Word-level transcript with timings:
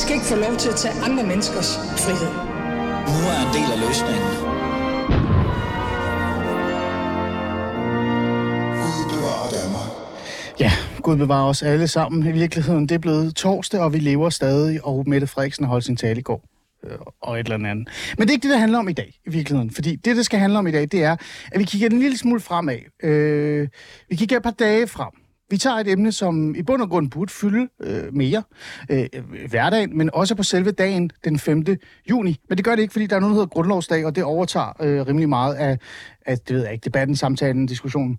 skal 0.00 0.14
ikke 0.14 0.26
få 0.26 0.36
lov 0.36 0.56
til 0.56 0.68
at 0.68 0.76
tage 0.76 0.94
andre 1.06 1.24
menneskers 1.26 1.76
frihed. 1.76 2.32
Nu 3.14 3.20
er 3.32 3.38
en 3.46 3.52
del 3.56 3.68
af 3.74 3.78
løsningen. 3.86 4.30
Ja, 10.60 10.72
Gud 11.02 11.16
bevarer 11.16 11.48
os 11.48 11.62
alle 11.62 11.88
sammen. 11.88 12.26
I 12.26 12.32
virkeligheden, 12.32 12.88
det 12.88 12.94
er 12.94 12.98
blevet 12.98 13.36
torsdag, 13.36 13.80
og 13.80 13.92
vi 13.92 13.98
lever 13.98 14.30
stadig, 14.30 14.84
og 14.84 15.04
Mette 15.06 15.26
Frederiksen 15.26 15.64
har 15.64 15.70
holdt 15.70 15.84
sin 15.84 15.96
tale 15.96 16.20
i 16.20 16.22
går 16.22 16.44
øh, 16.84 16.98
og 17.22 17.40
et 17.40 17.44
eller 17.44 17.68
andet. 17.68 17.88
Men 18.18 18.28
det 18.28 18.30
er 18.30 18.34
ikke 18.34 18.42
det, 18.42 18.50
det 18.50 18.60
handler 18.60 18.78
om 18.78 18.88
i 18.88 18.92
dag, 18.92 19.20
i 19.26 19.30
virkeligheden. 19.30 19.70
Fordi 19.70 19.96
det, 19.96 20.16
det 20.16 20.24
skal 20.24 20.38
handle 20.38 20.58
om 20.58 20.66
i 20.66 20.70
dag, 20.70 20.82
det 20.82 21.04
er, 21.04 21.16
at 21.52 21.58
vi 21.58 21.64
kigger 21.64 21.88
en 21.88 21.98
lille 21.98 22.18
smule 22.18 22.40
fremad. 22.40 22.78
Øh, 23.02 23.68
vi 24.08 24.16
kigger 24.16 24.36
et 24.36 24.42
par 24.42 24.50
dage 24.50 24.86
frem. 24.86 25.19
Vi 25.50 25.58
tager 25.58 25.76
et 25.76 25.88
emne, 25.88 26.12
som 26.12 26.54
i 26.54 26.62
bund 26.62 26.82
og 26.82 26.88
grund 26.88 27.10
burde 27.10 27.32
fylde 27.32 27.68
øh, 27.80 28.14
mere 28.14 28.42
øh, 28.90 29.06
øh 29.14 29.48
hverdagen, 29.48 29.98
men 29.98 30.10
også 30.12 30.34
på 30.34 30.42
selve 30.42 30.70
dagen 30.70 31.10
den 31.24 31.38
5. 31.38 31.64
juni. 32.10 32.40
Men 32.48 32.58
det 32.58 32.64
gør 32.64 32.74
det 32.74 32.82
ikke, 32.82 32.92
fordi 32.92 33.06
der 33.06 33.16
er 33.16 33.20
noget, 33.20 33.32
der 33.32 33.40
hedder 33.40 33.46
grundlovsdag, 33.46 34.06
og 34.06 34.16
det 34.16 34.24
overtager 34.24 34.82
øh, 34.82 35.06
rimelig 35.06 35.28
meget 35.28 35.54
af, 35.54 35.78
af 36.26 36.38
det 36.38 36.56
ved 36.56 36.62
jeg 36.62 36.72
ikke, 36.72 36.84
debatten, 36.84 37.16
samtalen, 37.16 37.66
diskussionen. 37.66 38.18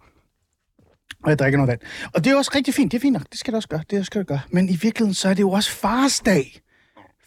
Og 1.24 1.30
jeg 1.30 1.40
drikker 1.40 1.58
noget 1.58 1.68
vand. 1.68 1.80
Og 2.14 2.24
det 2.24 2.32
er 2.32 2.38
også 2.38 2.52
rigtig 2.56 2.74
fint. 2.74 2.92
Det 2.92 2.98
er 2.98 3.02
fint 3.02 3.14
nok. 3.14 3.26
Det 3.32 3.40
skal 3.40 3.52
det 3.52 3.56
også 3.56 3.70
gøre. 3.70 3.82
Det 3.90 4.06
skal 4.06 4.20
det 4.20 4.28
gøre. 4.28 4.40
Men 4.50 4.70
i 4.70 4.78
virkeligheden, 4.82 5.14
så 5.14 5.30
er 5.30 5.34
det 5.34 5.42
jo 5.42 5.52
også 5.52 5.72
farsdag. 5.72 6.62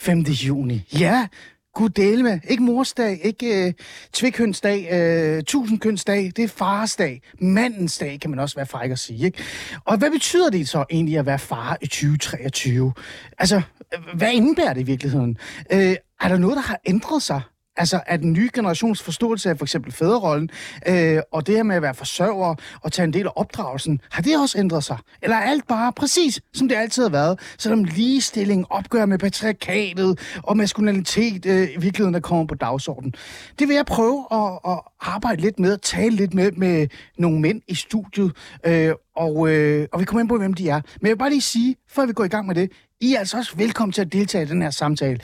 5. 0.00 0.18
juni. 0.20 0.88
Ja, 1.00 1.27
Gud 1.74 1.88
dele 1.88 2.23
med. 2.23 2.41
Ikke 2.48 2.62
morsdag, 2.62 3.20
ikke 3.23 3.66
øh, 3.66 3.73
tvikhønsdag, 4.12 4.88
øh, 4.92 5.42
tusindkønsdag. 5.42 6.33
Det 6.37 6.45
er 6.45 6.48
farsdag. 6.48 7.22
Mandens 7.39 7.98
dag, 7.98 8.20
kan 8.20 8.31
man 8.31 8.39
også 8.39 8.56
være 8.56 8.66
fræk 8.66 8.91
at 8.91 8.98
sige. 8.98 9.25
Ikke? 9.27 9.42
Og 9.84 9.97
hvad 9.97 10.11
betyder 10.11 10.50
det 10.50 10.69
så 10.69 10.84
egentlig 10.91 11.19
at 11.19 11.27
være 11.27 11.39
far 11.39 11.78
i 11.81 11.86
2023? 11.86 12.92
Altså, 13.39 13.56
øh, 13.94 14.16
hvad 14.16 14.33
indebærer 14.33 14.72
det 14.75 14.81
i 14.81 14.84
virkeligheden? 14.84 15.39
Øh, 15.72 15.97
er 16.20 16.28
der 16.28 16.39
noget, 16.39 16.56
der 16.56 16.62
har 16.62 16.81
ændret 16.86 17.22
sig? 17.22 17.41
Altså, 17.77 18.00
at 18.06 18.20
den 18.20 18.33
nye 18.33 18.50
generations 18.55 19.03
forståelse 19.03 19.50
af 19.50 19.58
for 19.58 19.64
eksempel 19.64 19.92
fædrerollen, 19.92 20.50
øh, 20.89 21.19
og 21.33 21.47
det 21.47 21.56
her 21.56 21.62
med 21.62 21.77
at 21.77 21.83
være 21.83 21.94
forsørger 21.94 22.55
og 22.83 22.92
tage 22.92 23.05
en 23.05 23.12
del 23.12 23.27
af 23.27 23.33
opdragelsen, 23.36 24.00
har 24.11 24.22
det 24.22 24.39
også 24.39 24.58
ændret 24.58 24.84
sig? 24.84 24.98
Eller 25.22 25.36
er 25.36 25.41
alt 25.41 25.66
bare 25.66 25.92
præcis, 25.92 26.41
som 26.53 26.69
det 26.69 26.77
altid 26.77 27.03
har 27.03 27.11
været, 27.11 27.41
selvom 27.58 27.84
ligestilling, 27.84 28.66
opgør 28.70 29.06
med 29.06 29.19
patriarkatet 29.19 30.19
og 30.42 30.56
maskulinitet 30.56 31.47
øh, 31.47 31.62
i 31.62 31.81
virkeligheden 31.81 32.14
er 32.14 32.20
kommet 32.20 32.48
på 32.48 32.55
dagsordenen? 32.55 33.14
Det 33.58 33.69
vil 33.69 33.77
jeg 33.77 33.86
prøve 33.86 34.27
at, 34.33 34.59
at 34.69 34.81
arbejde 35.00 35.41
lidt 35.41 35.59
med, 35.59 35.78
tale 35.78 36.16
lidt 36.16 36.34
med, 36.34 36.53
med 36.53 36.88
nogle 37.19 37.41
mænd 37.41 37.62
i 37.69 37.75
studiet, 37.75 38.33
øh, 38.66 38.92
og, 39.16 39.48
øh, 39.48 39.88
og 39.92 40.00
vi 40.00 40.05
kommer 40.05 40.20
ind 40.20 40.28
på, 40.28 40.38
hvem 40.38 40.55
de 40.55 40.69
er. 40.69 40.81
Men 41.00 41.06
jeg 41.06 41.11
vil 41.11 41.19
bare 41.19 41.31
lige 41.31 41.41
sige, 41.41 41.77
før 41.88 42.06
vi 42.06 42.12
går 42.12 42.25
i 42.25 42.28
gang 42.28 42.47
med 42.47 42.55
det, 42.55 42.70
I 43.00 43.14
er 43.14 43.19
altså 43.19 43.36
også 43.36 43.56
velkommen 43.56 43.92
til 43.92 44.00
at 44.00 44.12
deltage 44.12 44.44
i 44.44 44.48
den 44.48 44.62
her 44.62 44.70
samtale. 44.70 45.20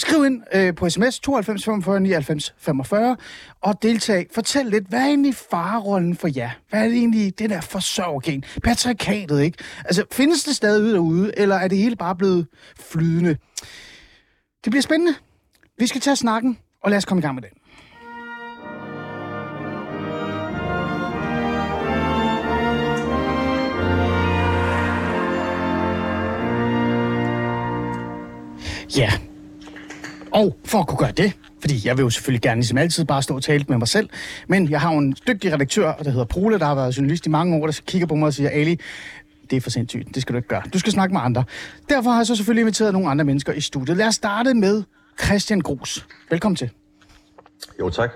Skriv 0.00 0.24
ind 0.24 0.42
øh, 0.54 0.74
på 0.74 0.90
sms 0.90 1.20
92 1.20 1.64
45 1.64 2.00
99 2.00 2.54
45 2.58 3.16
og 3.60 3.82
deltag. 3.82 4.26
Fortæl 4.34 4.66
lidt, 4.66 4.88
hvad 4.88 5.00
er 5.00 5.04
egentlig 5.06 5.34
farerollen 5.34 6.16
for 6.16 6.28
jer? 6.36 6.50
Hvad 6.70 6.80
er 6.80 6.88
det 6.88 6.96
egentlig, 6.96 7.38
det 7.38 7.50
der 7.50 7.60
forsørgergen? 7.60 8.44
Patriarkatet, 8.64 9.42
ikke? 9.42 9.58
Altså, 9.84 10.04
findes 10.12 10.44
det 10.44 10.56
stadig 10.56 10.82
ude 10.82 10.92
derude, 10.92 11.38
eller 11.38 11.56
er 11.56 11.68
det 11.68 11.78
hele 11.78 11.96
bare 11.96 12.16
blevet 12.16 12.46
flydende? 12.80 13.36
Det 14.64 14.70
bliver 14.70 14.82
spændende. 14.82 15.14
Vi 15.78 15.86
skal 15.86 16.00
tage 16.00 16.16
snakken, 16.16 16.58
og 16.82 16.90
lad 16.90 16.98
os 16.98 17.04
komme 17.04 17.20
i 17.20 17.22
gang 17.22 17.34
med 17.34 17.42
det. 17.42 17.50
Ja, 28.96 29.12
og 30.32 30.56
for 30.64 30.78
at 30.78 30.86
kunne 30.86 30.98
gøre 30.98 31.12
det, 31.12 31.32
fordi 31.60 31.80
jeg 31.84 31.96
vil 31.96 32.02
jo 32.02 32.10
selvfølgelig 32.10 32.42
gerne 32.42 32.60
ligesom 32.60 32.78
altid 32.78 33.04
bare 33.04 33.22
stå 33.22 33.34
og 33.34 33.42
tale 33.42 33.64
med 33.68 33.78
mig 33.78 33.88
selv, 33.88 34.08
men 34.48 34.70
jeg 34.70 34.80
har 34.80 34.92
jo 34.92 34.98
en 34.98 35.16
dygtig 35.26 35.52
redaktør, 35.52 35.92
der 35.92 36.10
hedder 36.10 36.24
Prole, 36.24 36.58
der 36.58 36.66
har 36.66 36.74
været 36.74 36.96
journalist 36.96 37.26
i 37.26 37.28
mange 37.28 37.56
år, 37.56 37.66
der 37.66 37.80
kigger 37.86 38.06
på 38.06 38.14
mig 38.14 38.26
og 38.26 38.34
siger, 38.34 38.50
Ali, 38.50 38.80
det 39.50 39.56
er 39.56 39.60
for 39.60 39.70
sindssygt, 39.70 40.14
det 40.14 40.22
skal 40.22 40.32
du 40.32 40.36
ikke 40.36 40.48
gøre. 40.48 40.62
Du 40.72 40.78
skal 40.78 40.92
snakke 40.92 41.12
med 41.12 41.20
andre. 41.24 41.44
Derfor 41.88 42.10
har 42.10 42.18
jeg 42.18 42.26
så 42.26 42.36
selvfølgelig 42.36 42.60
inviteret 42.60 42.92
nogle 42.92 43.08
andre 43.08 43.24
mennesker 43.24 43.52
i 43.52 43.60
studiet. 43.60 43.96
Lad 43.96 44.06
os 44.06 44.14
starte 44.14 44.54
med 44.54 44.82
Christian 45.24 45.60
Gros. 45.60 46.06
Velkommen 46.30 46.56
til. 46.56 46.70
Jo, 47.80 47.90
tak. 47.90 48.10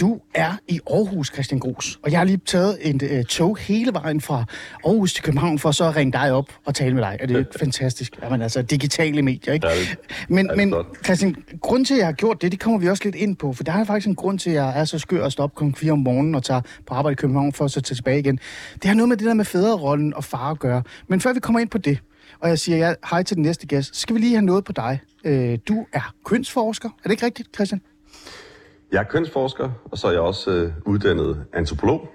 Du 0.00 0.20
er 0.34 0.52
i 0.68 0.80
Aarhus, 0.90 1.30
Christian 1.32 1.58
Gros, 1.60 1.98
og 2.02 2.10
jeg 2.10 2.20
har 2.20 2.24
lige 2.24 2.40
taget 2.46 2.78
en 2.80 3.00
uh, 3.18 3.24
tog 3.24 3.56
hele 3.58 3.92
vejen 3.92 4.20
fra 4.20 4.44
Aarhus 4.84 5.14
til 5.14 5.24
København 5.24 5.58
for 5.58 5.70
så 5.70 5.84
at 5.84 5.96
ringe 5.96 6.12
dig 6.12 6.32
op 6.32 6.52
og 6.64 6.74
tale 6.74 6.94
med 6.94 7.02
dig. 7.02 7.16
Er 7.20 7.26
det 7.26 7.38
ikke 7.38 7.50
fantastisk? 7.58 8.18
Jamen 8.22 8.42
altså, 8.42 8.62
digitale 8.62 9.22
medier, 9.22 9.54
ikke? 9.54 9.66
Ja, 9.66 9.74
det- 9.74 9.98
men, 10.28 10.46
ja, 10.46 10.54
det 10.54 10.68
men. 10.68 10.74
Christian, 11.04 11.36
grund 11.60 11.86
til, 11.86 11.94
at 11.94 11.98
jeg 11.98 12.06
har 12.06 12.12
gjort 12.12 12.42
det, 12.42 12.52
det 12.52 12.60
kommer 12.60 12.78
vi 12.78 12.88
også 12.88 13.04
lidt 13.04 13.14
ind 13.14 13.36
på, 13.36 13.52
for 13.52 13.64
der 13.64 13.72
er 13.72 13.84
faktisk 13.84 14.06
en 14.08 14.14
grund 14.14 14.38
til, 14.38 14.50
at 14.50 14.56
jeg 14.56 14.80
er 14.80 14.84
så 14.84 14.98
skør 14.98 15.24
at 15.24 15.32
stoppe 15.32 15.70
kl. 15.70 15.76
4 15.76 15.92
om 15.92 15.98
morgenen 15.98 16.34
og 16.34 16.42
tager 16.44 16.60
på 16.86 16.94
arbejde 16.94 17.12
i 17.12 17.16
København 17.16 17.52
for 17.52 17.64
at 17.64 17.70
så 17.70 17.80
tage 17.80 17.94
tilbage 17.96 18.18
igen. 18.18 18.38
Det 18.74 18.84
har 18.84 18.94
noget 18.94 19.08
med 19.08 19.16
det 19.16 19.26
der 19.26 19.34
med 19.34 19.44
fædrerollen 19.44 20.14
og 20.14 20.24
far 20.24 20.50
at 20.50 20.58
gøre. 20.58 20.82
Men 21.08 21.20
før 21.20 21.32
vi 21.32 21.40
kommer 21.40 21.60
ind 21.60 21.68
på 21.68 21.78
det, 21.78 21.98
og 22.40 22.48
jeg 22.48 22.58
siger 22.58 22.78
ja, 22.78 22.94
hej 23.10 23.22
til 23.22 23.36
den 23.36 23.42
næste 23.42 23.66
gæst, 23.66 23.96
så 23.96 24.00
skal 24.00 24.14
vi 24.16 24.20
lige 24.20 24.32
have 24.34 24.42
noget 24.44 24.64
på 24.64 24.72
dig. 24.72 25.00
Øh, 25.24 25.58
du 25.68 25.86
er 25.92 26.14
kønsforsker. 26.24 26.88
Er 26.88 27.02
det 27.02 27.10
ikke 27.10 27.26
rigtigt, 27.26 27.48
Christian? 27.54 27.80
Jeg 28.92 28.98
er 28.98 29.04
kønsforsker, 29.04 29.70
og 29.84 29.98
så 29.98 30.06
er 30.06 30.10
jeg 30.12 30.20
også 30.20 30.50
øh, 30.50 30.72
uddannet 30.86 31.44
antropolog. 31.52 32.08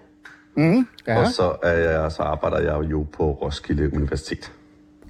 Ja. 0.57 1.17
Og 1.19 1.27
så, 1.31 1.55
er 1.63 1.73
jeg, 2.01 2.11
så 2.11 2.21
arbejder 2.23 2.59
jeg 2.59 2.91
jo 2.91 3.05
på 3.17 3.31
Roskilde 3.31 3.93
Universitet. 3.93 4.51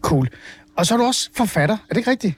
Cool. 0.02 0.28
Og 0.78 0.86
så 0.86 0.94
er 0.94 0.98
du 0.98 1.03
også 1.03 1.30
forfatter. 1.34 1.76
Er 1.76 1.90
det 1.90 1.98
ikke 1.98 2.12
rigtigt? 2.12 2.38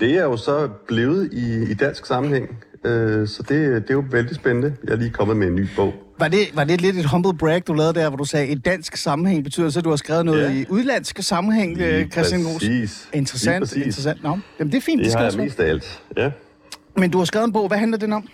Det 0.00 0.02
er 0.18 0.22
jo 0.24 0.36
så 0.36 0.68
blevet 0.88 1.32
i, 1.32 1.70
i 1.70 1.74
dansk 1.74 2.06
sammenhæng, 2.06 2.64
øh, 2.84 3.28
så 3.28 3.42
det, 3.42 3.48
det 3.82 3.90
er 3.90 3.94
jo 3.94 4.04
vældig 4.10 4.36
spændende. 4.36 4.76
Jeg 4.84 4.92
er 4.92 4.96
lige 4.96 5.10
kommet 5.10 5.36
med 5.36 5.46
en 5.46 5.54
ny 5.54 5.66
bog. 5.76 5.94
Var 6.18 6.28
det, 6.28 6.38
var 6.54 6.64
det 6.64 6.80
lidt 6.80 6.96
et 6.96 7.06
humble 7.06 7.34
brag, 7.38 7.62
du 7.66 7.72
lavede 7.72 7.94
der, 7.94 8.08
hvor 8.08 8.16
du 8.16 8.24
sagde, 8.24 8.46
et 8.48 8.64
dansk 8.64 8.96
sammenhæng 8.96 9.44
betyder 9.44 9.70
så, 9.70 9.78
at 9.78 9.84
du 9.84 9.90
har 9.90 9.96
skrevet 9.96 10.24
noget 10.24 10.42
Ja. 10.42 10.50
i 10.52 10.64
udlandsk 10.68 11.18
sammenhæng, 11.22 11.76
Lige 11.76 11.96
øh, 11.98 12.10
Christian 12.10 12.42
Gros? 12.42 12.52
præcis. 12.52 12.68
Lige 13.12 13.18
Interessant, 13.18 13.62
præcis. 13.62 13.76
interessant. 13.86 14.22
Nå, 14.22 14.38
jamen 14.58 14.72
det 14.72 14.76
er 14.78 14.82
fint, 14.82 14.98
det, 14.98 15.04
Det 15.04 15.12
skal 15.12 15.24
har 15.24 15.30
jeg 15.30 15.40
mest 15.40 15.60
af 15.60 15.68
alt. 15.68 16.02
Ja. 16.16 16.30
Men 16.96 17.10
du 17.10 17.18
har 17.18 17.24
skrevet 17.24 17.46
en 17.46 17.52
bog, 17.52 17.68
hvad 17.68 17.78
handler 17.78 17.98
den 17.98 18.12
om? 18.12 18.28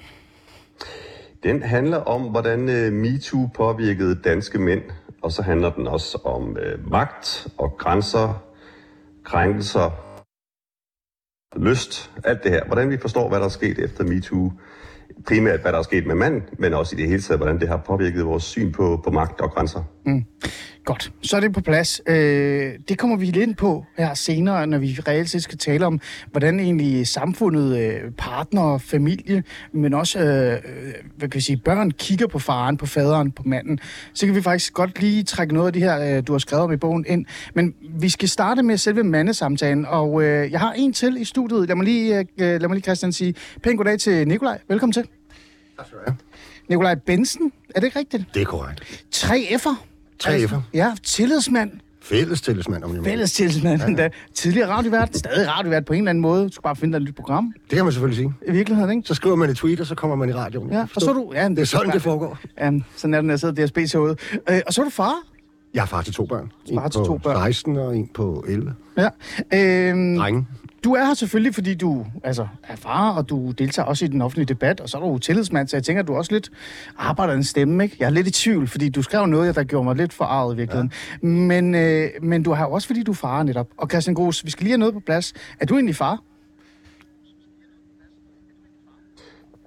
Den 1.43 1.63
handler 1.63 1.97
om, 1.99 2.23
hvordan 2.23 2.69
øh, 2.69 2.93
MeToo 2.93 3.49
påvirkede 3.55 4.15
danske 4.15 4.59
mænd, 4.59 4.83
og 5.23 5.33
så 5.33 5.43
handler 5.43 5.71
den 5.71 5.87
også 5.87 6.19
om 6.25 6.57
øh, 6.57 6.91
magt 6.91 7.49
og 7.59 7.77
grænser, 7.79 8.43
krænkelser, 9.25 9.91
lyst, 11.59 12.11
alt 12.25 12.43
det 12.45 12.51
her. 12.53 12.65
Hvordan 12.67 12.91
vi 12.91 12.99
forstår, 12.99 13.29
hvad 13.29 13.39
der 13.39 13.45
er 13.45 13.49
sket 13.51 13.79
efter 13.79 14.05
MeToo. 14.05 14.53
Primært, 15.27 15.61
hvad 15.61 15.73
der 15.73 15.79
er 15.79 15.83
sket 15.83 16.07
med 16.07 16.15
mand, 16.15 16.43
men 16.59 16.75
også 16.75 16.97
i 16.97 16.99
det 17.01 17.09
hele 17.09 17.23
taget, 17.23 17.39
hvordan 17.39 17.61
det 17.61 17.69
har 17.69 17.77
påvirket 17.77 18.27
vores 18.27 18.45
syn 18.45 18.73
på, 18.73 19.01
på 19.05 19.11
magt 19.11 19.41
og 19.41 19.51
grænser. 19.51 19.85
Godt, 20.91 21.13
så 21.23 21.37
er 21.37 21.41
det 21.41 21.53
på 21.53 21.61
plads. 21.61 22.01
Øh, 22.07 22.73
det 22.89 22.99
kommer 22.99 23.17
vi 23.17 23.25
lidt 23.25 23.37
ind 23.37 23.55
på 23.55 23.85
her 23.99 24.15
senere, 24.15 24.67
når 24.67 24.79
vi 24.79 24.99
reelt 25.09 25.31
set 25.31 25.43
skal 25.43 25.59
tale 25.59 25.87
om, 25.87 26.01
hvordan 26.31 26.61
egentlig 26.61 27.07
samfundet, 27.07 27.79
øh, 27.79 28.11
partner, 28.19 28.79
familie, 28.79 29.43
men 29.73 29.95
også 29.95 30.19
øh, 30.19 30.53
øh, 30.53 30.61
hvad 31.17 31.29
kan 31.29 31.39
vi 31.39 31.41
sige, 31.41 31.57
børn 31.57 31.91
kigger 31.91 32.27
på 32.27 32.39
faren, 32.39 32.77
på 32.77 32.87
faderen, 32.87 33.33
på 33.33 33.43
manden. 33.47 33.79
Så 34.15 34.27
kan 34.27 34.35
vi 34.35 34.43
faktisk 34.43 34.75
godt 34.75 35.01
lige 35.01 35.23
trække 35.23 35.55
noget 35.55 35.67
af 35.67 35.73
det 35.73 35.83
her, 35.83 36.17
øh, 36.17 36.27
du 36.27 36.33
har 36.33 36.39
skrevet 36.39 36.65
om 36.65 36.73
i 36.73 36.77
bogen 36.77 37.05
ind. 37.09 37.27
Men 37.55 37.75
vi 37.91 38.09
skal 38.09 38.29
starte 38.29 38.63
med 38.63 38.77
selve 38.77 39.05
mandesamtalen, 39.05 39.87
og 39.87 40.23
øh, 40.23 40.51
jeg 40.51 40.61
har 40.61 40.73
en 40.73 40.93
til 40.93 41.17
i 41.21 41.25
studiet. 41.25 41.69
Lad 41.69 41.77
mig 41.77 41.85
lige, 41.85 42.19
øh, 42.19 42.27
lad 42.39 42.61
mig 42.61 42.71
lige 42.71 42.83
Christian 42.83 43.13
sige 43.13 43.35
pænt 43.63 43.77
goddag 43.77 43.99
til 43.99 44.29
Nikolaj. 44.29 44.59
Velkommen 44.69 44.93
til. 44.93 45.03
Tak 45.77 45.87
skal 45.87 45.99
du 45.99 46.03
have. 46.07 46.17
Nikolaj 46.69 46.95
Bensen, 46.95 47.53
er 47.75 47.81
det 47.81 47.87
ikke 47.87 47.99
rigtigt? 47.99 48.25
Det 48.35 48.43
er 48.43 48.47
korrekt. 48.47 48.81
3F'er. 49.15 49.90
Tre 50.21 50.47
F'er. 50.47 50.57
Ja, 50.75 50.93
tillidsmand. 51.03 51.71
Fælles 52.03 52.41
tillidsmand, 52.41 52.85
om 52.85 52.95
jeg. 52.95 53.05
Fælles 53.05 53.33
tillidsmand. 53.33 53.99
Ja. 53.99 54.09
Tidligere 54.35 54.69
radiovært, 54.69 55.17
stadig 55.17 55.49
radiovært 55.49 55.85
på 55.85 55.93
en 55.93 55.99
eller 55.99 56.11
anden 56.11 56.23
måde. 56.23 56.45
Du 56.45 56.53
skal 56.53 56.63
bare 56.63 56.77
finde 56.77 56.93
dig 56.93 56.97
et 56.99 57.09
nyt 57.09 57.15
program. 57.17 57.53
Det 57.71 57.77
kan 57.77 57.85
man 57.85 57.93
selvfølgelig 57.93 58.17
sige. 58.17 58.35
I 58.49 58.53
virkeligheden, 58.53 58.97
ikke? 58.97 59.09
Så 59.09 59.15
skriver 59.15 59.37
man 59.37 59.51
et 59.51 59.57
tweet, 59.57 59.81
og 59.81 59.87
så 59.87 59.95
kommer 59.95 60.17
man 60.17 60.29
i 60.29 60.33
radioen. 60.33 60.73
Ja, 60.73 60.81
og 60.95 61.01
så 61.03 61.13
du... 61.13 61.33
Ja, 61.35 61.49
Det 61.49 61.59
er 61.59 61.65
sådan, 61.65 61.93
det 61.93 62.03
foregår. 62.03 62.39
Ja, 62.59 62.71
sådan 62.97 63.15
er 63.15 63.21
den, 63.21 63.31
jeg 63.31 63.41
sidder 63.41 63.65
i 63.79 63.85
DSB's 63.85 63.97
hoved. 63.99 64.17
Øh, 64.51 64.61
og 64.67 64.73
så 64.73 64.81
er 64.81 64.85
du 64.85 64.91
far. 64.91 65.15
Jeg 65.75 65.83
er 65.83 65.87
far 65.87 66.03
til 66.03 66.13
to 66.15 66.25
børn. 66.27 66.53
Far 66.75 66.89
til 66.89 67.01
to 67.01 67.19
børn. 67.19 67.37
16 67.37 67.77
og 67.77 67.97
en 67.97 68.09
på 68.15 68.45
11. 68.49 68.75
Ja. 68.99 69.09
Øhm, 69.55 70.17
Drenge. 70.19 70.47
Du 70.85 70.95
er 70.95 71.05
her 71.05 71.15
selvfølgelig, 71.15 71.55
fordi 71.55 71.75
du 71.75 72.07
altså, 72.25 72.49
er 72.69 72.77
far, 72.77 73.13
og 73.13 73.29
du 73.29 73.51
deltager 73.51 73.87
også 73.87 74.05
i 74.05 74.09
den 74.09 74.23
offentlige 74.23 74.47
debat, 74.47 74.81
og 74.81 74.89
så 74.89 74.99
er 74.99 75.01
du 75.03 75.19
tillidsmand, 75.19 75.69
så 75.69 75.77
jeg 75.77 75.85
tænker, 75.85 76.03
at 76.03 76.09
du 76.09 76.15
også 76.15 76.33
lidt 76.33 76.51
arbejder 76.99 77.35
en 77.35 77.45
stemme, 77.45 77.85
ikke? 77.85 77.97
Jeg 78.01 78.07
er 78.07 78.11
lidt 78.11 78.27
i 78.27 78.31
tvivl, 78.31 78.69
fordi 78.69 78.89
du 78.89 79.03
skrev 79.03 79.27
noget, 79.27 79.55
der 79.55 79.65
gjorde 79.65 79.85
mig 79.85 79.97
lidt 79.97 80.13
forarvet 80.13 80.55
i 80.55 80.57
virkeligheden. 80.57 80.93
Ja. 81.23 81.29
Men, 81.29 81.75
øh, 81.75 82.11
men 82.23 82.43
du 82.43 82.53
har 82.53 82.67
også, 82.67 82.87
fordi 82.87 83.03
du 83.03 83.11
er 83.11 83.17
far 83.17 83.43
netop. 83.43 83.69
Og 83.77 83.89
Christian 83.91 84.15
Gros, 84.15 84.45
vi 84.45 84.51
skal 84.51 84.65
lige 84.65 84.73
have 84.73 84.79
noget 84.79 84.95
på 84.95 85.01
plads. 85.01 85.33
Er 85.61 85.67
du 85.67 85.75
egentlig 85.75 85.97
far? 85.97 86.23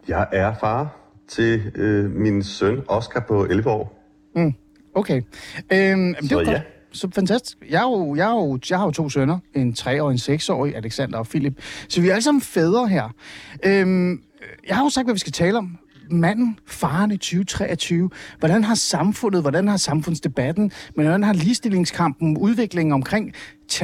Jeg 0.07 0.27
er 0.31 0.53
far 0.59 0.97
til 1.27 1.71
øh, 1.75 2.11
min 2.11 2.43
søn 2.43 2.81
Oscar 2.87 3.25
på 3.27 3.45
11 3.45 3.69
år. 3.69 4.03
Okay. 4.95 5.17
Øhm, 5.17 5.23
jamen, 5.71 6.15
det 6.15 6.31
jo 6.31 6.45
Så 6.45 6.51
godt 6.51 6.61
så 6.93 7.07
fantastisk. 7.15 7.57
Jeg, 7.69 7.83
er 7.83 7.89
jo, 7.89 8.15
jeg, 8.15 8.31
er 8.31 8.35
jo, 8.35 8.59
jeg 8.69 8.77
har 8.77 8.85
jo 8.85 8.91
to 8.91 9.09
sønner, 9.09 9.39
en 9.55 9.73
tre 9.73 10.01
og 10.01 10.11
en 10.11 10.17
seksårig, 10.17 10.75
Alexander 10.75 11.17
og 11.17 11.27
Philip. 11.27 11.61
Så 11.89 12.01
vi 12.01 12.07
er 12.07 12.11
alle 12.11 12.23
sammen 12.23 12.41
fædre 12.41 12.87
her. 12.87 13.09
Øhm, 13.65 14.21
jeg 14.67 14.75
har 14.75 14.83
jo 14.83 14.89
sagt, 14.89 15.05
hvad 15.05 15.13
vi 15.15 15.19
skal 15.19 15.33
tale 15.33 15.57
om. 15.57 15.77
Manden, 16.09 16.59
faren 16.65 17.11
i 17.11 17.17
2023. 17.17 18.09
Hvordan 18.39 18.63
har 18.63 18.75
samfundet, 18.75 19.41
hvordan 19.41 19.67
har 19.67 19.77
samfundsdebatten, 19.77 20.71
men 20.95 21.05
hvordan 21.05 21.23
har 21.23 21.33
ligestillingskampen, 21.33 22.37
udviklingen 22.37 22.93
omkring 22.93 23.33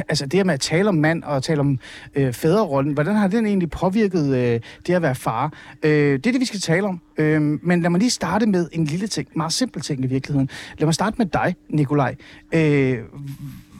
altså 0.08 0.26
det 0.26 0.38
her 0.38 0.44
med 0.44 0.54
at 0.54 0.60
tale 0.60 0.88
om 0.88 0.94
mand 0.94 1.22
og 1.22 1.42
tale 1.42 1.60
om 1.60 1.78
øh, 2.14 2.32
fædrerollen, 2.32 2.92
hvordan 2.92 3.16
har 3.16 3.28
den 3.28 3.46
egentlig 3.46 3.70
påvirket 3.70 4.34
øh, 4.36 4.60
det 4.86 4.94
at 4.94 5.02
være 5.02 5.14
far? 5.14 5.52
Øh, 5.82 5.90
det 5.90 6.26
er 6.26 6.32
det, 6.32 6.40
vi 6.40 6.44
skal 6.44 6.60
tale 6.60 6.86
om. 6.86 7.00
Øh, 7.16 7.42
men 7.42 7.82
lad 7.82 7.90
mig 7.90 7.98
lige 7.98 8.10
starte 8.10 8.46
med 8.46 8.68
en 8.72 8.84
lille 8.84 9.06
ting, 9.06 9.28
meget 9.36 9.52
simpel 9.52 9.82
ting 9.82 10.04
i 10.04 10.06
virkeligheden. 10.06 10.48
Lad 10.78 10.86
mig 10.86 10.94
starte 10.94 11.14
med 11.18 11.26
dig, 11.26 11.56
Nikolaj. 11.68 12.16
Øh, 12.52 12.98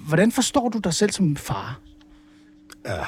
hvordan 0.08 0.32
forstår 0.32 0.69
du 0.69 0.78
dig 0.78 0.94
selv 0.94 1.10
som 1.10 1.37
far? 1.37 1.81
Ah, 2.84 3.06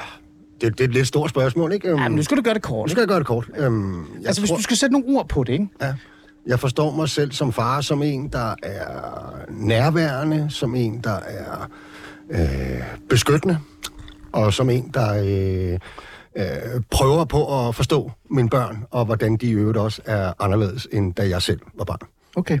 det, 0.63 0.77
det 0.77 0.83
er 0.83 0.87
et 0.87 0.93
lidt 0.93 1.07
stort 1.07 1.29
spørgsmål, 1.29 1.73
ikke? 1.73 1.87
Øhm, 1.87 1.99
Ja, 2.01 2.07
men 2.09 2.15
nu 2.15 2.23
skal 2.23 2.37
du 2.37 2.41
gøre 2.41 2.53
det 2.53 2.61
kort. 2.61 2.87
nu 2.87 2.91
skal 2.91 3.01
jeg 3.01 3.07
gøre 3.07 3.19
det 3.19 3.27
kort. 3.27 3.49
Øhm, 3.57 3.93
jeg, 4.19 4.27
Altså, 4.27 4.41
hvis 4.41 4.51
du 4.51 4.61
skal 4.61 4.77
sætte 4.77 4.93
nogle 4.99 5.17
ord 5.17 5.29
på 5.29 5.43
det, 5.43 5.53
ikke? 5.53 5.67
ja, 5.81 5.93
jeg 6.47 6.59
forstår 6.59 6.91
mig 6.95 7.09
selv 7.09 7.31
som 7.31 7.53
far, 7.53 7.81
som 7.81 8.03
en, 8.03 8.27
der 8.29 8.55
er 8.63 9.31
nærværende, 9.49 10.47
som 10.49 10.75
en, 10.75 11.01
der 11.03 11.19
er 11.27 11.69
øh, 12.29 12.83
beskyttende, 13.09 13.57
og 14.31 14.53
som 14.53 14.69
en, 14.69 14.91
der 14.93 15.13
øh, 15.23 15.79
øh, 16.37 16.81
prøver 16.91 17.25
på 17.25 17.67
at 17.67 17.75
forstå 17.75 18.11
mine 18.29 18.49
børn, 18.49 18.83
og 18.91 19.05
hvordan 19.05 19.35
de 19.37 19.45
i 19.45 19.51
øvrigt 19.51 19.77
også 19.77 20.01
er 20.05 20.33
anderledes, 20.39 20.87
end 20.91 21.13
da 21.13 21.29
jeg 21.29 21.41
selv 21.41 21.59
var 21.77 21.83
barn. 21.85 21.99
Okay. 22.35 22.59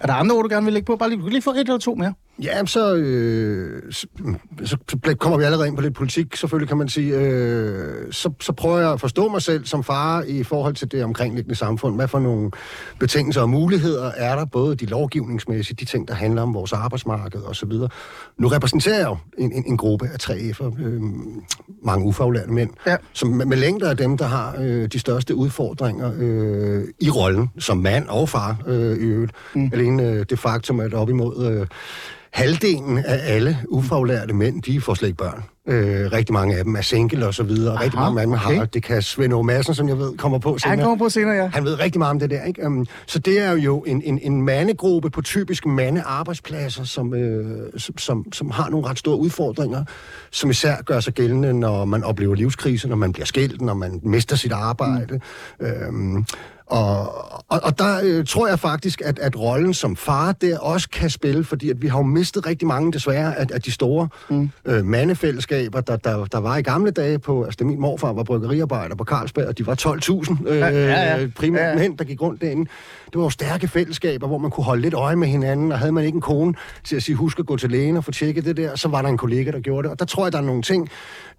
Er 0.00 0.06
der 0.06 0.14
andre 0.14 0.36
ord, 0.36 0.42
du 0.42 0.48
gerne 0.48 0.64
vil 0.64 0.72
lægge 0.72 0.86
på? 0.86 0.96
Bare 0.96 1.10
lige, 1.10 1.30
lige 1.30 1.42
få 1.42 1.50
et 1.50 1.58
eller 1.58 1.78
to 1.78 1.94
mere. 1.94 2.14
Ja, 2.42 2.66
så, 2.66 2.94
øh, 2.94 3.92
så, 3.92 4.06
så, 4.64 4.76
kommer 5.18 5.38
vi 5.38 5.44
allerede 5.44 5.68
ind 5.68 5.76
på 5.76 5.82
lidt 5.82 5.94
politik, 5.94 6.36
selvfølgelig 6.36 6.68
kan 6.68 6.76
man 6.76 6.88
sige. 6.88 7.14
Øh, 7.14 8.12
så, 8.12 8.32
så 8.40 8.52
prøver 8.52 8.78
jeg 8.78 8.92
at 8.92 9.00
forstå 9.00 9.28
mig 9.28 9.42
selv 9.42 9.64
som 9.66 9.84
far 9.84 10.22
i 10.22 10.42
forhold 10.42 10.74
til 10.74 10.92
det 10.92 11.04
omkringliggende 11.04 11.54
samfund. 11.54 11.94
Hvad 11.94 12.08
for 12.08 12.18
nogle 12.18 12.50
betingelser 13.00 13.40
og 13.42 13.50
muligheder 13.50 14.10
er 14.16 14.36
der, 14.36 14.44
både 14.44 14.76
de 14.76 14.86
lovgivningsmæssige, 14.86 15.76
de 15.80 15.84
ting, 15.84 16.08
der 16.08 16.14
handler 16.14 16.42
om 16.42 16.54
vores 16.54 16.72
arbejdsmarked 16.72 17.42
osv. 17.42 17.72
Nu 18.38 18.48
repræsenterer 18.48 18.98
jeg 18.98 19.06
jo 19.06 19.16
en, 19.38 19.52
en, 19.52 19.64
en 19.66 19.76
gruppe 19.76 20.06
af 20.06 20.30
3F'er, 20.30 20.82
øh, 20.84 21.02
mange 21.84 22.06
ufaglærte 22.06 22.50
mænd, 22.52 22.70
Ja. 22.86 22.96
som 23.12 23.28
med, 23.28 23.46
med 23.46 23.56
længder 23.56 23.90
af 23.90 23.96
dem, 23.96 24.16
der 24.16 24.26
har 24.26 24.54
øh, 24.60 24.86
de 24.86 24.98
største 24.98 25.34
udfordringer 25.34 26.12
øh, 26.18 26.84
i 27.00 27.10
rollen 27.10 27.50
som 27.58 27.78
mand 27.78 28.08
og 28.08 28.28
far 28.28 28.56
øh, 28.66 28.96
i 28.96 29.04
øvrigt. 29.04 29.32
Mm. 29.54 29.70
Alene 29.72 30.02
øh, 30.02 30.26
det 30.30 30.38
faktum, 30.38 30.80
at 30.80 30.94
op 30.94 31.08
imod 31.08 31.46
øh, 31.60 31.66
halvdelen 32.36 32.98
af 32.98 33.34
alle 33.34 33.58
ufaglærte 33.68 34.34
mænd, 34.34 34.62
de 34.62 34.80
får 34.80 34.94
slet 34.94 35.08
ikke 35.08 35.18
børn. 35.18 35.44
Øh, 35.68 36.12
rigtig 36.12 36.32
mange 36.32 36.56
af 36.56 36.64
dem 36.64 36.76
er 36.76 36.80
single 36.80 37.26
og 37.26 37.34
så 37.34 37.42
videre. 37.42 37.74
Aha, 37.74 37.84
rigtig 37.84 38.00
mange 38.00 38.20
af 38.20 38.26
dem 38.26 38.32
okay. 38.32 38.56
har, 38.56 38.64
det 38.64 38.82
kan 38.82 39.02
Svend 39.02 39.32
Aage 39.32 39.44
Madsen, 39.44 39.74
som 39.74 39.88
jeg 39.88 39.98
ved, 39.98 40.16
kommer 40.16 40.38
på 40.38 40.52
Ja, 40.52 40.58
senere. 40.58 40.76
han 40.76 40.84
kommer 40.84 41.04
på 41.04 41.08
senere, 41.08 41.34
ja. 41.34 41.46
Han 41.46 41.64
ved 41.64 41.80
rigtig 41.80 41.98
meget 41.98 42.10
om 42.10 42.18
det 42.18 42.30
der, 42.30 42.44
ikke? 42.44 42.66
Um, 42.66 42.86
så 43.06 43.18
det 43.18 43.40
er 43.40 43.52
jo 43.52 43.84
en, 43.86 44.02
en, 44.04 44.18
en 44.22 44.42
mandegruppe 44.42 45.10
på 45.10 45.22
typisk 45.22 45.66
mandearbejdspladser, 45.66 46.84
som, 46.84 47.14
øh, 47.14 47.58
som, 47.76 47.98
som, 47.98 48.32
som 48.32 48.50
har 48.50 48.70
nogle 48.70 48.86
ret 48.86 48.98
store 48.98 49.16
udfordringer, 49.18 49.84
som 50.30 50.50
især 50.50 50.82
gør 50.82 51.00
sig 51.00 51.12
gældende, 51.14 51.52
når 51.54 51.84
man 51.84 52.04
oplever 52.04 52.34
livskriser, 52.34 52.88
når 52.88 52.96
man 52.96 53.12
bliver 53.12 53.26
skilt, 53.26 53.60
når 53.60 53.74
man 53.74 54.00
mister 54.02 54.36
sit 54.36 54.52
arbejde. 54.52 55.20
Mm. 55.60 55.66
Øhm, 55.66 56.24
og, 56.66 57.12
og, 57.48 57.60
og 57.62 57.78
der 57.78 58.00
øh, 58.04 58.24
tror 58.24 58.48
jeg 58.48 58.58
faktisk, 58.58 59.02
at, 59.04 59.18
at 59.18 59.40
rollen 59.40 59.74
som 59.74 59.96
far 59.96 60.32
der 60.32 60.58
også 60.58 60.88
kan 60.88 61.10
spille, 61.10 61.44
fordi 61.44 61.70
at 61.70 61.82
vi 61.82 61.86
har 61.88 61.98
jo 61.98 62.02
mistet 62.02 62.46
rigtig 62.46 62.68
mange 62.68 62.92
desværre 62.92 63.36
af, 63.38 63.46
af 63.52 63.62
de 63.62 63.72
store 63.72 64.08
mm. 64.30 64.50
øh, 64.64 64.84
mandefællesskaber, 64.84 65.80
der, 65.80 65.96
der, 65.96 66.24
der 66.24 66.38
var 66.38 66.56
i 66.56 66.62
gamle 66.62 66.90
dage 66.90 67.18
på, 67.18 67.44
altså 67.44 67.64
min 67.64 67.80
morfar 67.80 68.12
var 68.12 68.22
bryggeriarbejder 68.22 68.94
på 68.94 69.04
Carlsberg, 69.04 69.46
og 69.46 69.58
de 69.58 69.66
var 69.66 69.74
12.000 69.74 70.48
øh, 70.48 70.58
Ja, 70.58 70.68
ja, 70.68 71.20
ja. 71.20 71.26
primært 71.36 71.62
Ja, 71.62 71.68
ja. 71.68 71.74
mænd, 71.74 71.98
der 71.98 72.04
gik 72.04 72.22
rundt 72.22 72.40
derinde. 72.40 72.70
Det 73.06 73.14
var 73.14 73.22
jo 73.22 73.30
stærke 73.30 73.68
fællesskaber, 73.68 74.26
hvor 74.26 74.38
man 74.38 74.50
kunne 74.50 74.64
holde 74.64 74.82
lidt 74.82 74.94
øje 74.94 75.16
med 75.16 75.28
hinanden, 75.28 75.72
og 75.72 75.78
havde 75.78 75.92
man 75.92 76.04
ikke 76.04 76.16
en 76.16 76.20
kone 76.20 76.54
til 76.84 76.96
at 76.96 77.02
sige, 77.02 77.16
husk 77.16 77.38
at 77.38 77.46
gå 77.46 77.56
til 77.56 77.70
lægen 77.70 77.96
og 77.96 78.04
få 78.04 78.10
tjekket 78.12 78.44
det 78.44 78.56
der, 78.56 78.76
så 78.76 78.88
var 78.88 79.02
der 79.02 79.08
en 79.08 79.18
kollega, 79.18 79.50
der 79.50 79.60
gjorde 79.60 79.82
det. 79.82 79.90
Og 79.92 79.98
der 79.98 80.04
tror 80.04 80.24
jeg, 80.24 80.32
der 80.32 80.38
er 80.38 80.42
nogle 80.42 80.62
ting, 80.62 80.88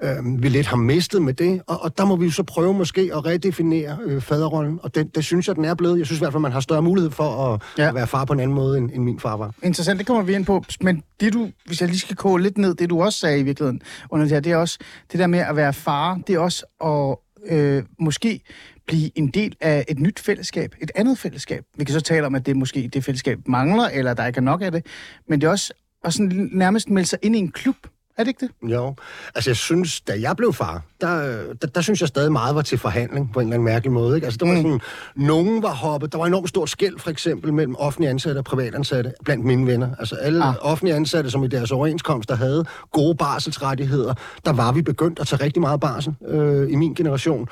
øh, 0.03 0.09
vi 0.43 0.49
lidt 0.49 0.67
har 0.67 0.77
mistet 0.77 1.21
med 1.21 1.33
det, 1.33 1.61
og, 1.67 1.83
og 1.83 1.97
der 1.97 2.05
må 2.05 2.15
vi 2.15 2.25
jo 2.25 2.31
så 2.31 2.43
prøve 2.43 2.73
måske 2.73 3.11
at 3.13 3.25
redefinere 3.25 3.97
øh, 4.05 4.21
faderrollen, 4.21 4.79
og 4.83 4.95
det, 4.95 5.15
det 5.17 5.25
synes 5.25 5.47
jeg, 5.47 5.55
den 5.55 5.65
er 5.65 5.73
blevet. 5.75 5.97
Jeg 5.97 6.05
synes 6.05 6.19
i 6.19 6.21
hvert 6.21 6.31
fald, 6.33 6.41
man 6.41 6.51
har 6.51 6.59
større 6.59 6.81
mulighed 6.81 7.11
for 7.11 7.53
at, 7.53 7.61
Ja. 7.77 7.87
at 7.87 7.95
være 7.95 8.07
far 8.07 8.25
på 8.25 8.33
en 8.33 8.39
anden 8.39 8.55
måde, 8.55 8.77
end, 8.77 8.91
end 8.93 9.03
min 9.03 9.19
far 9.19 9.37
var. 9.37 9.53
Interessant, 9.63 9.99
det 9.99 10.07
kommer 10.07 10.23
vi 10.23 10.33
ind 10.33 10.45
på. 10.45 10.63
Men 10.81 11.03
det 11.19 11.33
du, 11.33 11.49
hvis 11.65 11.81
jeg 11.81 11.89
lige 11.89 11.99
skal 11.99 12.15
koge 12.15 12.41
lidt 12.41 12.57
ned, 12.57 12.75
det 12.75 12.89
du 12.89 13.01
også 13.01 13.19
sagde 13.19 13.39
i 13.39 13.43
virkeligheden 13.43 13.81
under 14.09 14.25
det 14.25 14.31
her, 14.33 14.39
det 14.39 14.51
er 14.51 14.57
også 14.57 14.77
det 15.11 15.19
der 15.19 15.27
med 15.27 15.39
at 15.39 15.55
være 15.55 15.73
far, 15.73 16.19
det 16.27 16.35
er 16.35 16.39
også 16.39 16.65
at 16.85 17.17
øh, 17.57 17.83
måske 17.99 18.41
blive 18.87 19.11
en 19.17 19.27
del 19.27 19.55
af 19.61 19.85
et 19.87 19.99
nyt 19.99 20.19
fællesskab, 20.19 20.75
et 20.81 20.91
andet 20.95 21.17
fællesskab. 21.17 21.63
Vi 21.77 21.83
kan 21.83 21.93
så 21.93 22.01
tale 22.01 22.25
om, 22.25 22.35
at 22.35 22.45
det 22.45 22.55
måske 22.57 22.89
det 22.93 23.03
fællesskab 23.03 23.39
mangler, 23.47 23.83
eller 23.83 24.13
der 24.13 24.25
ikke 24.25 24.37
er 24.37 24.41
nok 24.41 24.61
af 24.61 24.71
det, 24.71 24.85
men 25.29 25.41
det 25.41 25.47
er 25.47 25.51
også 25.51 25.73
at 26.03 26.13
sådan 26.13 26.49
nærmest 26.53 26.89
melde 26.89 27.07
sig 27.09 27.19
ind 27.21 27.35
i 27.35 27.39
en 27.39 27.51
klub. 27.51 27.75
Er 28.17 28.23
det 28.23 28.27
ikke 28.27 28.45
det? 28.45 28.71
Jo. 28.71 28.95
Altså, 29.35 29.49
jeg 29.49 29.57
synes, 29.57 30.01
da 30.01 30.13
jeg 30.21 30.35
blev 30.37 30.53
far, 30.53 30.81
der, 31.01 31.43
der, 31.61 31.67
der 31.67 31.81
synes 31.81 32.01
jeg 32.01 32.07
stadig 32.07 32.31
meget 32.31 32.55
var 32.55 32.61
til 32.61 32.77
forhandling 32.77 33.33
på 33.33 33.39
en 33.39 33.47
eller 33.47 33.55
anden 33.55 33.65
mærkelig 33.65 33.91
måde. 33.91 34.15
Ikke? 34.15 34.25
Altså, 34.25 34.37
der 34.37 34.45
var 34.45 34.55
sådan, 34.55 34.79
nogen 35.15 35.63
var 35.63 35.73
hoppet. 35.73 36.11
Der 36.11 36.17
var 36.17 36.25
enormt 36.25 36.49
stort 36.49 36.69
skæld, 36.69 36.99
for 36.99 37.09
eksempel, 37.09 37.53
mellem 37.53 37.75
offentlige 37.79 38.09
ansatte 38.09 38.39
og 38.39 38.45
privatansatte 38.45 39.13
blandt 39.25 39.45
mine 39.45 39.67
venner. 39.67 39.89
Altså, 39.99 40.15
alle 40.15 40.45
ah. 40.45 40.55
offentlige 40.61 40.95
ansatte, 40.95 41.29
som 41.29 41.43
i 41.43 41.47
deres 41.47 41.71
overenskomster 41.71 42.35
havde 42.35 42.65
gode 42.91 43.15
barselsrettigheder, 43.15 44.13
der 44.45 44.53
var 44.53 44.71
vi 44.71 44.81
begyndt 44.81 45.19
at 45.19 45.27
tage 45.27 45.43
rigtig 45.43 45.61
meget 45.61 45.79
barsel 45.79 46.15
øh, 46.27 46.71
i 46.71 46.75
min 46.75 46.93
generation. 46.93 47.47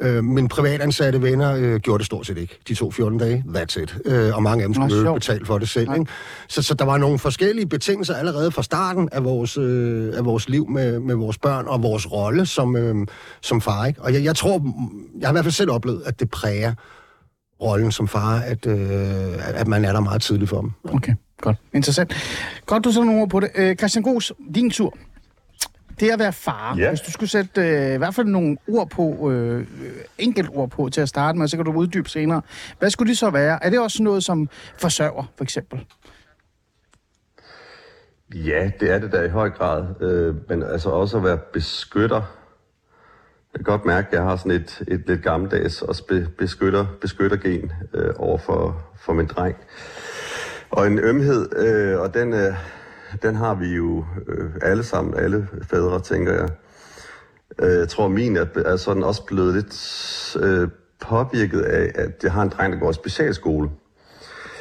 Øh, 0.00 0.24
men 0.24 0.48
privatansatte 0.48 1.22
venner 1.22 1.54
øh, 1.54 1.80
gjorde 1.80 1.98
det 1.98 2.06
stort 2.06 2.26
set 2.26 2.38
ikke. 2.38 2.58
De 2.68 2.74
tog 2.74 2.94
14 2.94 3.18
dage, 3.18 3.44
that's 3.48 3.82
it. 3.82 3.96
Øh, 4.04 4.36
og 4.36 4.42
mange 4.42 4.62
af 4.62 4.68
dem 4.68 4.74
skulle 4.74 5.02
sjovt. 5.02 5.20
betale 5.20 5.46
for 5.46 5.58
det 5.58 5.68
selv. 5.68 5.94
Ikke? 5.98 6.06
Så, 6.48 6.62
så 6.62 6.74
der 6.74 6.84
var 6.84 6.98
nogle 6.98 7.18
forskellige 7.18 7.66
betingelser 7.66 8.14
allerede 8.14 8.50
fra 8.50 8.62
starten 8.62 9.08
af 9.12 9.24
vores, 9.24 9.58
øh, 9.58 10.16
af 10.16 10.24
vores 10.24 10.48
liv 10.48 10.68
med, 10.70 11.00
med 11.00 11.14
vores 11.14 11.38
børn 11.38 11.66
og 11.66 11.82
vores 11.82 12.12
rolle 12.12 12.46
som, 12.46 12.76
øh, 12.76 13.06
som 13.40 13.60
far. 13.60 13.86
Ikke? 13.86 14.02
Og 14.02 14.12
jeg, 14.14 14.24
jeg 14.24 14.36
tror, 14.36 14.52
jeg 15.20 15.28
har 15.28 15.32
i 15.32 15.34
hvert 15.34 15.44
fald 15.44 15.52
selv 15.52 15.70
oplevet, 15.70 16.02
at 16.06 16.20
det 16.20 16.30
præger 16.30 16.74
rollen 17.60 17.92
som 17.92 18.08
far, 18.08 18.38
at, 18.38 18.66
øh, 18.66 19.58
at 19.60 19.68
man 19.68 19.84
er 19.84 19.92
der 19.92 20.00
meget 20.00 20.22
tidligt 20.22 20.50
for 20.50 20.60
dem. 20.60 20.70
Okay, 20.84 21.12
godt. 21.40 21.56
Interessant. 21.74 22.14
Godt, 22.66 22.84
du 22.84 22.92
sætter 22.92 23.04
nogle 23.04 23.22
ord 23.22 23.30
på 23.30 23.40
det. 23.40 23.50
Øh, 23.54 23.76
Christian 23.76 24.02
Gros, 24.02 24.32
din 24.54 24.70
tur. 24.70 24.94
Det 26.00 26.10
at 26.10 26.18
være 26.18 26.32
far, 26.32 26.76
Ja. 26.78 26.88
hvis 26.88 27.00
du 27.00 27.10
skulle 27.10 27.30
sætte 27.30 27.60
øh, 27.60 27.94
i 27.94 27.98
hvert 27.98 28.14
fald 28.14 28.26
nogle 28.26 28.56
ord 28.68 28.90
på, 28.90 29.30
øh, 29.30 29.66
enkelt 30.18 30.48
ord 30.52 30.70
på 30.70 30.88
til 30.88 31.00
at 31.00 31.08
starte 31.08 31.38
med, 31.38 31.48
så 31.48 31.56
kan 31.56 31.64
du 31.64 31.72
uddybe 31.72 32.08
senere. 32.10 32.42
Hvad 32.78 32.90
skulle 32.90 33.08
det 33.08 33.18
så 33.18 33.30
være? 33.30 33.64
Er 33.64 33.70
det 33.70 33.80
også 33.80 34.02
noget 34.02 34.24
som 34.24 34.48
forsørger, 34.78 35.32
for 35.36 35.44
eksempel? 35.44 35.86
Ja, 38.34 38.70
det 38.80 38.90
er 38.90 38.98
det 38.98 39.12
da 39.12 39.22
i 39.22 39.28
høj 39.28 39.50
grad. 39.50 39.84
Øh, 40.00 40.34
men 40.48 40.62
altså 40.62 40.88
også 40.90 41.16
at 41.16 41.24
være 41.24 41.38
beskytter. 41.52 42.22
Jeg 43.52 43.58
kan 43.58 43.64
godt 43.64 43.84
mærke, 43.84 44.08
at 44.08 44.12
jeg 44.14 44.22
har 44.22 44.36
sådan 44.36 44.52
et, 44.52 44.82
et 44.88 45.04
lidt 45.06 45.22
gammeldags 45.22 45.82
også 45.82 46.06
be, 46.06 46.28
beskytter, 46.38 46.86
beskyttergen 47.00 47.72
øh, 47.94 48.14
over 48.16 48.38
for, 48.38 48.82
for 49.00 49.12
min 49.12 49.26
dreng. 49.26 49.56
Og 50.70 50.86
en 50.86 50.98
ømhed, 50.98 51.56
øh, 51.56 52.00
og 52.00 52.14
den, 52.14 52.32
øh, 52.32 52.54
den 53.22 53.36
har 53.36 53.54
vi 53.54 53.66
jo 53.66 54.04
øh, 54.28 54.50
alle 54.62 54.84
sammen, 54.84 55.14
alle 55.14 55.48
fædre, 55.70 56.00
tænker 56.00 56.32
jeg. 56.32 56.48
Øh, 57.58 57.78
jeg 57.78 57.88
tror, 57.88 58.08
min 58.08 58.36
er, 58.36 58.46
er 58.56 58.76
sådan 58.76 59.02
også 59.02 59.24
blevet 59.24 59.54
lidt 59.54 60.36
øh, 60.40 60.68
påvirket 61.00 61.60
af, 61.60 61.92
at 61.94 62.10
jeg 62.22 62.32
har 62.32 62.42
en 62.42 62.48
dreng, 62.48 62.72
der 62.72 62.78
går 62.78 62.90
i 62.90 62.94
specialskole. 62.94 63.70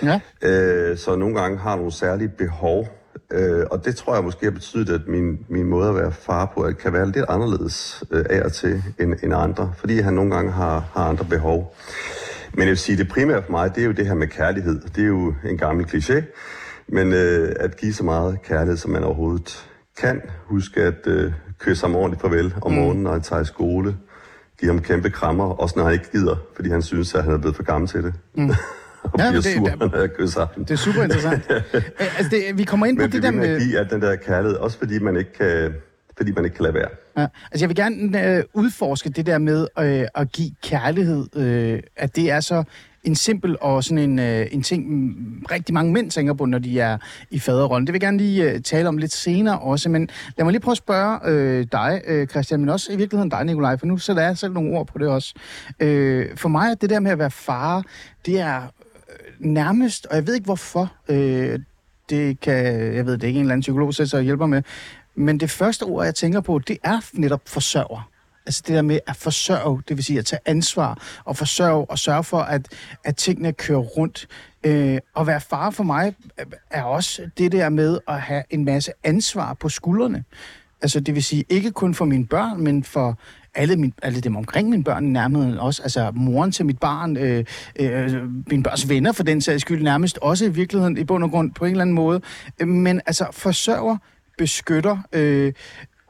Ja. 0.03 0.19
Øh, 0.41 0.97
så 0.97 1.15
nogle 1.15 1.41
gange 1.41 1.57
har 1.57 1.75
nogle 1.75 1.91
særlige 1.91 2.29
behov. 2.29 2.87
Øh, 3.31 3.65
og 3.71 3.85
det 3.85 3.95
tror 3.95 4.15
jeg 4.15 4.23
måske 4.23 4.45
har 4.45 4.51
betydet, 4.51 4.89
at 4.89 5.07
min, 5.07 5.45
min 5.49 5.65
måde 5.65 5.89
at 5.89 5.95
være 5.95 6.11
far 6.11 6.51
på 6.55 6.61
at 6.61 6.77
kan 6.77 6.93
være 6.93 7.05
lidt 7.05 7.25
anderledes 7.29 8.03
øh, 8.11 8.25
af 8.29 8.41
og 8.41 8.53
til 8.53 8.83
end, 8.99 9.13
end 9.23 9.33
andre, 9.35 9.73
fordi 9.77 9.99
han 9.99 10.13
nogle 10.13 10.35
gange 10.35 10.51
har, 10.51 10.79
har 10.93 11.05
andre 11.09 11.25
behov. 11.25 11.75
Men 12.53 12.59
jeg 12.59 12.69
vil 12.69 12.77
sige, 12.77 12.97
det 12.97 13.07
primære 13.07 13.43
for 13.43 13.51
mig, 13.51 13.75
det 13.75 13.81
er 13.81 13.85
jo 13.85 13.91
det 13.91 14.07
her 14.07 14.13
med 14.13 14.27
kærlighed. 14.27 14.81
Det 14.95 15.03
er 15.03 15.07
jo 15.07 15.33
en 15.45 15.57
gammel 15.57 15.85
kliché, 15.85 16.21
men 16.87 17.13
øh, 17.13 17.55
at 17.59 17.77
give 17.77 17.93
så 17.93 18.03
meget 18.03 18.41
kærlighed, 18.41 18.77
som 18.77 18.91
man 18.91 19.03
overhovedet 19.03 19.65
kan. 20.01 20.21
Husk 20.45 20.77
at 20.77 21.07
øh, 21.07 21.31
kysse 21.59 21.85
ham 21.87 21.95
ordentligt 21.95 22.21
farvel 22.21 22.53
om 22.61 22.71
morgenen, 22.71 23.03
når 23.03 23.11
han 23.11 23.21
tager 23.21 23.41
i 23.41 23.45
skole. 23.45 23.95
Give 24.59 24.71
ham 24.71 24.81
kæmpe 24.81 25.09
krammer, 25.09 25.45
også 25.45 25.73
når 25.77 25.83
han 25.83 25.93
ikke 25.93 26.11
gider, 26.11 26.35
fordi 26.55 26.69
han 26.69 26.81
synes, 26.81 27.15
at 27.15 27.23
han 27.23 27.33
er 27.33 27.37
blevet 27.37 27.55
for 27.55 27.63
gammel 27.63 27.87
til 27.89 28.03
det. 28.03 28.13
Mm. 28.35 28.49
og 29.03 29.19
Ja, 29.19 29.31
det- 29.31 29.43
sur, 29.45 29.75
når 29.79 29.99
jeg 29.99 30.09
kysser 30.17 30.47
ham. 30.55 30.65
Det 30.65 30.71
er 30.73 30.77
super 30.77 31.03
interessant. 31.03 31.43
altså, 32.17 32.29
det, 32.31 32.57
vi 32.57 32.63
kommer 32.63 32.85
ind 32.85 32.97
på 32.97 33.01
Men 33.01 33.11
det 33.11 33.23
der 33.23 33.31
med... 33.31 33.59
give 33.59 33.79
at 33.79 33.87
den 33.91 34.01
der 34.01 34.15
kærlighed, 34.15 34.57
også 34.57 34.77
fordi 34.77 34.99
man 34.99 35.17
ikke 35.17 35.33
kan, 35.33 35.73
fordi 36.17 36.31
man 36.31 36.45
ikke 36.45 36.55
kan 36.55 36.63
lade 36.63 36.73
være. 36.73 36.89
Ja, 37.17 37.27
altså 37.51 37.63
jeg 37.65 37.69
vil 37.69 37.75
gerne 37.75 38.35
øh, 38.37 38.43
udforske 38.53 39.09
det 39.09 39.25
der 39.25 39.37
med 39.37 39.67
øh, 39.79 40.05
at 40.15 40.31
give 40.31 40.51
kærlighed, 40.63 41.25
øh, 41.35 41.79
at 41.95 42.15
det 42.15 42.31
er 42.31 42.39
så 42.39 42.63
en 43.03 43.15
simpel 43.15 43.57
og 43.61 43.83
sådan 43.83 43.97
en, 43.97 44.19
øh, 44.19 44.47
en 44.51 44.63
ting, 44.63 44.85
rigtig 45.51 45.73
mange 45.73 45.93
mænd 45.93 46.11
tænker 46.11 46.33
på, 46.33 46.45
når 46.45 46.59
de 46.59 46.79
er 46.79 46.97
i 47.31 47.39
faderrollen. 47.39 47.87
Det 47.87 47.93
vil 47.93 47.99
jeg 48.01 48.07
gerne 48.07 48.17
lige 48.17 48.51
øh, 48.51 48.61
tale 48.61 48.87
om 48.87 48.97
lidt 48.97 49.11
senere 49.11 49.59
også, 49.59 49.89
men 49.89 50.09
lad 50.37 50.45
mig 50.45 50.51
lige 50.51 50.61
prøve 50.61 50.73
at 50.73 50.77
spørge 50.77 51.19
øh, 51.25 51.67
dig, 51.71 52.01
øh, 52.07 52.27
Christian, 52.27 52.59
men 52.59 52.69
også 52.69 52.93
i 52.93 52.95
virkeligheden 52.95 53.29
dig, 53.29 53.45
Nikolaj, 53.45 53.77
for 53.77 53.85
nu 53.85 53.97
sætter 53.97 54.23
jeg 54.23 54.37
selv 54.37 54.53
nogle 54.53 54.77
ord 54.77 54.87
på 54.87 54.97
det 54.97 55.07
også. 55.07 55.33
Øh, 55.79 56.37
for 56.37 56.49
mig 56.49 56.71
er 56.71 56.75
det 56.75 56.89
der 56.89 56.99
med 56.99 57.11
at 57.11 57.19
være 57.19 57.31
far, 57.31 57.83
det 58.25 58.39
er 58.39 58.61
øh, 58.61 58.69
nærmest, 59.39 60.05
og 60.05 60.15
jeg 60.15 60.27
ved 60.27 60.33
ikke 60.33 60.45
hvorfor, 60.45 60.93
øh, 61.09 61.59
det 62.09 62.39
kan, 62.39 62.65
jeg 62.95 63.05
ved 63.05 63.17
det 63.17 63.27
ikke, 63.27 63.37
en 63.37 63.43
eller 63.45 63.53
anden 63.53 63.61
psykolog 63.61 63.93
sætter 63.93 64.17
og 64.17 64.23
hjælper 64.23 64.45
med, 64.45 64.63
men 65.15 65.39
det 65.39 65.49
første 65.49 65.83
ord, 65.83 66.05
jeg 66.05 66.15
tænker 66.15 66.41
på, 66.41 66.59
det 66.59 66.77
er 66.83 66.99
netop 67.13 67.41
forsørger. 67.45 68.12
Altså 68.45 68.63
det 68.67 68.75
der 68.75 68.81
med 68.81 68.99
at 69.07 69.15
forsørge, 69.15 69.81
det 69.87 69.97
vil 69.97 70.03
sige 70.03 70.19
at 70.19 70.25
tage 70.25 70.39
ansvar 70.45 71.21
og 71.25 71.37
forsørge 71.37 71.85
og 71.89 71.99
sørge 71.99 72.23
for, 72.23 72.39
at, 72.39 72.67
at 73.03 73.15
tingene 73.15 73.53
kører 73.53 73.79
rundt. 73.79 74.27
Øh, 74.63 74.99
at 75.17 75.27
være 75.27 75.41
far 75.41 75.69
for 75.69 75.83
mig 75.83 76.15
er 76.71 76.83
også 76.83 77.29
det 77.37 77.51
der 77.51 77.69
med 77.69 77.99
at 78.07 78.21
have 78.21 78.43
en 78.49 78.65
masse 78.65 78.91
ansvar 79.03 79.53
på 79.53 79.69
skuldrene. 79.69 80.23
Altså 80.81 80.99
det 80.99 81.15
vil 81.15 81.23
sige 81.23 81.45
ikke 81.49 81.71
kun 81.71 81.93
for 81.93 82.05
mine 82.05 82.27
børn, 82.27 82.63
men 82.63 82.83
for 82.83 83.19
alle, 83.55 83.75
min, 83.75 83.93
alle 84.01 84.21
dem 84.21 84.35
omkring 84.35 84.69
mine 84.69 84.83
børn 84.83 85.03
nærmest 85.03 85.59
også, 85.59 85.83
altså 85.83 86.11
moren 86.15 86.51
til 86.51 86.65
mit 86.65 86.79
barn, 86.79 87.17
øh, 87.17 87.45
øh, 87.79 88.13
mine 88.47 88.63
børns 88.63 88.89
venner 88.89 89.11
for 89.11 89.23
den 89.23 89.41
sags 89.41 89.61
skyld 89.61 89.83
nærmest 89.83 90.17
også 90.17 90.45
i 90.45 90.49
virkeligheden 90.49 90.97
i 90.97 91.03
bund 91.03 91.23
og 91.23 91.31
grund 91.31 91.51
på 91.51 91.65
en 91.65 91.71
eller 91.71 91.81
anden 91.81 91.95
måde. 91.95 92.21
Øh, 92.59 92.67
men 92.67 93.01
altså 93.05 93.27
forsørger, 93.31 93.97
beskytter, 94.37 94.97
øh, 95.13 95.53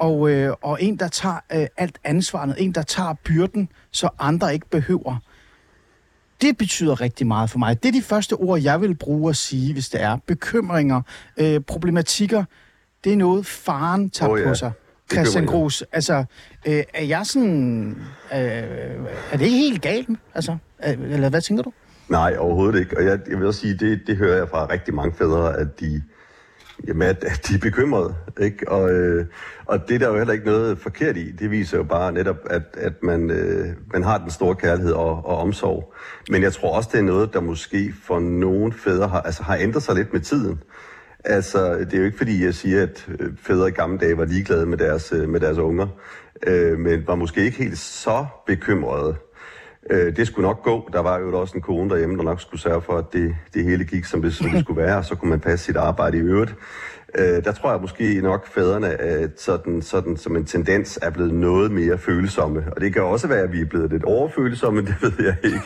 og, 0.04 0.30
øh, 0.30 0.54
og 0.62 0.84
en, 0.84 0.96
der 0.96 1.08
tager 1.08 1.40
øh, 1.54 1.68
alt 1.78 2.00
ansvaret, 2.04 2.56
en, 2.58 2.72
der 2.72 2.82
tager 2.82 3.14
byrden, 3.24 3.70
så 3.92 4.10
andre 4.20 4.54
ikke 4.54 4.70
behøver. 4.70 5.18
Det 6.42 6.58
betyder 6.58 7.02
rigtig 7.02 7.28
meget 7.28 7.50
for 7.50 7.60
mig. 7.60 7.84
Det 7.84 7.90
er 7.90 7.94
de 7.94 8.02
første 8.02 8.34
ord, 8.34 8.60
jeg 8.60 8.82
vil 8.82 8.96
bruge 8.96 9.30
at 9.30 9.36
sige, 9.36 9.74
hvis 9.74 9.90
det 9.90 10.02
er 10.02 10.18
bekymringer, 10.28 11.02
øh, 11.38 11.60
problematikker. 11.60 12.44
Det 13.04 13.14
er 13.14 13.18
noget, 13.18 13.46
faren 13.46 14.10
tager 14.10 14.32
oh, 14.32 14.40
ja. 14.40 14.48
på 14.48 14.56
sig. 14.56 14.72
Christian. 15.12 15.46
Gros, 15.46 15.84
altså, 15.92 16.26
øh, 16.68 16.84
er 16.94 17.04
jeg 17.04 17.26
sådan... 17.26 17.90
Øh, 18.34 18.40
er 19.32 19.38
det 19.38 19.42
ikke 19.42 19.58
helt 19.58 19.82
galt? 19.82 20.10
Altså, 20.36 20.58
øh, 20.88 21.14
eller 21.14 21.30
hvad 21.30 21.42
tænker 21.42 21.64
du? 21.64 21.74
Nej, 22.10 22.36
overhovedet 22.40 22.80
ikke. 22.80 22.98
Og 22.98 23.06
jeg, 23.06 23.20
jeg 23.30 23.38
vil 23.38 23.48
også 23.48 23.60
sige, 23.60 23.78
det, 23.78 24.02
det 24.08 24.18
hører 24.18 24.38
jeg 24.38 24.50
fra 24.50 24.66
rigtig 24.70 24.94
mange 24.94 25.14
fædre, 25.18 25.58
at 25.58 25.80
de, 25.80 26.04
jamen, 26.88 27.08
at, 27.08 27.24
at 27.24 27.48
de 27.48 27.56
er 27.56 27.60
bekymrede. 27.60 28.16
Ikke? 28.42 28.72
Og, 28.72 28.92
øh, 28.92 29.26
og 29.66 29.88
det 29.88 29.96
er 29.96 30.00
der 30.00 30.08
jo 30.08 30.18
heller 30.18 30.34
ikke 30.34 30.46
noget 30.46 30.78
forkert 30.78 31.18
i. 31.18 31.32
Det 31.32 31.52
viser 31.52 31.78
jo 31.78 31.84
bare 31.84 32.12
netop, 32.12 32.38
at, 32.50 32.64
at 32.74 33.04
man, 33.04 33.30
øh, 33.30 33.68
man 33.94 34.04
har 34.04 34.18
den 34.18 34.32
store 34.32 34.56
kærlighed 34.56 34.94
og, 34.94 35.26
og 35.26 35.38
omsorg. 35.38 35.94
Men 36.30 36.44
jeg 36.44 36.54
tror 36.54 36.78
også, 36.78 36.90
det 36.92 37.00
er 37.00 37.04
noget, 37.04 37.34
der 37.34 37.42
måske 37.42 37.94
for 38.04 38.20
nogle 38.20 38.74
fædre 38.74 39.08
har, 39.08 39.22
altså, 39.22 39.44
har 39.44 39.58
ændret 39.58 39.84
sig 39.84 39.96
lidt 39.96 40.14
med 40.14 40.22
tiden. 40.22 40.60
Altså, 41.26 41.78
det 41.80 41.94
er 41.94 41.98
jo 41.98 42.06
ikke 42.06 42.18
fordi, 42.18 42.46
jeg 42.46 42.54
siger, 42.54 42.84
at 42.84 43.08
øh, 43.20 43.32
fædre 43.42 43.68
i 43.68 43.72
gamle 43.72 43.98
dage 43.98 44.18
var 44.18 44.26
ligeglade 44.26 44.66
med 44.66 44.78
deres, 44.78 45.14
øh, 45.14 45.30
med 45.30 45.40
deres 45.40 45.58
unger, 45.58 45.88
øh, 46.48 46.80
men 46.80 47.08
var 47.08 47.16
måske 47.16 47.46
ikke 47.46 47.58
helt 47.58 47.78
så 47.78 48.26
bekymrede. 48.48 49.16
Øh, 49.90 50.16
det 50.16 50.28
skulle 50.28 50.48
nok 50.48 50.64
gå. 50.64 50.90
Der 50.94 51.00
var 51.00 51.20
jo 51.20 51.40
også 51.40 51.56
en 51.58 51.62
kone 51.62 51.90
derhjemme, 51.90 52.18
der 52.18 52.24
nok 52.24 52.42
skulle 52.42 52.62
sørge 52.62 52.82
for, 52.82 52.98
at 52.98 53.14
det, 53.14 53.36
det 53.54 53.64
hele 53.64 53.86
gik, 53.86 54.06
som 54.06 54.22
det, 54.22 54.34
som 54.34 54.50
det 54.50 54.60
skulle 54.66 54.82
være, 54.82 54.98
og 54.98 55.06
så 55.06 55.16
kunne 55.16 55.30
man 55.30 55.40
passe 55.40 55.66
sit 55.66 55.76
arbejde 55.76 56.18
i 56.18 56.22
øvrigt. 56.22 56.56
Øh, 57.18 57.44
der 57.44 57.52
tror 57.52 57.72
jeg 57.72 57.82
måske 57.82 58.22
nok, 58.22 58.48
fædrene 58.48 59.02
øh, 59.02 59.30
sådan, 59.38 59.82
sådan, 59.82 60.18
som 60.18 60.36
en 60.36 60.46
tendens 60.46 61.00
er 61.02 61.10
blevet 61.10 61.34
noget 61.34 61.72
mere 61.72 61.98
følsomme. 61.98 62.64
Og 62.76 62.82
det 62.82 62.94
kan 62.94 63.04
også 63.04 63.28
være, 63.28 63.42
at 63.42 63.52
vi 63.52 63.62
er 63.62 63.66
blevet 63.66 63.92
lidt 63.92 64.04
overfølsomme, 64.04 64.82
det 64.88 64.96
ved 65.02 65.14
jeg 65.20 65.36
ikke. 65.44 65.62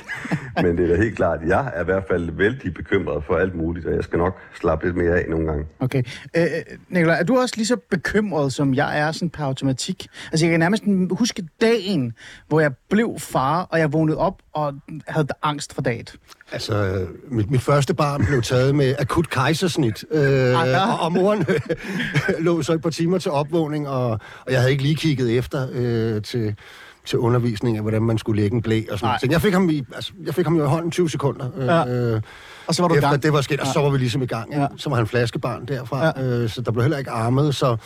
Men 0.61 0.77
det 0.77 0.83
er 0.83 0.95
da 0.95 1.01
helt 1.01 1.15
klart, 1.15 1.39
at 1.41 1.47
jeg 1.47 1.71
er 1.75 1.81
i 1.81 1.85
hvert 1.85 2.03
fald 2.07 2.31
vældig 2.31 2.73
bekymret 2.73 3.23
for 3.23 3.35
alt 3.35 3.55
muligt, 3.55 3.85
og 3.85 3.95
jeg 3.95 4.03
skal 4.03 4.19
nok 4.19 4.37
slappe 4.59 4.85
lidt 4.85 4.97
mere 4.97 5.19
af 5.19 5.25
nogle 5.29 5.47
gange. 5.47 5.65
Okay. 5.79 6.03
Øh, 6.37 6.43
øh, 6.43 6.49
Nicolaj, 6.89 7.19
er 7.19 7.23
du 7.23 7.37
også 7.37 7.53
lige 7.57 7.67
så 7.67 7.77
bekymret, 7.89 8.53
som 8.53 8.73
jeg 8.73 8.99
er 8.99 9.11
sådan 9.11 9.29
per 9.29 9.43
automatik? 9.43 10.07
Altså, 10.31 10.45
jeg 10.45 10.51
kan 10.51 10.59
nærmest 10.59 10.83
huske 11.11 11.43
dagen, 11.61 12.13
hvor 12.47 12.59
jeg 12.59 12.71
blev 12.89 13.15
far, 13.19 13.61
og 13.63 13.79
jeg 13.79 13.93
vågnede 13.93 14.17
op 14.17 14.41
og 14.53 14.73
havde 15.07 15.27
angst 15.43 15.73
for 15.73 15.81
dagen. 15.81 16.07
Altså, 16.51 17.05
mit, 17.31 17.51
mit 17.51 17.61
første 17.61 17.93
barn 17.93 18.25
blev 18.25 18.41
taget 18.41 18.75
med 18.75 18.95
akut 18.99 19.29
kejsersnit, 19.29 20.05
øh, 20.11 20.21
ja. 20.23 20.91
og, 20.93 20.99
og 20.99 21.11
moren 21.11 21.45
lå 22.39 22.61
så 22.61 22.73
et 22.73 22.81
par 22.81 22.89
timer 22.89 23.17
til 23.17 23.31
opvågning, 23.31 23.87
og, 23.89 24.09
og 24.45 24.51
jeg 24.51 24.59
havde 24.59 24.71
ikke 24.71 24.83
lige 24.83 24.95
kigget 24.95 25.37
efter 25.37 25.67
øh, 25.73 26.21
til, 26.21 26.55
til 27.05 27.19
undervisning 27.19 27.77
af, 27.77 27.81
hvordan 27.83 28.01
man 28.03 28.17
skulle 28.17 28.41
lægge 28.41 28.55
en 28.55 28.61
blæ 28.61 28.81
og 28.91 28.99
sådan 28.99 29.17
noget. 29.23 29.31
Jeg 29.31 29.41
fik, 29.41 29.53
ham 29.53 29.69
i, 29.69 29.83
altså, 29.95 30.11
jeg 30.25 30.35
fik 30.35 30.45
ham 30.45 30.55
jo 30.57 30.63
i 30.63 30.67
hånden 30.67 30.91
20 30.91 31.09
sekunder. 31.09 31.45
Øh, 31.57 31.65
Ja. 31.65 31.87
øh, 31.87 32.21
Og 32.67 32.75
så 32.75 32.81
var 32.81 32.87
du 32.89 32.95
efter 32.95 33.09
gang. 33.09 33.23
det 33.23 33.33
var 33.33 33.41
sket, 33.41 33.59
og 33.59 33.67
så 33.67 33.79
var 33.81 33.89
vi 33.89 33.97
ligesom 33.97 34.21
i 34.21 34.25
gang. 34.25 34.53
Ja. 34.53 34.67
Så 34.77 34.89
var 34.89 34.95
han 34.95 35.07
flaskebarn 35.07 35.65
derfra, 35.65 36.05
Ja. 36.05 36.23
øh, 36.23 36.49
så 36.49 36.61
der 36.61 36.71
blev 36.71 36.81
heller 36.83 36.97
ikke 36.97 37.11
armet, 37.11 37.55
så... 37.55 37.77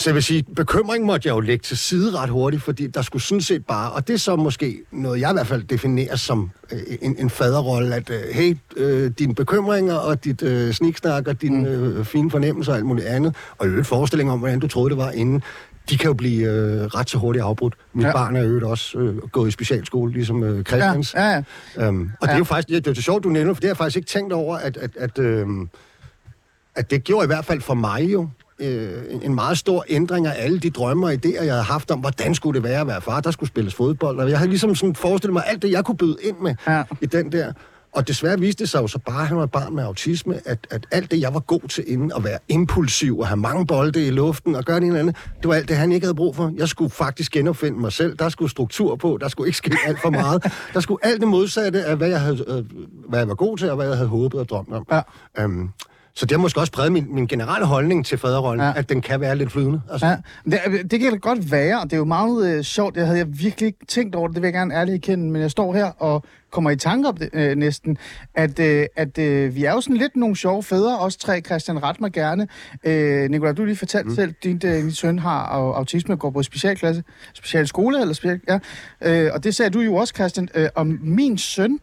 Så 0.00 0.10
jeg 0.10 0.14
vil 0.14 0.22
sige, 0.22 0.44
bekymring 0.56 1.04
måtte 1.04 1.28
jeg 1.28 1.34
jo 1.34 1.40
lægge 1.40 1.62
til 1.62 1.78
side 1.78 2.18
ret 2.18 2.30
hurtigt, 2.30 2.62
fordi 2.62 2.86
der 2.86 3.02
skulle 3.02 3.22
sådan 3.22 3.40
set 3.40 3.66
bare, 3.66 3.92
og 3.92 4.08
det 4.08 4.14
er 4.14 4.18
så 4.18 4.36
måske 4.36 4.78
noget, 4.92 5.20
jeg 5.20 5.30
i 5.30 5.32
hvert 5.32 5.46
fald 5.46 5.62
definerer 5.62 6.16
som 6.16 6.50
øh, 6.72 6.78
en, 7.00 7.16
en 7.18 7.30
faderrolle, 7.30 7.94
at 7.94 8.10
øh, 8.10 8.20
hey, 8.32 8.56
øh, 8.76 9.10
dine 9.18 9.34
bekymringer 9.34 9.94
og 9.94 10.24
dit 10.24 10.42
øh, 10.42 10.72
sniksnak 10.72 11.28
og 11.28 11.42
dine 11.42 11.68
øh, 11.68 12.04
fine 12.04 12.30
fornemmelser 12.30 12.72
og 12.72 12.76
alt 12.78 12.86
muligt 12.86 13.06
andet, 13.06 13.36
og 13.58 13.66
i 13.66 13.68
øvrigt 13.70 13.86
forestilling 13.86 14.30
om, 14.30 14.38
hvordan 14.38 14.60
du 14.60 14.68
troede, 14.68 14.90
det 14.90 14.98
var 14.98 15.10
inden, 15.10 15.42
de 15.90 15.98
kan 15.98 16.06
jo 16.06 16.14
blive 16.14 16.48
øh, 16.52 16.84
ret 16.86 17.10
så 17.10 17.18
hurtigt 17.18 17.42
afbrudt. 17.44 17.74
Mit 17.92 18.02
Ja. 18.02 18.08
ja. 18.08 18.12
barn 18.14 18.36
er 18.36 18.44
øvrigt 18.44 18.64
også 18.64 18.98
øh, 18.98 19.16
gået 19.16 19.48
i 19.48 19.50
specialskole, 19.50 20.12
ligesom 20.12 20.42
øh, 20.42 20.56
Ja, 20.56 20.62
Christians. 20.62 21.14
ja, 21.14 21.28
ja. 21.76 21.86
Øhm, 21.86 22.00
og 22.00 22.26
ja. 22.26 22.26
det 22.26 22.28
Ja. 22.28 22.32
er 22.32 22.38
jo 22.38 22.44
faktisk, 22.44 22.68
det 22.68 22.86
er 22.86 22.90
jo 22.96 23.02
sjovt, 23.02 23.24
du 23.24 23.28
nævner, 23.28 23.54
for 23.54 23.60
det 23.60 23.68
har 23.68 23.70
jeg 23.70 23.76
faktisk 23.76 23.96
ikke 23.96 24.08
tænkt 24.08 24.32
over, 24.32 24.56
at, 24.56 24.76
at, 24.76 24.90
at, 24.96 25.18
øhm, 25.18 25.68
at 26.74 26.90
det 26.90 27.04
gjorde 27.04 27.24
i 27.24 27.26
hvert 27.26 27.44
fald 27.44 27.60
for 27.60 27.74
mig 27.74 28.12
jo 28.12 28.28
øh, 28.60 28.92
en- 29.10 29.22
en 29.22 29.34
meget 29.34 29.58
stor 29.58 29.84
ændring 29.88 30.26
af 30.26 30.34
alle 30.44 30.58
de 30.58 30.70
drømme 30.70 31.06
og 31.06 31.12
idéer, 31.12 31.42
jeg 31.44 31.52
havde 31.52 31.62
haft 31.62 31.90
om, 31.90 32.00
hvordan 32.00 32.34
skulle 32.34 32.60
det 32.60 32.68
være 32.68 32.80
at 32.80 32.86
være 32.86 33.00
far. 33.00 33.20
Der 33.20 33.30
skulle 33.30 33.48
spilles 33.50 33.74
fodbold, 33.74 34.18
og 34.18 34.30
jeg 34.30 34.38
havde 34.38 34.50
ligesom 34.50 34.74
sådan 34.74 34.94
forestillet 34.94 35.32
mig 35.32 35.42
alt 35.46 35.62
det, 35.62 35.70
jeg 35.72 35.84
kunne 35.84 35.96
byde 35.96 36.16
ind 36.22 36.36
med 36.42 36.54
Ja. 36.66 36.82
i 37.00 37.06
den 37.06 37.32
der. 37.32 37.52
Og 37.92 38.08
desværre 38.08 38.40
viste 38.40 38.64
det 38.64 38.68
sig 38.70 38.82
jo 38.82 38.86
så 38.86 38.98
bare, 38.98 39.20
at 39.22 39.26
han 39.28 39.36
var 39.36 39.44
et 39.44 39.50
barn 39.50 39.74
med 39.74 39.84
autisme, 39.84 40.34
at, 40.44 40.58
at 40.70 40.86
alt 40.90 41.10
det, 41.10 41.20
jeg 41.20 41.34
var 41.34 41.40
god 41.40 41.68
til 41.68 41.84
inden, 41.86 42.12
at 42.16 42.24
være 42.24 42.38
impulsiv 42.48 43.18
og 43.18 43.26
have 43.26 43.36
mange 43.36 43.66
bolde 43.66 44.06
i 44.06 44.10
luften 44.10 44.54
og 44.54 44.64
gøre 44.64 44.76
det 44.76 44.82
ene 44.86 44.98
eller 44.98 45.00
andet, 45.00 45.16
det 45.42 45.48
var 45.48 45.54
alt 45.54 45.68
det, 45.68 45.76
han 45.76 45.92
ikke 45.92 46.04
havde 46.06 46.14
brug 46.14 46.36
for. 46.36 46.52
Jeg 46.56 46.68
skulle 46.68 46.90
faktisk 46.90 47.32
genopfinde 47.32 47.80
mig 47.80 47.92
selv. 47.92 48.16
Der 48.16 48.28
skulle 48.28 48.50
struktur 48.50 48.96
på. 48.96 49.18
Der 49.20 49.28
skulle 49.28 49.48
ikke 49.48 49.56
ske 49.58 49.76
alt 49.86 49.98
for 50.02 50.10
meget. 50.10 50.44
Der 50.74 50.80
skulle 50.80 51.06
alt 51.06 51.20
det 51.20 51.28
modsatte 51.28 51.84
af, 51.84 51.96
hvad 51.96 52.08
jeg, 52.08 52.20
havde, 52.20 52.44
øh, 52.48 52.64
hvad 53.08 53.18
jeg 53.18 53.28
var 53.28 53.34
god 53.34 53.58
til, 53.58 53.70
og 53.70 53.76
hvad 53.76 53.86
jeg 53.88 53.96
havde 53.96 54.08
håbet 54.08 54.40
og 54.40 54.48
drømt 54.48 54.72
om. 54.72 54.86
Ja. 54.92 55.00
Øhm, 55.42 55.68
så 56.18 56.26
det 56.26 56.32
har 56.36 56.38
måske 56.38 56.60
også 56.60 56.72
præget 56.72 56.92
min, 56.92 57.06
min 57.14 57.26
generelle 57.26 57.66
holdning 57.66 58.06
til 58.06 58.18
faderrollen, 58.18 58.64
Ja. 58.66 58.72
at 58.76 58.88
den 58.88 59.00
kan 59.00 59.20
være 59.20 59.36
lidt 59.36 59.52
flydende. 59.52 59.80
Altså, 59.90 60.06
Ja, 60.06 60.16
det, 60.50 60.90
det 60.90 61.00
kan 61.00 61.12
det 61.12 61.22
godt 61.22 61.50
være, 61.52 61.78
og 61.80 61.84
det 61.84 61.92
er 61.92 61.96
jo 61.96 62.04
meget 62.04 62.50
øh, 62.56 62.62
sjovt. 62.64 62.94
Det 62.94 63.06
havde 63.06 63.18
jeg 63.18 63.26
virkelig 63.40 63.66
ikke 63.66 63.86
tænkt 63.88 64.14
over, 64.14 64.26
det, 64.28 64.34
det 64.34 64.42
vil 64.42 64.46
jeg 64.48 64.52
gerne 64.54 64.74
ærligt 64.74 64.94
erkende, 64.94 65.30
men 65.30 65.42
jeg 65.42 65.50
står 65.50 65.74
her 65.74 65.84
og 65.84 66.24
kommer 66.52 66.70
i 66.70 66.76
tanke 66.76 67.08
om 67.08 67.16
det 67.16 67.28
øh, 67.32 67.56
næsten, 67.56 67.98
at, 68.34 68.58
øh, 68.58 68.86
at 68.96 69.18
øh, 69.18 69.54
vi 69.54 69.64
er 69.64 69.72
jo 69.72 69.80
sådan 69.80 69.96
lidt 69.96 70.16
nogle 70.16 70.36
sjove 70.36 70.62
fædre, 70.62 70.98
os 70.98 71.16
tre, 71.16 71.40
Christian, 71.40 71.82
ret 71.82 72.00
mig 72.00 72.12
gerne. 72.12 72.48
Øh, 72.84 73.30
Nicolai, 73.30 73.54
du 73.54 73.64
lige 73.64 73.76
fortalt 73.76 74.06
mm. 74.06 74.14
selv, 74.14 74.34
din, 74.44 74.60
øh, 74.64 74.74
din 74.74 74.92
søn 74.92 75.18
har 75.18 75.46
au- 75.46 75.76
autisme 75.76 76.14
og 76.14 76.18
går 76.18 76.30
på 76.30 76.42
specialklasse, 76.42 77.02
specialskole, 77.34 78.00
eller 78.00 78.14
special, 78.14 78.40
ja. 78.48 78.58
Øh, 79.02 79.30
og 79.34 79.44
det 79.44 79.54
sagde 79.54 79.70
du 79.70 79.80
jo 79.80 79.94
også, 79.94 80.14
Christian, 80.16 80.48
øh, 80.54 80.68
om 80.74 80.98
min 81.02 81.38
søn, 81.38 81.78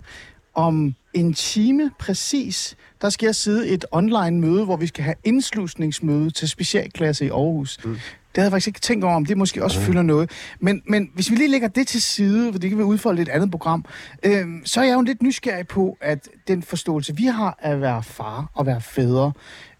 om 0.56 0.96
en 1.15 1.34
time 1.34 1.91
præcis, 2.00 2.75
der 3.01 3.10
skal 3.10 3.25
jeg 3.25 3.36
sidde 3.36 3.67
et 3.67 3.86
online 3.91 4.39
møde, 4.39 4.65
hvor 4.65 4.77
vi 4.77 4.88
skal 4.88 5.03
have 5.03 5.15
indslusningsmøde 5.24 6.31
til 6.31 6.50
specialklasse 6.50 7.25
i 7.25 7.29
Aarhus. 7.29 7.79
Mm. 7.86 7.91
Det 7.91 8.41
havde 8.41 8.45
jeg 8.45 8.51
faktisk 8.51 8.67
ikke 8.67 8.79
tænkt 8.79 9.03
over, 9.03 9.15
om 9.15 9.25
det 9.25 9.38
måske 9.38 9.63
også 9.63 9.79
fylder 9.79 10.01
noget. 10.01 10.31
Men, 10.60 10.81
men 10.88 11.10
hvis 11.13 11.31
vi 11.31 11.36
lige 11.36 11.51
lægger 11.51 11.67
det 11.67 11.88
til 11.88 12.01
side, 12.01 12.51
for 12.51 12.60
det 12.60 12.69
kan 12.69 12.79
vi 12.79 12.84
udfolde 12.84 13.22
et 13.22 13.29
andet 13.29 13.51
program, 13.51 13.86
øh, 14.24 14.45
så 14.65 14.81
er 14.81 14.86
jeg 14.86 14.95
jo 14.95 15.01
lidt 15.01 15.24
nysgerrig 15.24 15.67
på, 15.67 15.98
at 16.01 16.29
den 16.48 16.63
forståelse, 16.63 17.15
vi 17.15 17.25
har 17.25 17.60
af 17.62 17.72
at 17.72 17.81
være 17.81 18.03
far 18.03 18.50
og 18.53 18.65
være 18.65 18.81
fædre, 18.81 19.31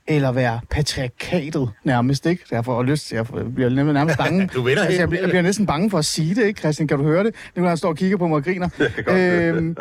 eller 0.08 0.32
være 0.32 0.60
patriarkatet 0.70 1.72
nærmest, 1.84 2.26
ikke? 2.26 2.44
Derfor 2.50 2.82
jeg 2.82 2.90
lyst 2.90 3.08
til, 3.08 3.16
jeg 3.16 3.26
bliver 3.56 3.70
nærmest 3.70 4.18
bange. 4.18 4.48
Du 4.54 4.62
ved 4.62 4.76
da 4.76 4.82
altså, 4.82 5.00
jeg, 5.00 5.10
bliver, 5.10 5.22
jeg 5.22 5.30
bliver 5.30 5.42
næsten 5.42 5.66
bange 5.66 5.90
for 5.90 5.98
at 5.98 6.06
sige 6.06 6.36
det, 6.36 6.46
ikke, 6.46 6.60
Christian? 6.60 6.88
Kan 6.88 6.98
du 6.98 7.04
høre 7.04 7.24
det? 7.24 7.36
Nu 7.56 7.64
han 7.64 7.78
står 7.78 7.90
og 7.90 7.96
kigger 7.98 8.18
på 8.18 8.28
mig 8.28 8.36
og 8.36 8.44
griner. 8.44 8.70
Øhm, 9.08 9.76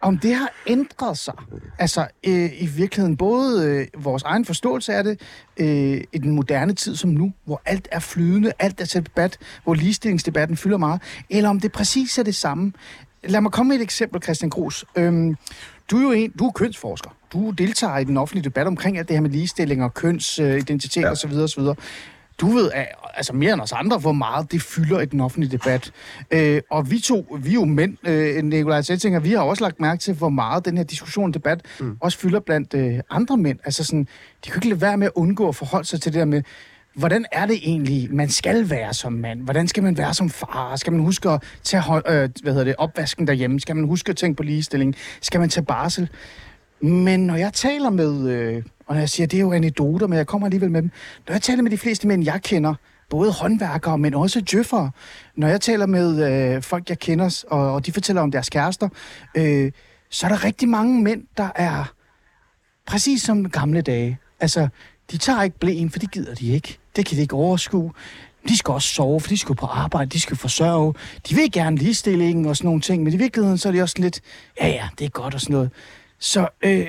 om 0.00 0.18
det 0.18 0.34
har 0.34 0.50
ændret 0.66 1.18
sig. 1.18 1.34
Altså 1.78 2.06
øh, 2.26 2.62
i 2.62 2.66
virkeligheden 2.66 3.16
både 3.16 3.66
øh, 3.66 4.04
vores 4.04 4.22
egen 4.22 4.44
forståelse 4.44 4.94
af 4.94 5.04
det 5.04 5.20
øh, 5.56 6.00
i 6.12 6.18
den 6.18 6.30
moderne 6.30 6.72
tid 6.74 6.96
som 6.96 7.10
nu, 7.10 7.32
hvor 7.44 7.62
alt 7.64 7.88
er 7.92 7.98
flydende, 8.00 8.52
alt 8.58 8.80
er 8.80 8.84
til 8.84 9.06
debat, 9.06 9.38
hvor 9.64 9.74
ligestillingsdebatten 9.74 10.56
fylder 10.56 10.76
meget, 10.78 11.00
eller 11.30 11.48
om 11.50 11.60
det 11.60 11.72
præcis 11.72 12.18
er 12.18 12.22
det 12.22 12.34
samme. 12.34 12.72
Lad 13.24 13.40
mig 13.40 13.52
komme 13.52 13.68
med 13.68 13.76
et 13.76 13.82
eksempel, 13.82 14.22
Christian 14.22 14.50
Gros. 14.50 14.84
Øhm, 14.96 15.36
du 15.90 15.96
er 15.98 16.02
jo 16.02 16.12
en, 16.12 16.30
du 16.38 16.46
er 16.46 16.52
kønsforsker. 16.52 17.10
Du 17.32 17.50
deltager 17.50 17.98
i 17.98 18.04
den 18.04 18.16
offentlige 18.16 18.44
debat 18.44 18.66
omkring 18.66 18.98
alt 18.98 19.08
det 19.08 19.16
her 19.16 19.20
med 19.20 19.30
ligestilling 19.30 19.84
og 19.84 19.94
kønsidentitet 19.94 21.00
Ja. 21.02 21.10
osv. 21.10 21.32
osv. 21.32 21.62
du 22.40 22.46
ved, 22.46 22.70
altså 23.14 23.32
mere 23.32 23.52
end 23.52 23.60
os 23.60 23.72
andre, 23.72 23.98
hvor 23.98 24.12
meget 24.12 24.52
det 24.52 24.62
fylder 24.62 25.00
i 25.00 25.06
den 25.06 25.20
offentlige 25.20 25.58
debat. 25.58 25.92
Øh, 26.30 26.62
og 26.70 26.90
vi 26.90 26.98
to, 26.98 27.38
vi 27.38 27.50
er 27.50 27.54
jo 27.54 27.64
mænd, 27.64 28.08
øh, 28.08 28.44
Nikolaj 28.44 28.82
Sættinger, 28.82 29.20
vi 29.20 29.32
har 29.32 29.40
også 29.40 29.64
lagt 29.64 29.80
mærke 29.80 30.00
til, 30.00 30.14
hvor 30.14 30.28
meget 30.28 30.64
den 30.64 30.76
her 30.76 30.84
diskussion 30.84 31.28
og 31.30 31.34
debat 31.34 31.60
mm. 31.80 31.96
også 32.00 32.18
fylder 32.18 32.40
blandt 32.40 32.74
øh, 32.74 33.00
andre 33.10 33.36
mænd. 33.36 33.58
Altså 33.64 33.84
sådan, 33.84 34.08
de 34.44 34.50
kan 34.50 34.56
ikke 34.56 34.68
lade 34.68 34.80
være 34.80 34.96
med 34.96 35.06
at 35.06 35.12
undgå 35.14 35.48
at 35.48 35.56
forholde 35.56 35.88
sig 35.88 36.00
til 36.00 36.12
det 36.12 36.18
der 36.18 36.24
med, 36.24 36.42
hvordan 36.94 37.26
er 37.32 37.46
det 37.46 37.56
egentlig, 37.62 38.14
man 38.14 38.28
skal 38.28 38.70
være 38.70 38.94
som 38.94 39.12
mand? 39.12 39.42
Hvordan 39.42 39.68
skal 39.68 39.82
man 39.82 39.98
være 39.98 40.14
som 40.14 40.30
far? 40.30 40.76
Skal 40.76 40.92
man 40.92 41.02
huske 41.02 41.30
at 41.30 41.42
tage 41.62 41.82
øh, 41.96 42.28
hvad 42.42 42.52
hedder 42.52 42.64
det, 42.64 42.74
opvasken 42.78 43.26
derhjemme? 43.26 43.60
Skal 43.60 43.76
man 43.76 43.84
huske 43.84 44.10
at 44.10 44.16
tænke 44.16 44.36
på 44.36 44.42
ligestilling? 44.42 44.94
Skal 45.20 45.40
man 45.40 45.48
tage 45.48 45.64
barsel? 45.64 46.08
Men 46.80 47.26
når 47.26 47.36
jeg 47.36 47.52
taler 47.52 47.90
med, 47.90 48.30
øh, 48.30 48.62
og 48.88 48.94
når 48.94 49.00
jeg 49.00 49.08
siger, 49.08 49.26
det 49.26 49.36
er 49.36 49.40
jo 49.40 49.52
anekdoter, 49.52 50.06
men 50.06 50.18
jeg 50.18 50.26
kommer 50.26 50.46
alligevel 50.46 50.70
med 50.70 50.82
dem. 50.82 50.90
Når 51.26 51.34
jeg 51.34 51.42
taler 51.42 51.62
med 51.62 51.70
de 51.70 51.78
fleste 51.78 52.06
mænd, 52.06 52.24
jeg 52.24 52.42
kender, 52.42 52.74
både 53.10 53.32
håndværkere, 53.32 53.98
men 53.98 54.14
også 54.14 54.40
djøffere, 54.40 54.90
når 55.36 55.48
jeg 55.48 55.60
taler 55.60 55.86
med 55.86 56.26
øh, 56.56 56.62
folk, 56.62 56.88
jeg 56.88 56.98
kender, 56.98 57.44
og, 57.50 57.74
og 57.74 57.86
de 57.86 57.92
fortæller 57.92 58.22
om 58.22 58.30
deres 58.30 58.48
kærester, 58.48 58.88
øh, 59.34 59.72
så 60.10 60.26
er 60.26 60.30
der 60.30 60.44
rigtig 60.44 60.68
mange 60.68 61.02
mænd, 61.02 61.22
der 61.36 61.48
er 61.54 61.92
præcis 62.86 63.22
som 63.22 63.50
gamle 63.50 63.80
dage. 63.80 64.18
Altså, 64.40 64.68
de 65.10 65.18
tager 65.18 65.42
ikke 65.42 65.58
blæen, 65.58 65.90
for 65.90 65.98
det 65.98 66.10
gider 66.10 66.34
de 66.34 66.52
ikke. 66.52 66.78
Det 66.96 67.06
kan 67.06 67.16
de 67.16 67.22
ikke 67.22 67.36
overskue. 67.36 67.92
De 68.48 68.56
skal 68.56 68.72
også 68.72 68.88
sove, 68.88 69.20
for 69.20 69.28
de 69.28 69.38
skal 69.38 69.54
på 69.54 69.66
arbejde, 69.66 70.10
de 70.10 70.20
skal 70.20 70.36
forsørge. 70.36 70.94
De 71.28 71.34
vil 71.34 71.52
gerne 71.52 71.76
ligestillingen 71.76 72.46
og 72.46 72.56
sådan 72.56 72.68
nogle 72.68 72.80
ting, 72.80 73.02
men 73.02 73.12
i 73.12 73.16
virkeligheden 73.16 73.58
så 73.58 73.68
er 73.68 73.72
de 73.72 73.82
også 73.82 73.96
lidt, 73.98 74.20
ja 74.60 74.68
ja, 74.68 74.88
det 74.98 75.04
er 75.04 75.08
godt 75.08 75.34
og 75.34 75.40
sådan 75.40 75.54
noget. 75.54 75.70
Så 76.18 76.48
øh, 76.62 76.86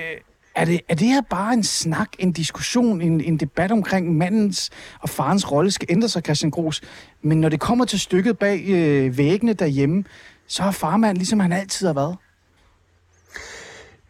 er, 0.60 0.64
det, 0.64 0.80
er 0.88 0.94
det 0.94 1.06
her 1.06 1.20
bare 1.30 1.52
en 1.52 1.64
snak, 1.64 2.08
en 2.18 2.32
diskussion, 2.32 3.00
en, 3.00 3.20
en 3.20 3.36
debat 3.36 3.72
omkring 3.72 4.16
mandens 4.16 4.70
og 5.00 5.08
farens 5.08 5.52
rolle 5.52 5.70
skal 5.70 5.86
ændre 5.90 6.08
sig, 6.08 6.22
Christian 6.22 6.50
Gros? 6.50 6.80
Men 7.22 7.40
når 7.40 7.48
det 7.48 7.60
kommer 7.60 7.84
til 7.84 8.00
stykket 8.00 8.38
bag 8.38 8.64
øh, 8.68 9.18
væggene 9.18 9.52
derhjemme, 9.52 10.04
så 10.46 10.62
har 10.62 10.70
farmand 10.70 11.16
ligesom 11.16 11.40
han 11.40 11.52
altid 11.52 11.86
har 11.86 11.94
været. 11.94 12.16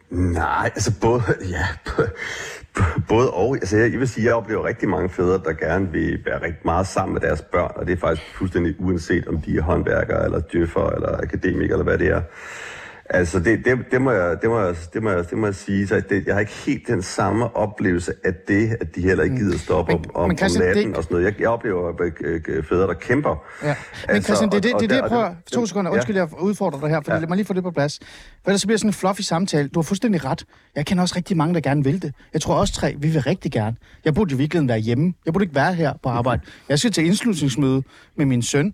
Nej, 0.09 0.71
altså 0.75 0.99
både, 1.01 1.23
ja, 1.55 1.65
både 3.07 3.31
og. 3.31 3.55
Altså 3.55 3.77
jeg, 3.77 3.91
jeg 3.91 3.99
vil 3.99 4.07
sige, 4.07 4.25
jeg 4.25 4.33
oplever 4.33 4.65
rigtig 4.65 4.89
mange 4.89 5.09
fædre, 5.09 5.41
der 5.43 5.53
gerne 5.53 5.91
vil 5.91 6.21
være 6.25 6.41
rigtig 6.41 6.61
meget 6.65 6.87
sammen 6.87 7.13
med 7.13 7.21
deres 7.21 7.41
børn, 7.41 7.71
og 7.75 7.87
det 7.87 7.93
er 7.93 7.97
faktisk 7.97 8.35
fuldstændig 8.35 8.75
uanset, 8.79 9.27
om 9.27 9.41
de 9.41 9.57
er 9.57 9.61
håndværkere, 9.61 10.25
eller 10.25 10.41
djøffer, 10.51 10.89
eller 10.89 11.17
akademikere, 11.17 11.71
eller 11.71 11.83
hvad 11.83 11.97
det 11.97 12.07
er. 12.07 12.21
Altså, 13.13 13.39
det, 13.39 13.65
det, 13.65 13.77
det, 13.91 14.01
må 14.01 14.11
jeg, 14.11 14.37
det, 14.41 14.49
må 14.49 14.59
jeg, 14.59 14.75
det, 14.93 15.03
må 15.03 15.09
jeg, 15.09 15.29
det 15.29 15.37
må 15.37 15.47
jeg 15.47 15.55
sige. 15.55 15.87
Så 15.87 16.01
det, 16.09 16.25
jeg 16.25 16.35
har 16.35 16.39
ikke 16.39 16.51
helt 16.51 16.87
den 16.87 17.01
samme 17.01 17.55
oplevelse 17.55 18.13
af 18.23 18.33
det, 18.47 18.77
at 18.81 18.95
de 18.95 19.01
heller 19.01 19.23
ikke 19.23 19.35
gider 19.35 19.57
stå 19.57 19.73
op 19.73 19.87
men, 19.87 19.97
om, 19.97 20.03
om, 20.15 20.37
Christian, 20.37 20.61
om 20.61 20.67
natten 20.67 20.87
det... 20.87 20.97
og 20.97 21.03
sådan 21.03 21.15
noget. 21.15 21.25
Jeg, 21.25 21.41
jeg 21.41 21.49
oplever 21.49 22.01
øh, 22.01 22.41
øh, 22.47 22.63
fædre, 22.63 22.87
der 22.87 22.93
kæmper. 22.93 23.29
Ja. 23.63 23.67
Men 23.67 23.75
altså, 24.15 24.27
Christian, 24.27 24.49
det 24.49 24.57
er 24.57 24.61
det, 24.61 24.81
det, 24.81 24.89
det, 24.89 24.95
jeg 24.95 25.05
prøver... 25.07 25.35
To 25.51 25.65
sekunder, 25.65 25.91
undskyld, 25.91 26.15
jeg 26.15 26.27
udfordrer 26.39 26.79
dig 26.79 26.89
her, 26.89 27.01
for 27.05 27.13
ja. 27.13 27.19
lad 27.19 27.27
mig 27.27 27.35
lige 27.35 27.45
få 27.45 27.53
det 27.53 27.63
på 27.63 27.71
plads. 27.71 27.99
For 28.43 28.49
ellers 28.51 28.61
så 28.61 28.67
bliver 28.67 28.77
sådan 28.77 28.89
en 28.89 28.93
fluffy 28.93 29.21
samtale. 29.21 29.67
Du 29.67 29.79
har 29.79 29.83
fuldstændig 29.83 30.25
ret. 30.25 30.45
Jeg 30.75 30.85
kender 30.85 31.01
også 31.01 31.15
rigtig 31.15 31.37
mange, 31.37 31.53
der 31.53 31.61
gerne 31.61 31.83
vil 31.83 32.01
det. 32.01 32.13
Jeg 32.33 32.41
tror 32.41 32.55
også 32.55 32.73
tre, 32.73 32.95
vi 32.97 33.07
vil 33.07 33.21
rigtig 33.21 33.51
gerne. 33.51 33.75
Jeg 34.05 34.13
burde 34.13 34.35
i 34.35 34.37
virkeligheden 34.37 34.69
være 34.69 34.79
hjemme. 34.79 35.13
Jeg 35.25 35.33
burde 35.33 35.43
ikke 35.43 35.55
være 35.55 35.73
her 35.73 35.93
på 36.03 36.09
arbejde. 36.09 36.41
Jeg 36.69 36.79
skal 36.79 36.91
til 36.91 37.05
indslutningsmøde 37.05 37.83
med 38.15 38.25
min 38.25 38.41
søn. 38.41 38.73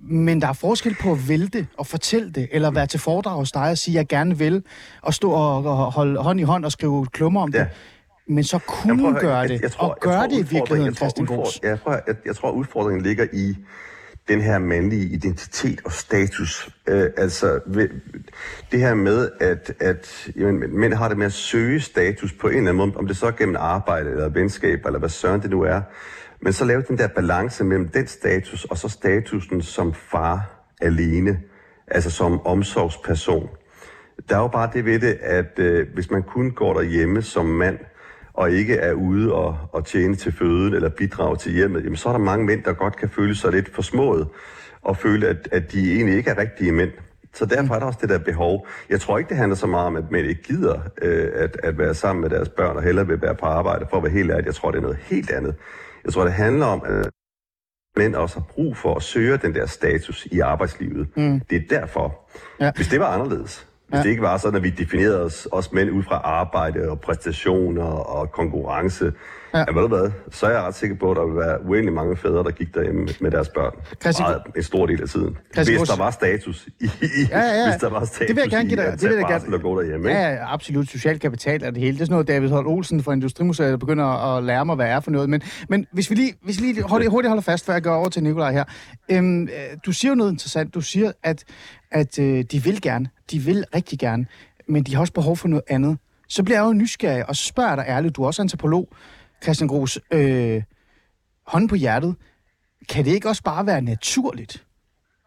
Men 0.00 0.40
der 0.40 0.48
er 0.48 0.52
forskel 0.52 0.96
på 1.00 1.12
at 1.12 1.28
vælte 1.28 1.66
og 1.78 1.86
fortælle 1.86 2.30
det, 2.30 2.48
eller 2.52 2.70
være 2.70 2.86
til 2.86 3.00
foredrag 3.00 3.34
hos 3.34 3.52
dig 3.52 3.70
og 3.70 3.78
sige, 3.78 3.94
at 3.94 3.98
jeg 3.98 4.08
gerne 4.08 4.38
vil, 4.38 4.62
og 5.02 5.14
stå 5.14 5.30
og, 5.30 5.62
holde 5.92 6.20
hånd 6.20 6.40
i 6.40 6.42
hånd 6.42 6.64
og 6.64 6.72
skrive 6.72 7.06
klummer 7.06 7.42
om 7.42 7.50
ja. 7.54 7.58
det. 7.58 7.68
Men 8.28 8.44
så 8.44 8.58
kunne 8.58 9.04
Jamen, 9.04 9.20
gøre 9.20 9.42
det, 9.42 9.50
jeg, 9.50 9.62
jeg 9.62 9.72
tror, 9.72 9.88
og 9.88 9.98
gøre 10.00 10.22
det 10.22 10.38
i 10.38 10.54
virkeligheden, 10.54 10.94
Christian 10.94 11.26
Gros. 11.26 11.60
Jeg 11.62 11.80
tror, 11.80 11.92
jeg, 11.92 12.16
jeg 12.24 12.36
tror, 12.36 12.50
udfordringen 12.50 13.02
ligger 13.02 13.26
i 13.32 13.56
den 14.28 14.40
her 14.40 14.58
mandlige 14.58 15.08
identitet 15.08 15.80
og 15.84 15.92
status. 15.92 16.70
Øh, 16.88 17.10
altså, 17.16 17.60
det 18.72 18.80
her 18.80 18.94
med, 18.94 19.30
at, 19.40 19.72
at 19.80 20.28
jamen, 20.36 20.78
mænd 20.78 20.94
har 20.94 21.08
det 21.08 21.18
med 21.18 21.26
at 21.26 21.32
søge 21.32 21.80
status 21.80 22.32
på 22.32 22.48
en 22.48 22.56
eller 22.56 22.70
anden 22.70 22.76
måde, 22.76 22.96
om 22.96 23.06
det 23.06 23.16
så 23.16 23.26
er 23.26 23.30
gennem 23.30 23.56
arbejde 23.58 24.10
eller 24.10 24.28
venskab, 24.28 24.86
eller 24.86 24.98
hvad 24.98 25.08
søren 25.08 25.42
det 25.42 25.50
nu 25.50 25.62
er. 25.62 25.80
Men 26.40 26.52
så 26.52 26.64
lave 26.64 26.82
den 26.88 26.98
der 26.98 27.08
balance 27.08 27.64
mellem 27.64 27.88
den 27.88 28.06
status, 28.06 28.64
og 28.64 28.78
så 28.78 28.88
statusen 28.88 29.62
som 29.62 29.94
far 29.94 30.64
alene, 30.80 31.40
altså 31.86 32.10
som 32.10 32.46
omsorgsperson. 32.46 33.48
Der 34.28 34.36
er 34.36 34.40
jo 34.40 34.48
bare 34.48 34.70
det 34.72 34.84
ved 34.84 34.98
det, 34.98 35.18
at 35.20 35.58
øh, 35.58 35.86
hvis 35.94 36.10
man 36.10 36.22
kun 36.22 36.50
går 36.50 36.74
derhjemme 36.74 37.22
som 37.22 37.46
mand, 37.46 37.78
og 38.34 38.50
ikke 38.50 38.74
er 38.74 38.92
ude 38.92 39.34
og, 39.34 39.58
og 39.72 39.86
tjene 39.86 40.16
til 40.16 40.32
føden 40.32 40.74
eller 40.74 40.88
bidrage 40.88 41.36
til 41.36 41.52
hjemmet, 41.52 41.84
jamen 41.84 41.96
så 41.96 42.08
er 42.08 42.12
der 42.12 42.18
mange 42.18 42.46
mænd, 42.46 42.62
der 42.62 42.72
godt 42.72 42.96
kan 42.96 43.08
føle 43.08 43.34
sig 43.34 43.52
lidt 43.52 43.74
forsmået 43.74 44.28
og 44.82 44.96
føle, 44.96 45.28
at, 45.28 45.48
at 45.52 45.72
de 45.72 45.92
egentlig 45.92 46.16
ikke 46.16 46.30
er 46.30 46.38
rigtige 46.38 46.72
mænd. 46.72 46.90
Så 47.34 47.46
derfor 47.46 47.74
er 47.74 47.78
der 47.78 47.86
også 47.86 47.98
det 48.02 48.08
der 48.08 48.18
behov. 48.18 48.66
Jeg 48.90 49.00
tror 49.00 49.18
ikke, 49.18 49.28
det 49.28 49.36
handler 49.36 49.56
så 49.56 49.66
meget 49.66 49.86
om, 49.86 49.96
at 49.96 50.10
mænd 50.10 50.26
ikke 50.26 50.42
gider 50.42 50.80
øh, 51.02 51.28
at, 51.34 51.56
at 51.62 51.78
være 51.78 51.94
sammen 51.94 52.22
med 52.22 52.30
deres 52.30 52.48
børn 52.48 52.76
og 52.76 52.82
hellere 52.82 53.06
vil 53.06 53.22
være 53.22 53.34
på 53.34 53.46
arbejde, 53.46 53.86
for 53.90 53.96
at 53.96 54.02
være 54.02 54.12
helt 54.12 54.30
ærlig. 54.30 54.46
Jeg 54.46 54.54
tror, 54.54 54.70
det 54.70 54.78
er 54.78 54.82
noget 54.82 54.98
helt 55.02 55.30
andet. 55.30 55.54
Jeg 56.04 56.12
tror, 56.12 56.24
det 56.24 56.32
handler 56.32 56.66
om, 56.66 56.82
at 56.84 57.10
mænd 57.96 58.14
også 58.14 58.34
har 58.34 58.46
brug 58.54 58.76
for 58.76 58.94
at 58.94 59.02
søge 59.02 59.36
den 59.36 59.54
der 59.54 59.66
status 59.66 60.26
i 60.26 60.40
arbejdslivet. 60.40 61.16
Mm. 61.16 61.40
Det 61.40 61.56
er 61.56 61.78
derfor. 61.80 62.30
Ja. 62.60 62.72
Hvis 62.76 62.88
det 62.88 63.00
var 63.00 63.06
anderledes, 63.06 63.68
hvis 63.88 63.96
ja. 63.96 64.02
det 64.02 64.10
ikke 64.10 64.22
var 64.22 64.36
sådan, 64.36 64.56
at 64.56 64.62
vi 64.62 64.70
definerede 64.70 65.22
os, 65.22 65.48
os 65.52 65.72
mænd 65.72 65.90
ud 65.90 66.02
fra 66.02 66.14
arbejde 66.14 66.90
og 66.90 67.00
præstationer 67.00 67.84
og 67.84 68.32
konkurrence, 68.32 69.12
Ja. 69.54 69.58
ja, 69.58 69.64
ved 69.72 69.82
du 69.82 69.88
hvad, 69.88 70.10
så 70.30 70.46
er 70.46 70.50
jeg 70.50 70.62
ret 70.62 70.74
sikker 70.74 70.96
på, 70.96 71.10
at 71.10 71.16
der 71.16 71.26
vil 71.26 71.36
være 71.36 71.64
uendelig 71.64 71.92
mange 71.92 72.16
fædre, 72.16 72.44
der 72.44 72.50
gik 72.50 72.74
derhjemme 72.74 73.08
med 73.20 73.30
deres 73.30 73.48
børn. 73.48 73.72
Christi... 74.00 74.22
Meget, 74.22 74.42
en 74.56 74.62
stor 74.62 74.86
del 74.86 75.02
af 75.02 75.08
tiden. 75.08 75.36
Christi... 75.54 75.76
Hvis 75.76 75.88
der 75.88 75.96
var 75.96 76.10
status 76.10 76.68
i, 76.80 76.90
ja, 77.30 77.38
ja, 77.38 77.54
ja. 77.54 77.70
hvis 77.70 77.80
der 77.80 77.88
var 77.90 78.04
status 78.04 78.26
det 78.26 78.36
vil 78.36 78.42
jeg 78.42 78.50
gerne 78.50 78.68
give 78.68 78.82
dig. 78.82 78.92
Det 78.92 79.08
vil 79.08 79.16
jeg 79.16 79.26
gerne. 79.28 79.56
Og 79.56 79.62
gå 79.62 79.80
derhjemme, 79.80 80.08
ikke? 80.08 80.20
Ja, 80.20 80.30
ja, 80.30 80.52
absolut. 80.52 80.88
Social 80.88 81.18
kapital 81.18 81.62
er 81.62 81.70
det 81.70 81.82
hele. 81.82 81.92
Det 81.92 82.00
er 82.00 82.04
sådan 82.04 82.12
noget, 82.12 82.28
David 82.28 82.48
Holt 82.48 82.66
Olsen 82.66 83.02
fra 83.02 83.12
Industrimuseet 83.12 83.70
der 83.70 83.76
begynder 83.76 84.04
at 84.04 84.44
lære 84.44 84.66
mig, 84.66 84.76
hvad 84.76 84.86
er 84.86 85.00
for 85.00 85.10
noget. 85.10 85.30
Men, 85.30 85.42
men 85.68 85.86
hvis 85.92 86.10
vi 86.10 86.14
lige, 86.14 86.34
hvis 86.42 86.60
vi 86.60 86.66
lige 86.66 86.82
hurtigt, 86.82 87.10
hurtigt 87.10 87.28
holder 87.28 87.42
fast, 87.42 87.66
før 87.66 87.72
jeg 87.72 87.82
går 87.82 87.94
over 87.94 88.08
til 88.08 88.22
Nikolaj 88.22 88.52
her. 88.52 88.64
Øhm, 89.10 89.42
øh, 89.42 89.48
du 89.86 89.92
siger 89.92 90.10
jo 90.10 90.14
noget 90.14 90.32
interessant. 90.32 90.74
Du 90.74 90.80
siger, 90.80 91.12
at, 91.22 91.44
at 91.90 92.18
øh, 92.18 92.44
de 92.52 92.62
vil 92.62 92.80
gerne. 92.80 93.08
De 93.30 93.38
vil 93.38 93.64
rigtig 93.74 93.98
gerne. 93.98 94.26
Men 94.68 94.82
de 94.82 94.94
har 94.94 95.00
også 95.00 95.12
behov 95.12 95.36
for 95.36 95.48
noget 95.48 95.62
andet. 95.68 95.98
Så 96.28 96.42
bliver 96.42 96.58
jeg 96.58 96.66
jo 96.66 96.72
nysgerrig, 96.72 97.28
og 97.28 97.36
så 97.36 97.44
spørger 97.44 97.70
jeg 97.70 97.76
dig 97.76 97.84
ærligt, 97.88 98.16
du 98.16 98.22
er 98.22 98.26
også 98.26 98.42
antropolog. 98.42 98.88
Christian 99.42 99.68
Gros, 99.68 99.98
øh, 100.12 100.62
hånden 101.46 101.68
på 101.68 101.74
hjertet, 101.74 102.16
kan 102.88 103.04
det 103.04 103.10
ikke 103.10 103.28
også 103.28 103.42
bare 103.42 103.66
være 103.66 103.82
naturligt? 103.82 104.66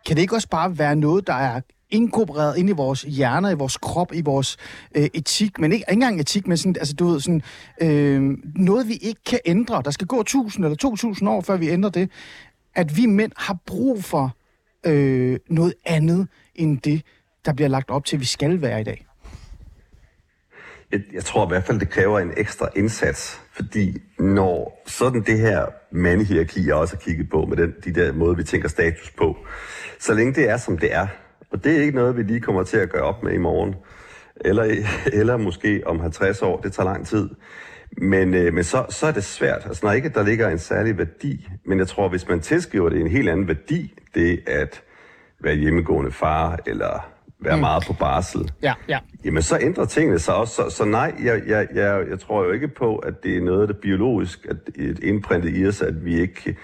Kan 0.05 0.15
det 0.15 0.21
ikke 0.21 0.35
også 0.35 0.49
bare 0.49 0.77
være 0.77 0.95
noget, 0.95 1.27
der 1.27 1.33
er 1.33 1.61
inkorporeret 1.89 2.57
ind 2.57 2.69
i 2.69 2.71
vores 2.71 3.01
hjerner, 3.01 3.49
i 3.49 3.53
vores 3.53 3.77
krop, 3.77 4.13
i 4.13 4.21
vores 4.21 4.57
øh, 4.95 5.09
etik, 5.13 5.59
men 5.59 5.71
ikke, 5.71 5.83
ikke 5.83 5.93
engang 5.93 6.19
etik, 6.19 6.47
men 6.47 6.57
sådan, 6.57 6.75
altså, 6.79 6.93
du 6.93 7.07
ved, 7.07 7.19
sådan, 7.19 7.41
øh, 7.81 8.37
noget, 8.55 8.87
vi 8.87 8.93
ikke 8.93 9.23
kan 9.25 9.39
ændre. 9.45 9.81
Der 9.85 9.91
skal 9.91 10.07
gå 10.07 10.21
1000 10.21 10.65
eller 10.65 10.75
2000 10.75 11.29
år, 11.29 11.41
før 11.41 11.57
vi 11.57 11.69
ændrer 11.69 11.89
det. 11.89 12.09
At 12.75 12.97
vi 12.97 13.05
mænd 13.05 13.31
har 13.37 13.57
brug 13.65 14.03
for 14.03 14.35
øh, 14.85 15.39
noget 15.49 15.73
andet, 15.85 16.27
end 16.55 16.79
det, 16.81 17.01
der 17.45 17.53
bliver 17.53 17.67
lagt 17.67 17.89
op 17.89 18.05
til, 18.05 18.15
at 18.15 18.19
vi 18.19 18.25
skal 18.25 18.61
være 18.61 18.81
i 18.81 18.83
dag 18.83 19.05
jeg, 20.91 21.01
jeg 21.13 21.23
tror 21.23 21.45
i 21.45 21.47
hvert 21.47 21.63
fald, 21.63 21.79
det 21.79 21.89
kræver 21.89 22.19
en 22.19 22.33
ekstra 22.37 22.67
indsats, 22.75 23.41
fordi 23.53 24.01
når 24.19 24.83
sådan 24.87 25.21
det 25.21 25.39
her 25.39 25.65
mandehierarki, 25.91 26.67
jeg 26.67 26.75
også 26.75 26.95
har 26.95 27.01
kigget 27.01 27.29
på, 27.29 27.45
med 27.45 27.57
den, 27.57 27.73
de 27.85 27.93
der 27.93 28.13
måde, 28.13 28.37
vi 28.37 28.43
tænker 28.43 28.69
status 28.69 29.11
på, 29.11 29.37
så 29.99 30.13
længe 30.13 30.33
det 30.33 30.49
er, 30.49 30.57
som 30.57 30.77
det 30.77 30.93
er, 30.93 31.07
og 31.51 31.63
det 31.63 31.77
er 31.77 31.81
ikke 31.81 31.95
noget, 31.95 32.17
vi 32.17 32.23
lige 32.23 32.39
kommer 32.39 32.63
til 32.63 32.77
at 32.77 32.89
gøre 32.89 33.03
op 33.03 33.23
med 33.23 33.33
i 33.33 33.37
morgen, 33.37 33.75
eller, 34.35 34.63
eller 35.19 35.37
måske 35.37 35.81
om 35.85 35.99
50 35.99 36.41
år, 36.41 36.61
det 36.61 36.73
tager 36.73 36.89
lang 36.89 37.07
tid, 37.07 37.29
men, 37.97 38.33
øh, 38.33 38.53
men 38.53 38.63
så, 38.63 38.85
så 38.89 39.07
er 39.07 39.11
det 39.11 39.23
svært. 39.23 39.61
Altså 39.65 39.85
når 39.85 39.91
ikke 39.91 40.09
der 40.09 40.23
ligger 40.23 40.49
en 40.49 40.59
særlig 40.59 40.97
værdi, 40.97 41.47
men 41.65 41.79
jeg 41.79 41.87
tror, 41.87 42.09
hvis 42.09 42.27
man 42.27 42.39
tilskriver 42.39 42.89
det 42.89 43.01
en 43.01 43.07
helt 43.07 43.29
anden 43.29 43.47
værdi, 43.47 43.93
det 44.15 44.43
at 44.47 44.83
være 45.39 45.55
hjemmegående 45.55 46.11
far, 46.11 46.59
eller 46.65 47.11
være 47.39 47.55
mm. 47.55 47.61
meget 47.61 47.83
på 47.87 47.93
barsel, 47.93 48.51
ja, 48.61 48.73
ja. 48.87 48.99
Jamen 49.25 49.43
så 49.43 49.57
ændrer 49.61 49.85
tingene 49.85 50.19
sig 50.19 50.35
også. 50.35 50.53
Så, 50.53 50.69
så 50.69 50.85
nej, 50.85 51.13
jeg, 51.23 51.41
jeg, 51.47 51.67
jeg, 51.73 52.03
jeg 52.09 52.19
tror 52.19 52.43
jo 52.43 52.51
ikke 52.51 52.67
på, 52.67 52.95
at 52.95 53.23
det 53.23 53.37
er 53.37 53.41
noget, 53.41 53.69
der 53.69 53.75
biologisk 53.81 54.47
at 54.49 54.57
et 54.75 54.99
indprintet 55.03 55.57
i 55.57 55.67
os, 55.67 55.81
at 55.81 56.05
vi 56.05 56.21
ikke 56.21 56.55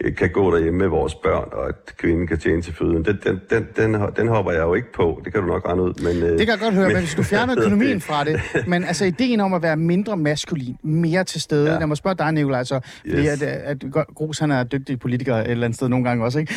øh, 0.00 0.16
kan 0.16 0.30
gå 0.30 0.54
derhjemme 0.56 0.78
med 0.78 0.88
vores 0.88 1.14
børn, 1.14 1.48
og 1.52 1.68
at 1.68 1.96
kvinden 1.96 2.26
kan 2.26 2.38
tjene 2.38 2.62
til 2.62 2.74
føden. 2.74 3.04
Den, 3.04 3.18
den, 3.24 3.40
den, 3.50 3.66
den, 3.76 3.94
den 4.16 4.28
hopper 4.28 4.52
jeg 4.52 4.62
jo 4.62 4.74
ikke 4.74 4.92
på. 4.92 5.20
Det 5.24 5.32
kan 5.32 5.42
du 5.42 5.46
nok 5.46 5.68
regne 5.68 5.82
ud. 5.82 5.94
Men, 6.02 6.22
øh, 6.22 6.38
det 6.38 6.38
kan 6.38 6.48
jeg 6.48 6.58
godt 6.58 6.74
høre, 6.74 6.86
men, 6.86 6.92
men 6.92 7.02
hvis 7.02 7.14
du 7.14 7.22
fjerner 7.22 7.54
økonomien 7.60 8.00
fra 8.00 8.24
det, 8.24 8.40
men 8.66 8.84
altså 8.84 9.04
ideen 9.04 9.40
om 9.40 9.54
at 9.54 9.62
være 9.62 9.76
mindre 9.76 10.16
maskulin, 10.16 10.76
mere 10.82 11.24
til 11.24 11.40
stede. 11.40 11.72
Ja. 11.72 11.78
Jeg 11.78 11.88
må 11.88 11.94
spørge 11.94 12.16
dig, 12.16 12.32
Nicolaj, 12.32 12.58
altså, 12.58 12.80
fordi 13.00 13.22
yes. 13.22 13.42
at, 13.42 13.42
at 13.42 13.84
Gros, 14.14 14.38
han 14.38 14.50
er 14.50 14.64
dygtig 14.64 15.00
politiker 15.00 15.34
et 15.36 15.50
eller 15.50 15.64
andet 15.64 15.76
sted 15.76 15.88
nogle 15.88 16.04
gange 16.04 16.24
også, 16.24 16.38
ikke? 16.38 16.54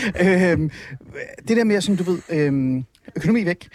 Øhm, 0.52 0.72
det 1.48 1.58
der 1.58 1.64
med, 1.64 1.82
som 1.82 1.98
du 1.98 2.04
ved, 2.04 2.20
øhm, 2.30 2.86
økonomi 3.16 3.46
væk 3.46 3.68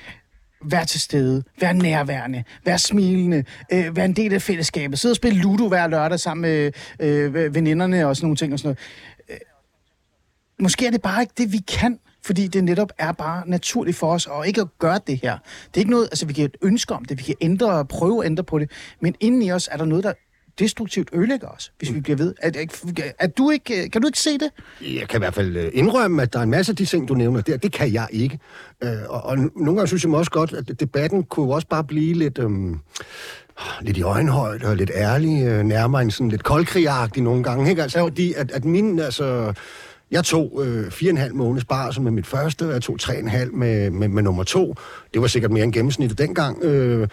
være 0.64 0.84
til 0.84 1.00
stede, 1.00 1.42
være 1.60 1.74
nærværende, 1.74 2.44
være 2.64 2.78
smilende, 2.78 3.44
øh, 3.72 3.96
være 3.96 4.04
en 4.04 4.16
del 4.16 4.34
af 4.34 4.42
fællesskabet, 4.42 4.98
sidde 4.98 5.12
og 5.12 5.16
spille 5.16 5.38
Ludo 5.38 5.68
hver 5.68 5.86
lørdag 5.86 6.20
sammen 6.20 6.42
med 6.42 6.72
øh, 7.00 7.54
veninderne 7.54 8.06
og 8.06 8.16
sådan 8.16 8.24
nogle 8.26 8.36
ting 8.36 8.52
og 8.52 8.58
sådan 8.58 8.68
noget. 8.68 8.78
Øh, 9.30 9.36
måske 10.60 10.86
er 10.86 10.90
det 10.90 11.02
bare 11.02 11.22
ikke 11.22 11.34
det, 11.38 11.52
vi 11.52 11.58
kan, 11.58 11.98
fordi 12.24 12.46
det 12.46 12.64
netop 12.64 12.92
er 12.98 13.12
bare 13.12 13.42
naturligt 13.46 13.96
for 13.96 14.12
os 14.12 14.26
at 14.26 14.46
ikke 14.46 14.60
at 14.60 14.78
gøre 14.78 15.00
det 15.06 15.20
her. 15.22 15.38
Det 15.66 15.76
er 15.76 15.78
ikke 15.78 15.90
noget, 15.90 16.04
altså 16.04 16.26
vi 16.26 16.32
kan 16.32 16.50
ønske 16.62 16.94
om 16.94 17.04
det, 17.04 17.18
vi 17.18 17.22
kan 17.22 17.34
ændre 17.40 17.72
og 17.72 17.88
prøve 17.88 18.24
at 18.24 18.26
ændre 18.26 18.44
på 18.44 18.58
det, 18.58 18.70
men 19.00 19.14
inden 19.20 19.42
i 19.42 19.52
os 19.52 19.68
er 19.72 19.76
der 19.76 19.84
noget, 19.84 20.04
der 20.04 20.12
destruktivt 20.58 21.08
ødelægger 21.12 21.48
os, 21.48 21.72
hvis 21.78 21.94
vi 21.94 22.00
bliver 22.00 22.16
ved. 22.16 22.34
Er, 22.42 22.50
er, 22.54 23.02
er 23.18 23.26
du 23.26 23.50
ikke, 23.50 23.88
kan 23.88 24.02
du 24.02 24.08
ikke 24.08 24.18
se 24.18 24.30
det? 24.30 24.50
Jeg 24.80 25.08
kan 25.08 25.18
i 25.18 25.22
hvert 25.22 25.34
fald 25.34 25.56
øh, 25.56 25.70
indrømme, 25.74 26.22
at 26.22 26.32
der 26.32 26.38
er 26.38 26.42
en 26.42 26.50
masse 26.50 26.72
af 26.72 26.76
de 26.76 26.84
ting, 26.84 27.08
du 27.08 27.14
nævner 27.14 27.40
der. 27.40 27.56
Det 27.56 27.72
kan 27.72 27.92
jeg 27.92 28.06
ikke. 28.10 28.38
Øh, 28.84 28.90
og, 29.08 29.22
og 29.22 29.38
nogle 29.38 29.74
gange 29.76 29.86
synes 29.86 30.04
jeg 30.04 30.14
også 30.14 30.30
godt, 30.30 30.52
at 30.52 30.80
debatten 30.80 31.22
kunne 31.22 31.54
også 31.54 31.68
bare 31.68 31.84
blive 31.84 32.14
lidt... 32.14 32.38
Øhm, 32.38 32.78
lidt 33.80 33.96
i 33.96 34.02
øjenhøjde 34.02 34.66
og 34.66 34.76
lidt 34.76 34.90
ærlig, 34.94 35.46
øh, 35.46 35.62
nærmere 35.62 36.02
en 36.02 36.10
sådan 36.10 36.28
lidt 36.28 36.44
koldkrigagtig 36.44 37.22
nogle 37.22 37.42
gange, 37.42 37.70
ikke? 37.70 37.82
Altså, 37.82 37.98
fordi 37.98 38.32
at, 38.32 38.50
at 38.50 38.64
min, 38.64 38.98
altså... 38.98 39.52
Jeg 40.10 40.24
tog 40.24 40.62
øh, 40.64 40.90
fire 40.90 41.08
og 41.08 41.10
en 41.10 41.16
halv 41.16 41.34
måneds 41.34 41.64
barsel 41.64 42.02
med 42.02 42.10
mit 42.10 42.26
første, 42.26 42.66
og 42.66 42.72
jeg 42.72 42.82
tog 42.82 43.00
tre 43.00 43.12
og 43.12 43.20
en 43.20 43.28
halv 43.28 43.54
med, 43.54 43.90
med, 43.90 44.08
med 44.08 44.22
nummer 44.22 44.44
to. 44.44 44.74
Det 45.14 45.20
var 45.20 45.26
sikkert 45.26 45.50
mere 45.50 45.64
end 45.64 45.72
gennemsnittet 45.72 46.18
dengang. 46.18 46.64
Øh, 46.64 47.08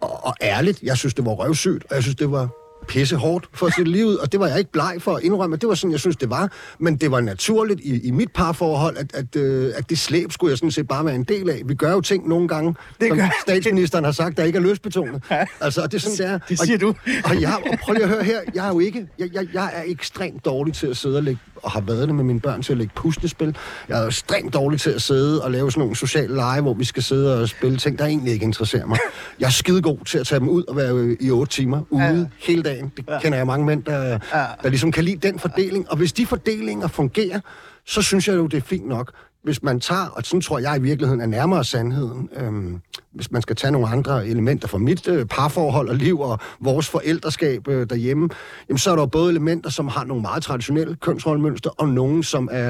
og, 0.00 0.24
og 0.26 0.34
ærligt, 0.42 0.82
jeg 0.82 0.96
synes, 0.96 1.14
det 1.14 1.24
var 1.24 1.32
røvsygt, 1.32 1.84
og 1.90 1.94
jeg 1.94 2.02
synes, 2.02 2.16
det 2.16 2.30
var 2.30 2.48
pisse 2.88 3.16
hårdt 3.16 3.48
for 3.54 3.68
sit 3.76 3.88
liv 3.88 4.06
og 4.06 4.32
det 4.32 4.40
var 4.40 4.46
jeg 4.46 4.58
ikke 4.58 4.72
bleg 4.72 4.96
for 4.98 5.16
at 5.16 5.22
indrømme. 5.22 5.56
Det 5.56 5.68
var 5.68 5.74
sådan, 5.74 5.92
jeg 5.92 6.00
synes, 6.00 6.16
det 6.16 6.30
var. 6.30 6.52
Men 6.78 6.96
det 6.96 7.10
var 7.10 7.20
naturligt 7.20 7.80
i, 7.80 8.06
i 8.06 8.10
mit 8.10 8.32
parforhold, 8.32 8.96
at, 8.96 9.14
at, 9.14 9.36
øh, 9.36 9.72
at 9.76 9.90
det 9.90 9.98
slæb 9.98 10.32
skulle 10.32 10.50
jeg 10.50 10.58
sådan 10.58 10.70
set 10.70 10.88
bare 10.88 11.04
være 11.04 11.14
en 11.14 11.24
del 11.24 11.50
af. 11.50 11.62
Vi 11.64 11.74
gør 11.74 11.92
jo 11.92 12.00
ting 12.00 12.28
nogle 12.28 12.48
gange, 12.48 12.74
det 13.00 13.08
som 13.08 13.16
gør. 13.16 13.28
statsministeren 13.42 14.04
har 14.04 14.12
sagt, 14.12 14.36
der 14.36 14.44
ikke 14.44 14.56
er 14.56 14.62
løsbetonet. 14.62 15.22
Ja. 15.30 15.44
Altså, 15.60 15.82
det 15.82 15.94
er 15.94 15.98
sådan, 15.98 16.16
det 16.16 16.26
er. 16.26 16.38
Det 16.48 16.58
siger 16.58 16.76
og, 16.76 16.80
du. 16.80 16.94
og, 17.24 17.40
jeg, 17.40 17.54
og 17.72 17.78
prøv 17.78 17.92
lige 17.92 18.02
at 18.04 18.08
høre 18.08 18.24
her, 18.24 18.40
jeg 18.54 18.64
er 18.64 18.72
jo 18.72 18.80
ikke, 18.80 19.08
jeg, 19.18 19.28
jeg, 19.34 19.46
jeg 19.52 19.70
er 19.74 19.82
ekstremt 19.86 20.44
dårlig 20.44 20.74
til 20.74 20.86
at 20.86 20.96
sidde 20.96 21.16
og 21.16 21.22
lægge 21.22 21.40
og 21.62 21.70
har 21.70 21.80
været 21.80 22.08
det 22.08 22.14
med 22.14 22.24
mine 22.24 22.40
børn 22.40 22.62
til 22.62 22.72
at 22.72 22.78
lægge 22.78 22.92
puslespil. 22.96 23.56
Jeg 23.88 24.02
er 24.02 24.06
ekstremt 24.06 24.54
dårlig 24.54 24.80
til 24.80 24.90
at 24.90 25.02
sidde 25.02 25.42
og 25.42 25.50
lave 25.50 25.70
sådan 25.70 25.80
nogle 25.80 25.96
sociale 25.96 26.34
lege, 26.34 26.60
hvor 26.60 26.74
vi 26.74 26.84
skal 26.84 27.02
sidde 27.02 27.40
og 27.40 27.48
spille 27.48 27.78
ting, 27.78 27.98
der 27.98 28.06
egentlig 28.06 28.32
ikke 28.32 28.44
interesserer 28.44 28.86
mig. 28.86 28.98
Jeg 29.40 29.46
er 29.46 29.50
skidegod 29.50 30.04
til 30.04 30.18
at 30.18 30.26
tage 30.26 30.38
dem 30.40 30.48
ud 30.48 30.64
og 30.64 30.76
være 30.76 31.16
i 31.20 31.30
otte 31.30 31.52
timer 31.52 31.80
ude 31.90 32.02
ja. 32.02 32.24
hele 32.38 32.62
dagen. 32.62 32.71
Det 32.96 33.04
ja. 33.08 33.20
kender 33.20 33.38
jeg 33.38 33.46
mange 33.46 33.66
mænd, 33.66 33.84
der, 33.84 34.18
ja. 34.34 34.46
der 34.62 34.68
ligesom 34.68 34.92
kan 34.92 35.04
lide 35.04 35.28
den 35.28 35.38
fordeling. 35.38 35.90
Og 35.90 35.96
hvis 35.96 36.12
de 36.12 36.26
fordelinger 36.26 36.88
fungerer, 36.88 37.40
så 37.86 38.02
synes 38.02 38.28
jeg 38.28 38.36
jo, 38.36 38.46
det 38.46 38.56
er 38.56 38.60
fint 38.60 38.88
nok 38.88 39.12
hvis 39.44 39.62
man 39.62 39.80
tager, 39.80 40.06
og 40.06 40.22
sådan 40.24 40.40
tror 40.40 40.58
jeg 40.58 40.76
i 40.78 40.82
virkeligheden 40.82 41.20
er 41.20 41.26
nærmere 41.26 41.64
sandheden, 41.64 42.28
øhm, 42.36 42.80
hvis 43.12 43.30
man 43.30 43.42
skal 43.42 43.56
tage 43.56 43.70
nogle 43.70 43.88
andre 43.88 44.28
elementer 44.28 44.68
fra 44.68 44.78
mit 44.78 45.08
øh, 45.08 45.26
parforhold 45.26 45.88
og 45.88 45.96
liv 45.96 46.20
og 46.20 46.38
vores 46.60 46.88
forældreskab 46.88 47.68
øh, 47.68 47.90
derhjemme, 47.90 48.28
jamen 48.68 48.78
så 48.78 48.90
er 48.90 48.96
der 48.96 49.06
både 49.06 49.30
elementer, 49.30 49.70
som 49.70 49.88
har 49.88 50.04
nogle 50.04 50.22
meget 50.22 50.42
traditionelle 50.42 50.96
kønsrollemønster, 51.00 51.70
og 51.70 51.88
nogle, 51.88 52.24
som 52.24 52.48
er, 52.52 52.68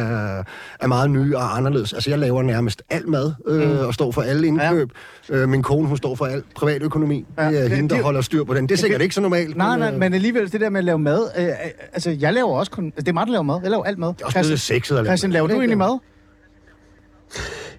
er 0.80 0.86
meget 0.86 1.10
nye 1.10 1.36
og 1.36 1.56
anderledes. 1.56 1.92
Altså 1.92 2.10
jeg 2.10 2.18
laver 2.18 2.42
nærmest 2.42 2.82
alt 2.90 3.08
mad 3.08 3.34
øh, 3.46 3.70
mm. 3.70 3.78
og 3.78 3.94
står 3.94 4.10
for 4.10 4.22
alle 4.22 4.46
indkøb. 4.46 4.90
Ja. 5.28 5.36
Øh, 5.36 5.48
min 5.48 5.62
kone, 5.62 5.88
hun 5.88 5.96
står 5.96 6.14
for 6.14 6.26
alt 6.26 6.44
privatøkonomi. 6.54 7.24
Ja. 7.38 7.50
Det 7.50 7.64
er 7.64 7.68
hende, 7.68 7.88
der 7.88 7.94
det, 7.94 8.04
holder 8.04 8.20
styr 8.20 8.44
på 8.44 8.54
den. 8.54 8.68
Det 8.68 8.74
er 8.74 8.78
sikkert 8.78 8.98
det, 8.98 9.04
ikke 9.04 9.14
så 9.14 9.20
normalt. 9.20 9.56
Nej, 9.56 9.70
men, 9.70 9.78
nej, 9.78 9.92
øh, 9.92 9.98
men 9.98 10.14
alligevel 10.14 10.52
det 10.52 10.60
der 10.60 10.70
med 10.70 10.78
at 10.78 10.84
lave 10.84 10.98
mad, 10.98 11.28
øh, 11.38 11.44
øh 11.44 11.52
altså 11.92 12.10
jeg 12.10 12.32
laver 12.32 12.58
også 12.58 12.72
kun, 12.72 12.92
det 12.96 13.08
er 13.08 13.12
mig, 13.12 13.26
der 13.26 13.32
laver 13.32 13.42
mad. 13.42 13.60
Jeg 13.62 13.70
laver 13.70 13.84
alt 13.84 13.98
mad. 13.98 14.08
Det 14.08 14.20
er 14.20 14.26
også 14.26 14.38
Christian, 14.38 14.58
sexet 14.58 14.96
at 14.96 15.04
lave 15.04 15.10
Christian, 15.10 15.32
laver 15.32 15.46
du 15.46 15.54
egentlig 15.54 15.78
mad? 15.78 15.98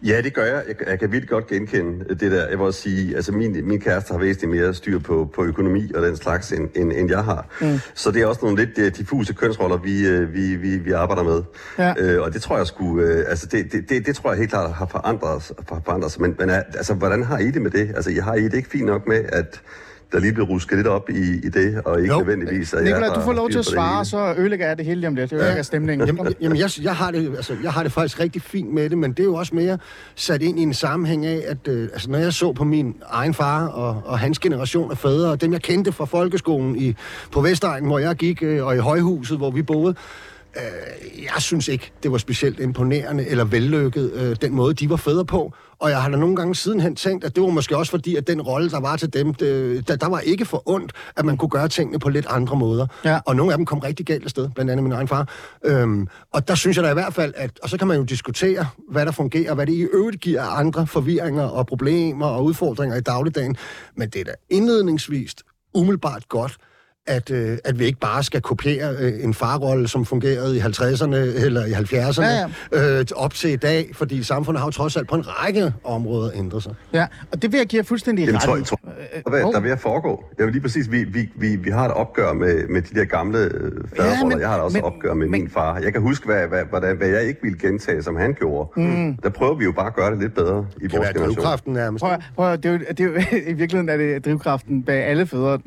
Ja, 0.04 0.22
det 0.22 0.34
gør 0.34 0.46
jeg. 0.46 0.64
Jeg, 0.68 0.76
jeg 0.88 1.00
kan 1.00 1.12
virkelig 1.12 1.30
godt 1.30 1.48
genkende 1.48 2.06
det 2.10 2.32
der. 2.32 2.48
Jeg 2.48 2.58
vil 2.58 2.66
også 2.66 2.82
sige, 2.82 3.16
altså 3.16 3.32
min, 3.32 3.68
min 3.68 3.80
kæreste 3.80 4.12
har 4.12 4.20
væsentligt 4.20 4.62
mere 4.62 4.74
styr 4.74 5.00
på, 5.00 5.30
på 5.36 5.44
økonomi 5.44 5.92
og 5.96 6.02
den 6.02 6.18
slags, 6.18 6.52
end, 6.52 6.70
end, 6.76 6.92
end 6.92 7.10
jeg 7.10 7.24
har. 7.24 7.48
Mm. 7.62 7.80
Så 7.94 8.12
det 8.12 8.22
er 8.22 8.26
også 8.26 8.40
nogle 8.44 8.66
lidt 8.66 8.78
uh, 8.78 8.98
diffuse 8.98 9.34
kønsroller, 9.34 9.78
vi, 9.78 10.18
uh, 10.18 10.34
vi, 10.34 10.56
vi, 10.56 10.78
vi 10.78 10.92
arbejder 10.92 11.24
med. 11.24 11.44
Ja. 11.78 12.16
Uh, 12.18 12.24
og 12.24 12.34
det 12.34 12.42
tror 12.42 12.58
jeg 12.58 12.68
skulle, 12.68 13.14
uh, 13.14 13.20
altså 13.28 13.48
det, 13.48 13.72
det, 13.72 13.90
det, 13.90 14.06
det 14.06 14.16
tror 14.16 14.32
jeg 14.32 14.40
helt 14.40 14.50
klart 14.50 14.74
har 14.74 14.86
forandret, 14.86 15.52
forandret 15.68 16.12
sig. 16.12 16.22
Men, 16.22 16.36
men 16.40 16.50
altså, 16.50 16.94
hvordan 16.94 17.24
har 17.24 17.38
I 17.38 17.52
det 17.52 17.62
med 17.62 17.72
det? 17.72 17.92
Altså, 17.96 18.10
I 18.10 18.16
har 18.16 18.36
I 18.36 18.44
det 18.44 18.54
ikke 18.54 18.70
fint 18.70 18.86
nok 18.86 19.08
med, 19.08 19.26
at 19.30 19.62
der 20.14 20.20
lige 20.20 20.34
blev 20.34 20.46
rusket 20.46 20.78
lidt 20.78 20.88
op 20.88 21.10
i, 21.10 21.34
i 21.44 21.50
det, 21.50 21.82
og 21.86 22.02
ikke 22.02 22.14
jo. 22.14 22.20
nødvendigvis... 22.20 22.74
At 22.74 22.84
Nicolai, 22.84 23.10
du 23.16 23.22
får 23.22 23.34
lov 23.34 23.50
til 23.50 23.60
at 23.60 23.66
svare, 23.66 24.06
så 24.06 24.34
ødelægger 24.38 24.68
jeg 24.68 24.78
det 24.78 24.86
hele 24.86 25.08
om 25.08 25.16
lidt. 25.16 25.30
Det 25.30 25.36
ødelægger 25.36 25.58
ja. 25.58 25.64
stemningen. 25.64 26.08
Jamen, 26.08 26.34
jamen 26.42 26.58
jeg, 26.58 26.70
jeg, 26.82 26.96
har 26.96 27.12
det, 27.12 27.36
altså, 27.36 27.56
jeg 27.64 27.74
har 27.74 27.84
det 27.84 27.92
faktisk 27.92 28.20
rigtig 28.20 28.42
fint 28.42 28.74
med 28.74 28.90
det, 28.90 28.98
men 28.98 29.12
det 29.12 29.20
er 29.20 29.24
jo 29.24 29.36
også 29.36 29.56
mere 29.56 29.78
sat 30.16 30.42
ind 30.42 30.60
i 30.60 30.62
en 30.62 30.74
sammenhæng 30.74 31.26
af, 31.26 31.44
at 31.48 31.68
øh, 31.68 31.84
altså, 31.94 32.12
når 32.12 32.18
jeg 32.18 32.34
så 32.34 32.54
på 32.54 32.64
min 32.64 32.96
egen 33.10 33.34
far 33.34 33.68
og, 33.68 34.02
og 34.06 34.20
hans 34.20 34.40
generation 34.40 34.92
af 34.92 34.98
fædre, 34.98 35.32
og 35.32 35.42
dem 35.42 35.54
jeg 35.54 35.62
kendte 35.62 35.92
fra 35.92 36.06
folkeskolen 36.06 36.76
i, 36.76 36.96
på 37.32 37.42
Vestegnen, 37.42 37.90
hvor 37.90 38.00
jeg 38.00 38.16
gik, 38.16 38.44
øh, 38.44 38.66
og 38.66 38.76
i 38.76 38.80
højhuset, 38.80 39.38
hvor 39.38 39.52
vi 39.52 39.62
boede, 39.62 39.96
Øh, 40.58 41.24
jeg 41.24 41.42
synes 41.42 41.68
ikke, 41.68 41.92
det 42.04 42.12
var 42.12 42.18
specielt 42.18 42.60
imponerende 42.60 43.28
eller 43.28 43.44
vellykket, 43.44 44.12
øh, 44.14 44.36
den 44.42 44.54
måde, 44.54 44.74
de 44.74 44.90
var 44.90 44.96
fædre 44.96 45.26
på. 45.26 45.54
Og 45.80 45.90
jeg 45.90 46.02
har 46.02 46.10
da 46.10 46.18
nogle 46.18 46.36
gange 46.36 46.56
sidenhen 46.56 46.96
tænkt, 46.96 47.24
at 47.24 47.36
det 47.36 47.44
var 47.44 47.50
måske 47.50 47.78
også 47.78 47.92
fordi, 47.92 48.16
at 48.16 48.28
den 48.28 48.42
rolle, 48.42 48.70
der 48.70 48.80
var 48.80 48.96
til 48.96 49.14
dem, 49.14 49.34
det, 49.34 49.88
der, 49.88 49.96
der 49.96 50.08
var 50.08 50.20
ikke 50.20 50.46
for 50.46 50.64
ondt, 50.66 50.92
at 51.16 51.26
man 51.26 51.38
kunne 51.38 51.50
gøre 51.50 51.68
tingene 51.68 52.00
på 52.00 52.10
lidt 52.10 52.26
andre 52.30 52.56
måder. 52.58 52.88
Ja. 53.06 53.20
Og 53.26 53.36
nogle 53.36 53.52
af 53.52 53.58
dem 53.58 53.66
kom 53.66 53.80
rigtig 53.80 54.06
galt 54.06 54.24
afsted, 54.24 54.50
blandt 54.56 54.72
andet 54.72 54.84
min 54.84 54.92
egen 54.92 55.08
far. 55.08 55.30
Øhm, 55.64 56.08
og 56.34 56.48
der 56.48 56.56
synes 56.56 56.78
jeg 56.78 56.84
da 56.84 56.90
i 56.90 56.94
hvert 56.94 57.14
fald, 57.14 57.34
at, 57.38 57.60
og 57.64 57.70
så 57.70 57.78
kan 57.78 57.88
man 57.88 57.98
jo 57.98 58.04
diskutere, 58.04 58.68
hvad 58.90 59.06
der 59.06 59.12
fungerer, 59.12 59.54
hvad 59.54 59.66
det 59.66 59.74
i 59.74 59.82
øvrigt 59.82 60.20
giver 60.20 60.42
af 60.42 60.60
andre 60.60 60.88
forvirringer 60.88 61.44
og 61.44 61.68
problemer 61.68 62.26
og 62.26 62.44
udfordringer 62.44 62.98
i 62.98 63.02
dagligdagen. 63.02 63.58
Men 63.96 64.10
det 64.10 64.22
er 64.22 64.26
da 64.26 64.34
indledningsvist 64.50 65.44
umiddelbart 65.74 66.30
godt, 66.30 66.58
at, 67.08 67.32
øh, 67.32 67.58
at 67.66 67.80
vi 67.80 67.86
ikke 67.86 68.00
bare 68.00 68.24
skal 68.24 68.42
kopiere 68.42 68.96
øh, 69.00 69.24
en 69.24 69.34
farrolle, 69.34 69.88
som 69.88 70.06
fungerede 70.06 70.58
i 70.58 70.60
50'erne 70.60 71.16
eller 71.16 71.66
i 71.66 71.72
70'erne, 71.72 72.22
ja, 72.22 72.48
ja. 72.72 73.00
Øh, 73.00 73.06
op 73.16 73.34
til 73.34 73.50
i 73.50 73.56
dag, 73.56 73.90
fordi 73.94 74.24
samfundet 74.24 74.60
har 74.60 74.68
jo 74.68 74.72
trods 74.72 74.98
alt 74.98 75.08
på 75.08 75.16
en 75.16 75.24
række 75.28 75.74
områder 75.84 76.32
ændret 76.36 76.64
sig. 76.64 76.76
Ja, 76.94 77.08
og 77.32 77.42
det 77.42 77.52
vil 77.52 77.58
jeg 77.58 77.68
give 77.68 77.84
fuldstændig 77.84 78.26
Jamen, 78.26 78.36
ret 78.36 78.44
tror, 78.44 78.60
tror, 78.60 79.30
hvad, 79.30 79.42
der 79.42 79.60
vil 79.60 79.70
at 79.70 79.80
foregå. 79.80 80.24
Jeg 80.38 80.46
vil 80.46 80.54
lige 80.54 80.62
præcis, 80.62 80.92
vi, 80.92 81.04
vi, 81.04 81.30
vi, 81.36 81.56
vi 81.56 81.70
har 81.70 81.86
et 81.86 81.92
opgør 81.92 82.34
med, 82.34 82.68
med 82.68 82.82
de 82.82 83.00
der 83.00 83.06
gamle 83.06 83.40
øh, 83.40 83.72
faderroller. 83.98 84.38
Ja, 84.38 84.42
jeg 84.42 84.50
har 84.50 84.58
også 84.58 84.78
et 84.78 84.84
opgør 84.84 85.14
med 85.14 85.28
men, 85.28 85.42
min 85.42 85.50
far. 85.50 85.78
Jeg 85.78 85.94
kan 85.94 86.02
huske, 86.02 86.26
hvad, 86.26 86.48
hvad, 86.48 86.80
hvad, 86.80 86.96
hvad 86.96 87.08
jeg 87.08 87.24
ikke 87.24 87.40
ville 87.44 87.58
gentage, 87.58 88.04
som 88.04 88.16
han 88.16 88.34
gjorde. 88.34 88.70
Mm. 88.82 89.18
Der 89.18 89.30
prøver 89.30 89.56
vi 89.56 89.64
jo 89.64 89.72
bare 89.72 89.88
at 89.88 89.96
gøre 89.96 90.12
det 90.12 90.20
lidt 90.20 90.36
bedre 90.36 90.68
i 90.82 90.88
vores 90.88 90.92
generation. 90.92 91.26
drivkraften 91.26 91.74
nærmest. 91.74 92.04
Prøv, 92.04 92.18
prøv, 92.36 92.58
det 92.58 92.66
er 92.66 92.72
jo, 92.72 92.80
det 92.90 93.00
er 93.00 93.04
jo, 93.04 93.12
I 93.52 93.54
virkeligheden 93.54 93.90
er 93.90 93.98
det 93.98 94.26
drivkraften 94.26 94.84
bag 94.84 95.04
alle 95.04 95.26
fædre, 95.28 95.60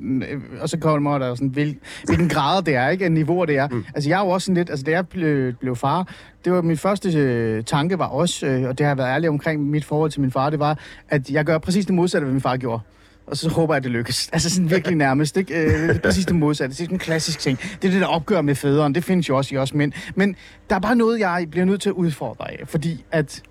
og 0.61 0.69
så 0.69 0.79
kommer 0.79 1.19
der 1.19 1.26
der 1.29 1.35
sådan, 1.35 1.49
hvil, 1.49 1.77
hvilken 2.05 2.29
grad 2.29 2.63
det 2.63 2.75
er, 2.75 2.89
ikke? 2.89 3.07
En 3.07 3.15
niveau 3.15 3.45
det 3.45 3.57
er. 3.57 3.69
Mm. 3.69 3.85
Altså, 3.95 4.11
jeg 4.11 4.21
er 4.21 4.25
jo 4.25 4.31
også 4.31 4.45
sådan 4.45 4.55
lidt, 4.55 4.71
altså, 4.71 4.85
da 4.85 4.91
jeg 4.91 5.09
blev, 5.09 5.53
blev 5.53 5.77
far, 5.77 6.15
det 6.45 6.53
var 6.53 6.63
min 6.63 6.77
første 6.77 7.13
øh, 7.13 7.65
tanke 7.65 7.99
var 7.99 8.07
også, 8.07 8.47
øh, 8.47 8.69
og 8.69 8.79
det 8.79 8.87
har 8.87 8.91
jeg 8.91 8.99
været 8.99 9.09
ærlig 9.09 9.29
omkring 9.29 9.63
mit 9.71 9.85
forhold 9.85 10.11
til 10.11 10.21
min 10.21 10.31
far, 10.31 10.51
det 10.51 10.59
var, 10.59 10.79
at 11.09 11.31
jeg 11.31 11.45
gør 11.45 11.59
præcis 11.59 11.87
det 11.87 11.95
modsatte, 11.95 12.25
hvad 12.25 12.33
min 12.33 12.43
far 12.43 12.57
gjorde 12.57 12.81
og 13.27 13.37
så 13.37 13.49
håber 13.49 13.75
jeg, 13.75 13.77
at 13.77 13.85
det 13.85 13.93
lykkes. 13.93 14.29
Altså 14.33 14.51
sådan 14.51 14.71
virkelig 14.71 14.97
nærmest, 14.97 15.37
ikke? 15.37 15.55
Øh, 15.55 15.89
det 15.89 15.97
er 15.97 16.01
præcis 16.01 16.27
det 16.27 16.37
modsatte. 16.37 16.77
Det 16.77 16.89
er 16.89 16.93
en 16.93 16.99
klassisk 16.99 17.39
ting. 17.39 17.59
Det 17.83 17.89
er 17.89 17.93
det, 17.93 18.01
der 18.01 18.07
opgør 18.07 18.41
med 18.41 18.55
fædrene. 18.55 18.95
Det 18.95 19.05
findes 19.05 19.29
jo 19.29 19.37
også 19.37 19.55
i 19.55 19.59
os 19.59 19.75
mænd. 19.75 19.93
Men 20.15 20.37
der 20.71 20.77
er 20.77 20.81
bare 20.81 20.97
noget, 20.97 21.21
jeg 21.21 21.47
bliver 21.51 21.65
nødt 21.65 21.81
til 21.81 21.89
at 21.89 21.93
udfordre 21.93 22.51
af, 22.51 22.63
fordi 22.65 23.05
at 23.11 23.43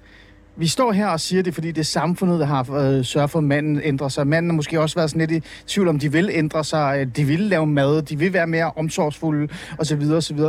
vi 0.57 0.67
står 0.67 0.91
her 0.91 1.07
og 1.07 1.19
siger 1.19 1.43
det, 1.43 1.53
fordi 1.53 1.67
det 1.67 1.77
er 1.77 1.83
samfundet, 1.83 2.39
der 2.39 2.45
har 2.45 2.73
øh, 2.73 3.05
sørget 3.05 3.29
for, 3.29 3.39
at 3.39 3.45
manden 3.45 3.81
ændrer 3.83 4.07
sig. 4.07 4.27
Manden 4.27 4.51
har 4.51 4.55
måske 4.55 4.81
også 4.81 4.95
været 4.95 5.09
sådan 5.09 5.27
lidt 5.27 5.43
i 5.43 5.47
tvivl 5.67 5.87
om, 5.87 5.99
de 5.99 6.11
vil 6.11 6.29
ændre 6.33 6.63
sig, 6.63 6.97
øh, 6.99 7.07
de 7.15 7.23
vil 7.23 7.39
lave 7.39 7.67
mad, 7.67 8.01
de 8.01 8.19
vil 8.19 8.33
være 8.33 8.47
mere 8.47 8.71
omsorgsfulde 8.75 9.53
osv. 9.77 10.01
osv. 10.11 10.39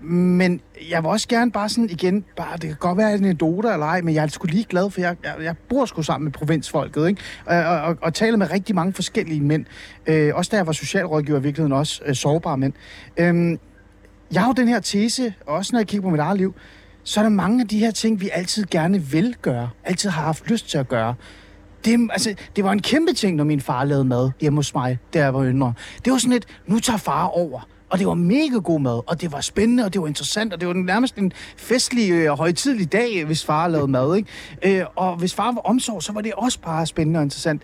Men 0.00 0.60
jeg 0.90 1.02
vil 1.02 1.10
også 1.10 1.28
gerne 1.28 1.52
bare 1.52 1.68
sådan 1.68 1.90
igen, 1.90 2.24
bare, 2.36 2.52
det 2.52 2.62
kan 2.62 2.76
godt 2.80 2.98
være 2.98 3.14
en 3.14 3.24
anekdote 3.24 3.68
eller 3.68 3.86
ej, 3.86 4.00
men 4.00 4.14
jeg 4.14 4.22
er 4.22 4.28
sgu 4.28 4.46
lige 4.46 4.64
glad, 4.64 4.90
for 4.90 5.00
jeg, 5.00 5.16
jeg, 5.24 5.34
jeg 5.42 5.54
bor 5.68 5.84
sgu 5.84 6.02
sammen 6.02 6.24
med 6.24 6.32
provinsfolket, 6.32 7.08
ikke? 7.08 7.22
Og, 7.46 7.56
og, 7.56 7.80
og, 7.80 7.96
og 8.02 8.14
taler 8.14 8.36
med 8.36 8.50
rigtig 8.50 8.74
mange 8.74 8.92
forskellige 8.92 9.40
mænd. 9.40 9.64
Øh, 10.06 10.34
også 10.34 10.48
da 10.52 10.56
jeg 10.56 10.66
var 10.66 10.72
socialrådgiver 10.72 11.38
i 11.38 11.42
virkeligheden 11.42 11.72
også 11.72 12.02
øh, 12.06 12.14
sårbare 12.14 12.58
mænd. 12.58 12.72
Øh, 13.16 13.58
jeg 14.32 14.42
har 14.42 14.48
jo 14.48 14.52
den 14.52 14.68
her 14.68 14.80
tese, 14.80 15.34
også 15.46 15.70
når 15.72 15.80
jeg 15.80 15.86
kigger 15.86 16.02
på 16.02 16.10
mit 16.10 16.20
eget 16.20 16.38
liv, 16.38 16.54
så 17.02 17.20
er 17.20 17.22
der 17.22 17.30
mange 17.30 17.60
af 17.60 17.68
de 17.68 17.78
her 17.78 17.90
ting, 17.90 18.20
vi 18.20 18.30
altid 18.32 18.66
gerne 18.70 19.02
vil 19.02 19.36
gøre, 19.42 19.70
altid 19.84 20.10
har 20.10 20.22
haft 20.22 20.50
lyst 20.50 20.70
til 20.70 20.78
at 20.78 20.88
gøre. 20.88 21.14
Det, 21.84 22.08
altså, 22.12 22.34
det 22.56 22.64
var 22.64 22.72
en 22.72 22.82
kæmpe 22.82 23.12
ting, 23.12 23.36
når 23.36 23.44
min 23.44 23.60
far 23.60 23.84
lavede 23.84 24.04
mad 24.04 24.30
hjemme 24.40 24.58
hos 24.58 24.74
mig, 24.74 24.98
da 25.14 25.18
jeg 25.18 25.34
var 25.34 25.44
yngre. 25.44 25.72
Det 26.04 26.12
var 26.12 26.18
sådan 26.18 26.36
et, 26.36 26.46
nu 26.66 26.78
tager 26.78 26.96
far 26.96 27.24
over. 27.24 27.68
Og 27.90 27.98
det 27.98 28.06
var 28.06 28.14
mega 28.14 28.56
god 28.64 28.80
mad, 28.80 29.02
og 29.06 29.20
det 29.20 29.32
var 29.32 29.40
spændende, 29.40 29.84
og 29.84 29.92
det 29.92 30.00
var 30.00 30.06
interessant, 30.06 30.52
og 30.52 30.60
det 30.60 30.68
var 30.68 30.74
nærmest 30.74 31.16
en 31.16 31.32
festlig, 31.56 32.10
øh, 32.10 32.28
højtidlig 32.28 32.92
dag, 32.92 33.24
hvis 33.24 33.44
far 33.44 33.68
lavede 33.68 33.88
mad. 33.88 34.16
Ikke? 34.16 34.78
Øh, 34.80 34.86
og 34.96 35.16
hvis 35.16 35.34
far 35.34 35.52
var 35.52 35.60
omsorg, 35.60 36.02
så 36.02 36.12
var 36.12 36.20
det 36.20 36.32
også 36.32 36.60
bare 36.60 36.86
spændende 36.86 37.18
og 37.18 37.22
interessant. 37.22 37.62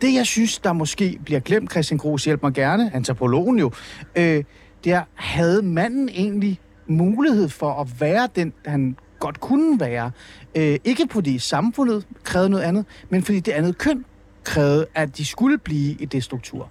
Det, 0.00 0.14
jeg 0.14 0.26
synes, 0.26 0.58
der 0.58 0.72
måske 0.72 1.18
bliver 1.24 1.40
glemt, 1.40 1.70
Christian 1.70 1.98
Gros, 1.98 2.24
hjælp 2.24 2.42
mig 2.42 2.54
gerne, 2.54 2.90
antropologen 2.94 3.58
jo, 3.58 3.70
øh, 4.16 4.44
det 4.84 4.92
er, 4.92 5.02
havde 5.14 5.62
manden 5.62 6.08
egentlig 6.08 6.60
mulighed 6.88 7.48
for 7.48 7.80
at 7.80 8.00
være 8.00 8.28
den, 8.36 8.52
han 8.66 8.96
godt 9.18 9.40
kunne 9.40 9.80
være. 9.80 10.10
Øh, 10.54 10.78
ikke 10.84 11.08
fordi 11.10 11.38
samfundet 11.38 12.06
krævede 12.24 12.50
noget 12.50 12.64
andet, 12.64 12.84
men 13.10 13.22
fordi 13.22 13.40
det 13.40 13.52
andet 13.52 13.78
køn 13.78 14.04
krævede, 14.44 14.86
at 14.94 15.18
de 15.18 15.24
skulle 15.24 15.58
blive 15.58 15.96
i 16.00 16.04
det 16.04 16.24
struktur. 16.24 16.68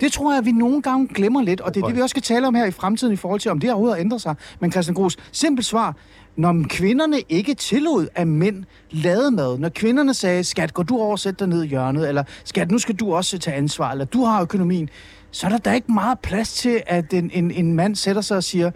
Det 0.00 0.12
tror 0.12 0.32
jeg, 0.32 0.38
at 0.38 0.44
vi 0.44 0.52
nogle 0.52 0.82
gange 0.82 1.08
glemmer 1.14 1.42
lidt, 1.42 1.60
og 1.60 1.74
det 1.74 1.82
er 1.82 1.86
det, 1.86 1.96
vi 1.96 2.00
også 2.00 2.12
skal 2.12 2.22
tale 2.22 2.46
om 2.46 2.54
her 2.54 2.64
i 2.64 2.70
fremtiden 2.70 3.12
i 3.12 3.16
forhold 3.16 3.40
til, 3.40 3.50
om 3.50 3.60
det 3.60 3.70
overhovedet 3.70 3.96
har 3.96 4.00
ændret 4.00 4.22
sig. 4.22 4.34
Men 4.60 4.72
Christian 4.72 4.94
Gros, 4.94 5.16
simpelt 5.32 5.66
svar. 5.66 5.96
Når 6.36 6.64
kvinderne 6.68 7.16
ikke 7.28 7.54
tillod, 7.54 8.08
at 8.14 8.28
mænd 8.28 8.64
lavede 8.90 9.30
mad, 9.30 9.58
når 9.58 9.68
kvinderne 9.68 10.14
sagde, 10.14 10.44
skat, 10.44 10.74
går 10.74 10.82
du 10.82 10.96
over 10.98 11.12
og 11.12 11.18
sæt 11.18 11.38
dig 11.38 11.48
ned 11.48 11.62
i 11.62 11.66
hjørnet, 11.66 12.08
eller 12.08 12.24
skat, 12.44 12.70
nu 12.70 12.78
skal 12.78 12.94
du 12.94 13.14
også 13.14 13.38
tage 13.38 13.56
ansvar, 13.56 13.90
eller 13.90 14.04
du 14.04 14.24
har 14.24 14.42
økonomien, 14.42 14.88
så 15.30 15.46
er 15.46 15.50
der 15.50 15.58
da 15.58 15.72
ikke 15.72 15.92
meget 15.92 16.18
plads 16.18 16.54
til, 16.54 16.82
at 16.86 17.12
en, 17.12 17.30
en, 17.34 17.50
en 17.50 17.72
mand 17.72 17.96
sætter 17.96 18.22
sig 18.22 18.36
og 18.36 18.44
siger, 18.44 18.70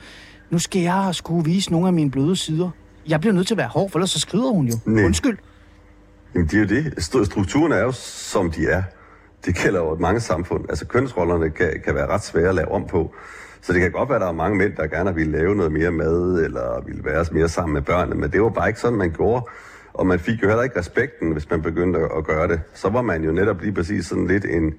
nu 0.51 0.59
skal 0.59 0.83
jeg 0.83 1.11
skulle 1.13 1.45
vise 1.45 1.73
nogle 1.73 1.87
af 1.87 1.93
mine 1.93 2.11
bløde 2.11 2.37
sider. 2.37 2.71
Jeg 3.09 3.21
bliver 3.21 3.33
nødt 3.35 3.47
til 3.47 3.55
at 3.55 3.59
være 3.59 3.69
hård, 3.69 3.91
for 3.91 3.99
ellers 3.99 4.11
så 4.11 4.21
skrider 4.21 4.51
hun 4.51 4.67
jo. 4.67 4.75
Nej. 4.85 5.05
Undskyld. 5.05 5.39
Jamen, 6.35 6.47
det 6.49 6.55
er 6.55 6.59
jo 6.59 6.67
det. 6.83 6.93
Stru- 6.99 7.25
Strukturen 7.25 7.73
er 7.73 7.81
jo, 7.83 7.93
som 7.93 8.51
de 8.51 8.67
er. 8.69 8.83
Det 9.47 9.57
gælder 9.57 9.81
jo 9.81 9.95
mange 9.95 10.21
samfund. 10.21 10.65
Altså, 10.69 10.87
kønsrollerne 10.87 11.51
kan, 11.51 11.73
kan 11.85 11.95
være 11.95 12.07
ret 12.07 12.25
svære 12.25 12.49
at 12.49 12.55
lave 12.55 12.71
om 12.73 12.87
på. 12.87 13.15
Så 13.63 13.73
det 13.73 13.81
kan 13.81 13.91
godt 13.93 14.09
være, 14.09 14.17
at 14.17 14.21
der 14.23 14.29
er 14.29 14.33
mange 14.33 14.57
mænd, 14.59 14.73
der 14.77 14.87
gerne 14.87 15.15
vil 15.15 15.27
lave 15.29 15.55
noget 15.57 15.73
mere 15.73 15.91
mad, 15.91 16.45
eller 16.45 16.83
ville 16.87 17.05
være 17.05 17.25
mere 17.33 17.49
sammen 17.49 17.75
med 17.75 17.83
børnene, 17.83 18.21
men 18.21 18.31
det 18.33 18.43
var 18.43 18.49
bare 18.49 18.69
ikke 18.69 18.81
sådan, 18.81 18.99
man 18.99 19.11
gjorde. 19.11 19.47
Og 19.93 20.07
man 20.07 20.19
fik 20.19 20.43
jo 20.43 20.49
heller 20.49 20.63
ikke 20.63 20.79
respekten, 20.79 21.33
hvis 21.33 21.51
man 21.51 21.63
begyndte 21.63 22.01
at 22.17 22.25
gøre 22.25 22.49
det. 22.49 22.61
Så 22.75 22.89
var 22.89 23.03
man 23.03 23.25
jo 23.25 23.33
netop 23.33 23.61
lige 23.61 23.73
præcis 23.73 24.07
sådan 24.07 24.27
lidt 24.27 24.45
en, 24.45 24.75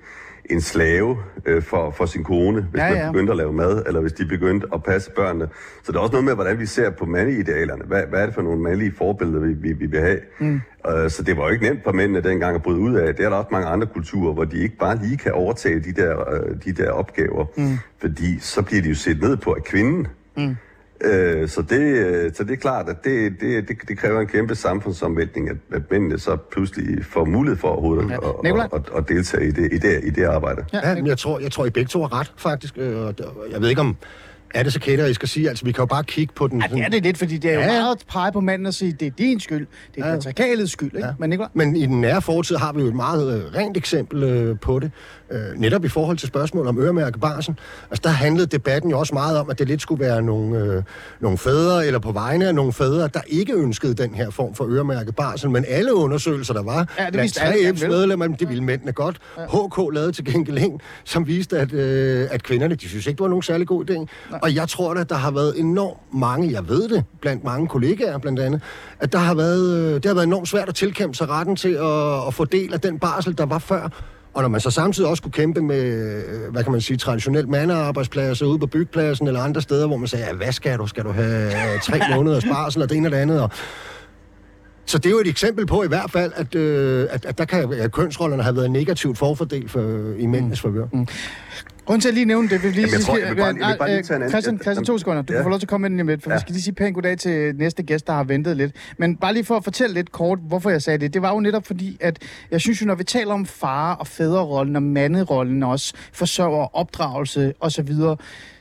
en 0.50 0.62
slave 0.62 1.18
øh, 1.46 1.62
for, 1.64 1.92
for 1.92 2.06
sin 2.06 2.24
kone, 2.24 2.62
hvis 2.72 2.80
Ja, 2.80 2.88
ja, 2.88 3.04
man 3.04 3.14
begyndte 3.14 3.32
at 3.32 3.38
lave 3.38 3.54
mad, 3.54 3.84
eller 3.88 4.02
hvis 4.02 4.14
de 4.14 4.26
begyndte 4.26 4.68
at 4.74 4.84
passe 4.84 5.12
børnene. 5.12 5.48
Så 5.84 5.92
det 5.92 5.98
er 5.98 6.02
også 6.02 6.12
noget 6.12 6.26
med, 6.26 6.36
hvordan 6.36 6.60
vi 6.60 6.66
ser 6.66 6.90
på 6.90 7.06
mandeidealerne. 7.06 7.84
Hvad, 7.86 8.04
hvad 8.10 8.22
er 8.22 8.26
det 8.26 8.36
for 8.36 8.42
nogle 8.42 8.62
mandlige 8.62 8.94
forbilleder, 8.98 9.40
vi, 9.40 9.54
vi, 9.54 9.74
vi 9.74 9.86
vil 9.86 10.00
have? 10.00 10.20
Mm. 10.40 10.62
Uh, 10.90 11.10
så 11.10 11.24
det 11.24 11.38
var 11.38 11.44
jo 11.44 11.50
ikke 11.50 11.64
nemt 11.66 11.84
for 11.84 11.92
mændene 11.92 12.22
dengang 12.22 12.56
at 12.56 12.62
bryde 12.62 12.80
ud 12.80 12.96
af. 12.96 13.16
Det 13.16 13.26
er 13.26 13.30
der 13.30 13.38
også 13.38 13.50
mange 13.52 13.68
andre 13.68 13.88
kulturer, 13.88 14.34
hvor 14.34 14.44
de 14.46 14.58
ikke 14.58 14.78
bare 14.78 15.00
lige 15.04 15.18
kan 15.18 15.32
overtage 15.32 15.80
de 15.80 15.94
der, 15.94 16.16
uh, 16.16 16.56
de 16.66 16.72
der 16.72 16.92
opgaver. 16.92 17.46
Mm. 17.58 17.78
Fordi 18.02 18.40
så 18.40 18.62
bliver 18.62 18.82
de 18.82 18.90
jo 18.90 18.96
set 18.96 19.22
ned 19.22 19.38
på 19.38 19.54
af 19.54 19.64
kvinden. 19.64 20.08
Mm. 20.38 20.56
Øh, 21.04 21.50
så, 21.50 21.62
det, 21.62 21.80
øh, 21.80 22.32
så 22.34 22.44
det 22.44 22.52
er 22.52 22.56
klart, 22.56 22.90
at 22.90 23.04
det, 23.04 23.34
det, 23.42 23.68
det, 23.68 23.78
det 23.88 23.98
kræver 23.98 24.22
en 24.22 24.28
kæmpe 24.28 24.56
samfundsomvæltning, 24.56 25.50
at, 25.50 25.56
at 25.74 25.82
mændene 25.92 26.20
så 26.20 26.36
pludselig 26.52 27.06
får 27.06 27.26
mulighed 27.26 27.58
for 27.58 27.68
overhovedet 27.68 28.10
Ja. 28.10 28.16
at, 28.16 28.62
at, 28.74 28.74
at, 28.74 28.82
at 28.98 29.10
deltage 29.10 29.48
i 29.48 29.52
det, 29.52 29.74
i 29.74 29.78
det, 29.78 30.00
i 30.04 30.10
det 30.10 30.24
arbejde. 30.24 30.66
Ja, 30.74 30.96
men 30.96 31.08
jeg 31.08 31.18
tror, 31.18 31.40
jeg 31.40 31.52
tror, 31.52 31.66
I 31.66 31.70
begge 31.70 31.88
to 31.88 32.02
har 32.02 32.20
ret, 32.20 32.34
faktisk. 32.38 32.78
Øh, 32.78 32.92
Jeg 33.52 33.62
ved 33.62 33.70
ikke, 33.70 33.82
om 33.82 33.96
er 34.54 34.64
det 34.64 34.74
så 34.74 34.80
kætter, 34.80 35.06
I 35.06 35.14
skal 35.14 35.28
sige. 35.30 35.50
Altså, 35.50 35.66
vi 35.66 35.72
kan 35.72 35.82
jo 35.82 35.86
bare 35.86 36.04
kigge 36.04 36.34
på 36.36 36.48
den. 36.48 36.62
Ja, 36.62 36.76
det 36.76 36.86
er 36.86 36.90
det 36.90 37.04
lidt, 37.04 37.18
fordi 37.18 37.38
det 37.38 37.52
er 37.52 37.56
jo 37.56 37.60
Ja, 37.60 37.66
ja. 37.74 37.80
meget 37.82 37.96
at 37.96 38.06
pege 38.12 38.32
på 38.32 38.40
manden 38.40 38.66
og 38.66 38.74
sige, 38.74 38.92
det 38.92 39.06
er 39.06 39.12
din 39.12 39.40
skyld. 39.40 39.68
Det 39.96 40.04
er 40.04 40.08
ja. 40.08 40.14
patriarkalets 40.16 40.72
skyld, 40.72 40.96
ikke? 40.96 41.08
Ja. 41.08 41.14
Men 41.20 41.30
Nicolai? 41.30 41.50
Men 41.54 41.76
i 41.76 41.86
den 41.86 42.02
nære 42.02 42.22
fortid 42.22 42.56
har 42.56 42.74
vi 42.74 42.82
jo 42.82 42.88
et 42.88 42.96
meget 42.96 43.38
øh, 43.38 43.56
rent 43.56 43.78
eksempel 43.78 44.24
øh, 44.24 44.60
på 44.60 44.80
det. 44.80 44.92
Øh, 45.32 45.60
netop 45.62 45.86
i 45.86 45.88
forhold 45.88 46.18
til 46.18 46.28
spørgsmål 46.28 46.68
om 46.68 46.80
øremærke 46.80 47.20
barsen. 47.20 47.60
Altså, 47.92 48.02
der 48.04 48.10
handlede 48.10 48.48
debatten 48.48 48.92
jo 48.92 49.00
også 49.00 49.14
meget 49.14 49.38
om, 49.38 49.50
at 49.50 49.60
det 49.60 49.68
lidt 49.68 49.82
skulle 49.82 50.04
være 50.06 50.22
nogle, 50.22 50.58
øh, 50.60 50.84
nogle 51.20 51.38
fædre, 51.38 51.86
eller 51.88 52.00
på 52.00 52.12
vegne 52.12 52.48
af 52.48 52.56
nogle 52.56 52.74
fædre, 52.74 53.08
der 53.14 53.22
ikke 53.28 53.54
ønskede 53.54 53.94
den 53.94 54.14
her 54.16 54.30
form 54.30 54.54
for 54.56 54.66
øremærke 54.70 55.12
barsel. 55.12 55.50
Men 55.50 55.66
alle 55.68 55.94
undersøgelser, 55.96 56.54
der 56.54 56.64
var, 56.64 56.74
Ja, 56.76 56.82
det 56.82 56.88
blandt 56.98 57.22
vidste 57.22 57.42
alle 57.42 57.60
gerne 57.64 57.78
3F's 57.78 57.82
vel. 57.82 57.90
medlemmer, 57.90 58.28
det 58.28 58.50
ville 58.50 58.64
mændene 58.64 58.92
godt. 58.92 59.18
HK 59.38 59.94
lavede 59.94 60.12
til 60.12 60.26
gengæld 60.26 60.58
en, 60.58 60.82
som 61.04 61.28
viste, 61.28 61.58
at, 61.58 61.74
øh, 61.74 62.28
at 62.32 62.44
kvinderne, 62.44 62.76
de 62.76 62.88
synes 62.90 63.08
ikke, 63.08 63.18
det 63.18 63.24
var 63.24 63.30
nogen 63.30 63.44
særlig 63.44 63.68
god 63.68 63.90
idé. 63.90 64.06
Og 64.42 64.56
jeg 64.56 64.68
tror 64.70 64.94
da, 64.94 65.04
der 65.04 65.16
har 65.16 65.32
været 65.32 65.60
enormt 65.60 66.00
mange, 66.14 66.52
jeg 66.52 66.70
ved 66.70 66.90
det, 66.90 67.04
blandt 67.22 67.44
mange 67.44 67.68
kollegaer 67.68 68.18
blandt 68.18 68.40
andet, 68.40 68.62
at 69.00 69.12
der 69.12 69.20
har 69.20 69.34
været, 69.36 69.78
øh, 69.78 69.94
det 69.94 70.06
har 70.06 70.14
været 70.14 70.28
enormt 70.28 70.48
svært 70.48 70.70
at 70.70 70.76
tilkæmpe 70.76 71.18
sig 71.18 71.30
retten 71.30 71.56
til 71.56 71.74
at, 71.74 72.28
at 72.28 72.34
få 72.34 72.46
del 72.46 72.74
af 72.74 72.82
den 72.82 73.00
barsel, 73.00 73.38
der 73.38 73.46
var 73.46 73.60
før. 73.60 73.90
Og 74.40 74.44
når 74.44 74.50
man 74.50 74.62
så 74.62 74.72
samtidig 74.72 75.10
også 75.10 75.24
kunne 75.24 75.32
kæmpe 75.32 75.62
med, 75.62 75.84
øh, 75.84 76.52
hvad 76.52 76.64
kan 76.64 76.72
man 76.72 76.82
sige, 76.82 76.98
traditionelt 76.98 77.50
mandearbejdspladser 77.50 78.46
ude 78.46 78.60
på 78.60 78.68
byggepladsen 78.68 79.28
eller 79.28 79.42
andre 79.42 79.62
steder, 79.62 79.88
hvor 79.88 79.98
man 79.98 80.08
sagde, 80.08 80.26
ja, 80.26 80.34
hvad 80.34 80.52
skal 80.52 80.78
du? 80.78 80.88
Skal 80.88 81.04
du 81.04 81.12
have 81.12 81.46
øh, 81.46 81.82
tre 81.82 82.00
måneders 82.16 82.46
barsel 82.46 82.82
og 82.82 82.90
det 82.90 82.98
ene 82.98 83.08
og 83.08 83.12
det 83.12 83.18
andet? 83.18 83.42
Og 83.42 83.50
så 84.86 84.98
det 84.98 85.06
er 85.06 85.10
jo 85.10 85.20
et 85.20 85.28
eksempel 85.28 85.66
på 85.66 85.84
i 85.84 85.88
hvert 85.88 86.12
fald, 86.12 86.32
at, 86.36 86.56
øh, 86.56 87.08
at, 87.12 87.26
at 87.26 87.38
der 87.38 87.46
kan 87.46 87.74
at 87.74 87.92
kønsrollerne 87.92 88.44
have 88.44 88.56
været 88.56 88.72
negativt 88.72 89.18
forfordelt 89.18 89.72
for, 89.72 90.14
i 90.18 90.26
mændenes 90.26 90.62
favør. 90.62 90.86
Mm. 90.94 91.08
Grunden 91.90 92.02
til 92.02 92.08
at 92.08 92.14
lige 92.14 92.26
nævne 92.26 92.50
det, 92.50 92.64
vil 92.64 92.72
lige 92.72 92.82
Jamen, 92.82 92.94
jeg 92.94 93.02
tror, 93.02 93.18
jeg 93.18 93.30
vil 93.30 93.36
bare- 93.36 93.46
jeg 93.48 93.56
vil 93.72 93.78
bare 93.78 93.90
lige 93.90 94.04
tage 94.04 94.16
en 94.16 94.22
anden- 94.22 94.30
Christian, 94.30 94.60
Christian, 94.62 94.86
to 94.86 94.98
sekunder. 94.98 95.22
Du 95.22 95.34
Ja. 95.34 95.38
kan 95.38 95.46
få 95.46 95.50
lov 95.50 95.60
til 95.60 95.66
at 95.66 95.70
komme 95.70 95.88
den 95.90 95.98
lige 95.98 96.08
lidt, 96.08 96.24
for 96.24 96.30
ja. 96.30 96.36
vi 96.36 96.40
skal 96.42 96.54
lige 96.54 96.64
sige 96.64 96.74
pænt 96.74 96.96
goddag 96.96 97.18
til 97.18 97.56
næste 97.56 97.84
gæst, 97.84 98.08
der 98.08 98.14
har 98.14 98.24
ventet 98.24 98.58
lidt. 98.58 98.72
Men 98.98 99.16
bare 99.18 99.34
lige 99.34 99.44
for 99.46 99.58
at 99.58 99.64
fortælle 99.64 99.94
lidt 99.94 100.12
kort, 100.12 100.40
hvorfor 100.48 100.70
jeg 100.70 100.82
sagde 100.82 100.98
det. 101.00 101.14
Det 101.14 101.22
var 101.22 101.34
jo 101.34 101.40
netop 101.40 101.68
fordi, 101.68 101.98
at 102.02 102.20
jeg 102.52 102.62
synes 102.62 102.82
jo, 102.82 102.86
når 102.86 102.96
vi 102.96 103.04
taler 103.04 103.34
om 103.34 103.46
far- 103.46 103.94
og 103.96 104.08
fædrerollen 104.08 104.76
og 104.76 104.84
manderollen 104.84 105.64
også, 105.64 105.94
forsørger, 106.14 106.76
opdragelse 106.78 107.54
osv., 107.60 107.90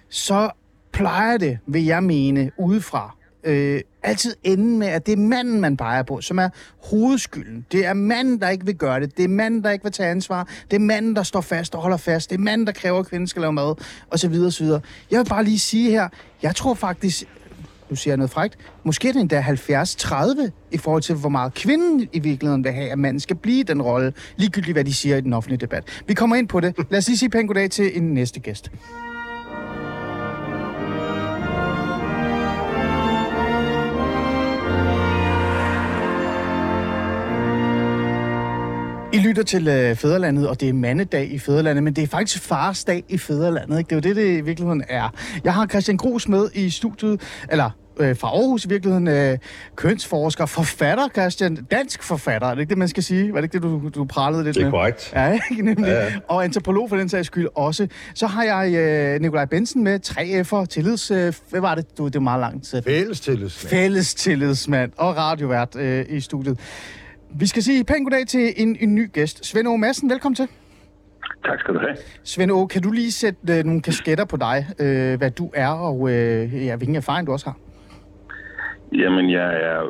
så 0.08 0.50
plejer 0.92 1.36
det, 1.36 1.58
vil 1.66 1.84
jeg 1.84 2.02
mene, 2.02 2.50
udefra, 2.58 3.14
øh, 3.48 3.80
altid 4.02 4.34
ende 4.44 4.78
med, 4.78 4.86
at 4.86 5.06
det 5.06 5.12
er 5.12 5.16
manden, 5.16 5.60
man 5.60 5.76
peger 5.76 6.02
på, 6.02 6.20
som 6.20 6.38
er 6.38 6.48
hovedskylden. 6.82 7.66
Det 7.72 7.86
er 7.86 7.92
manden, 7.92 8.40
der 8.40 8.48
ikke 8.48 8.66
vil 8.66 8.74
gøre 8.74 9.00
det. 9.00 9.16
Det 9.16 9.24
er 9.24 9.28
manden, 9.28 9.64
der 9.64 9.70
ikke 9.70 9.84
vil 9.84 9.92
tage 9.92 10.10
ansvar. 10.10 10.48
Det 10.70 10.76
er 10.76 10.80
manden, 10.80 11.16
der 11.16 11.22
står 11.22 11.40
fast 11.40 11.74
og 11.74 11.82
holder 11.82 11.96
fast. 11.96 12.30
Det 12.30 12.36
er 12.36 12.40
manden, 12.40 12.66
der 12.66 12.72
kræver, 12.72 12.98
at 12.98 13.06
kvinden 13.06 13.26
skal 13.26 13.40
lave 13.40 13.52
mad, 13.52 13.74
osv. 14.10 14.34
osv. 14.46 14.66
Jeg 15.10 15.18
vil 15.18 15.24
bare 15.28 15.44
lige 15.44 15.58
sige 15.58 15.90
her, 15.90 16.08
jeg 16.42 16.56
tror 16.56 16.74
faktisk, 16.74 17.24
nu 17.90 17.96
siger 17.96 18.12
jeg 18.12 18.16
noget 18.16 18.30
frægt, 18.30 18.58
måske 18.84 19.08
er 19.08 19.12
det 19.12 19.20
endda 19.20 19.40
70-30 19.40 20.50
i 20.70 20.78
forhold 20.78 21.02
til, 21.02 21.14
hvor 21.14 21.28
meget 21.28 21.54
kvinden 21.54 22.08
i 22.12 22.18
virkeligheden 22.18 22.64
vil 22.64 22.72
have, 22.72 22.90
at 22.90 22.98
manden 22.98 23.20
skal 23.20 23.36
blive 23.36 23.64
den 23.64 23.82
rolle, 23.82 24.12
ligegyldigt 24.36 24.74
hvad 24.74 24.84
de 24.84 24.94
siger 24.94 25.16
i 25.16 25.20
den 25.20 25.32
offentlige 25.32 25.58
debat. 25.60 26.02
Vi 26.06 26.14
kommer 26.14 26.36
ind 26.36 26.48
på 26.48 26.60
det. 26.60 26.74
Lad 26.90 26.98
os 26.98 27.08
lige 27.08 27.18
sige 27.18 27.30
pænt 27.30 27.46
goddag 27.46 27.70
til 27.70 27.96
en 27.96 28.14
næste 28.14 28.40
gæst. 28.40 28.70
I 39.12 39.18
lytter 39.18 39.42
til 39.42 39.68
øh, 39.68 39.96
Fæderlandet, 39.96 40.48
og 40.48 40.60
det 40.60 40.68
er 40.68 40.72
mandedag 40.72 41.32
i 41.32 41.38
Fæderlandet, 41.38 41.84
men 41.84 41.92
det 41.92 42.02
er 42.02 42.06
faktisk 42.06 42.42
farsdag 42.42 43.04
i 43.08 43.18
Fæderlandet. 43.18 43.78
Ikke? 43.78 43.88
Det 43.88 44.06
er 44.06 44.10
jo 44.10 44.14
det, 44.14 44.16
det 44.16 44.38
i 44.38 44.40
virkeligheden 44.40 44.84
er. 44.88 45.14
Jeg 45.44 45.54
har 45.54 45.66
Christian 45.66 45.96
Gros 45.96 46.28
med 46.28 46.48
i 46.54 46.70
studiet, 46.70 47.20
eller 47.50 47.70
øh, 48.00 48.16
fra 48.16 48.28
Aarhus 48.28 48.64
i 48.64 48.68
virkeligheden, 48.68 49.08
øh, 49.08 49.38
kønsforsker, 49.76 50.46
forfatter, 50.46 51.08
Christian, 51.08 51.56
dansk 51.70 52.02
forfatter, 52.02 52.48
er 52.48 52.54
det 52.54 52.60
ikke 52.60 52.70
det, 52.70 52.78
man 52.78 52.88
skal 52.88 53.02
sige? 53.02 53.32
Var 53.32 53.40
det 53.40 53.44
ikke 53.44 53.54
det, 53.54 53.62
du, 53.62 53.88
du 53.94 54.04
pralede 54.04 54.44
lidt 54.44 54.54
Det 54.54 54.60
er 54.60 54.64
med? 54.64 54.70
korrekt. 54.72 55.12
Ja, 55.14 55.38
ikke 55.50 55.64
nemlig. 55.74 55.86
Ja, 55.88 55.94
Ja. 55.94 56.04
ja. 56.04 56.12
Og 56.28 56.44
antropolog 56.44 56.88
for 56.88 56.96
den 56.96 57.08
sags 57.08 57.26
skyld 57.26 57.46
også. 57.54 57.88
Så 58.14 58.26
har 58.26 58.42
jeg 58.44 58.74
øh, 58.74 59.20
Nikolaj 59.20 59.44
Bensen 59.44 59.84
med, 59.84 60.00
3F'er, 60.08 60.64
tillids... 60.66 61.10
Øh, 61.10 61.32
hvad 61.50 61.60
var 61.60 61.74
det? 61.74 61.98
Du, 61.98 62.06
det 62.06 62.16
er 62.16 62.20
meget 62.20 62.40
langt. 62.40 62.74
Fælles 62.84 63.20
tillidsmand. 63.20 63.70
Fælles 63.70 64.14
tillidsmand 64.14 64.92
og 64.96 65.16
radiovært 65.16 65.76
øh, 65.76 66.04
i 66.08 66.20
studiet. 66.20 66.58
Vi 67.30 67.46
skal 67.46 67.62
sige 67.62 67.84
pænt 67.84 68.04
goddag 68.04 68.26
til 68.26 68.52
en, 68.56 68.76
en 68.80 68.94
ny 68.94 69.12
gæst. 69.12 69.46
Svend 69.46 69.68
O. 69.68 69.76
Madsen, 69.76 70.10
velkommen 70.10 70.36
til. 70.36 70.48
Tak 71.44 71.60
skal 71.60 71.74
du 71.74 71.78
have. 71.78 71.96
Svend 72.24 72.50
O., 72.50 72.66
kan 72.66 72.82
du 72.82 72.90
lige 72.90 73.12
sætte 73.12 73.58
øh, 73.58 73.64
nogle 73.64 73.82
kasketter 73.82 74.24
på 74.24 74.36
dig, 74.36 74.66
øh, 74.80 75.18
hvad 75.18 75.30
du 75.30 75.50
er, 75.54 75.72
og 75.88 76.10
øh, 76.10 76.66
ja, 76.66 76.76
hvilken 76.76 76.96
erfaring 76.96 77.26
du 77.26 77.32
også 77.32 77.46
har? 77.46 77.56
Jamen, 78.92 79.30
jeg 79.30 79.50
er 79.70 79.80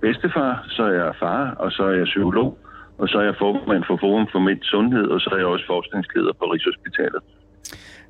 bedstefar, 0.00 0.66
så 0.68 0.82
er 0.82 0.92
jeg 0.92 1.14
far, 1.18 1.54
og 1.58 1.72
så 1.72 1.82
er 1.82 1.94
jeg 2.00 2.04
psykolog, 2.04 2.58
og 2.98 3.08
så 3.08 3.18
er 3.18 3.24
jeg 3.24 3.34
formand 3.38 3.84
for 3.86 3.96
Forum 4.00 4.26
for 4.32 4.38
Mænd 4.38 4.62
Sundhed, 4.62 5.06
og 5.14 5.20
så 5.20 5.30
er 5.32 5.36
jeg 5.36 5.46
også 5.46 5.66
forskningsleder 5.66 6.32
på 6.32 6.44
Rigshospitalet. 6.52 7.22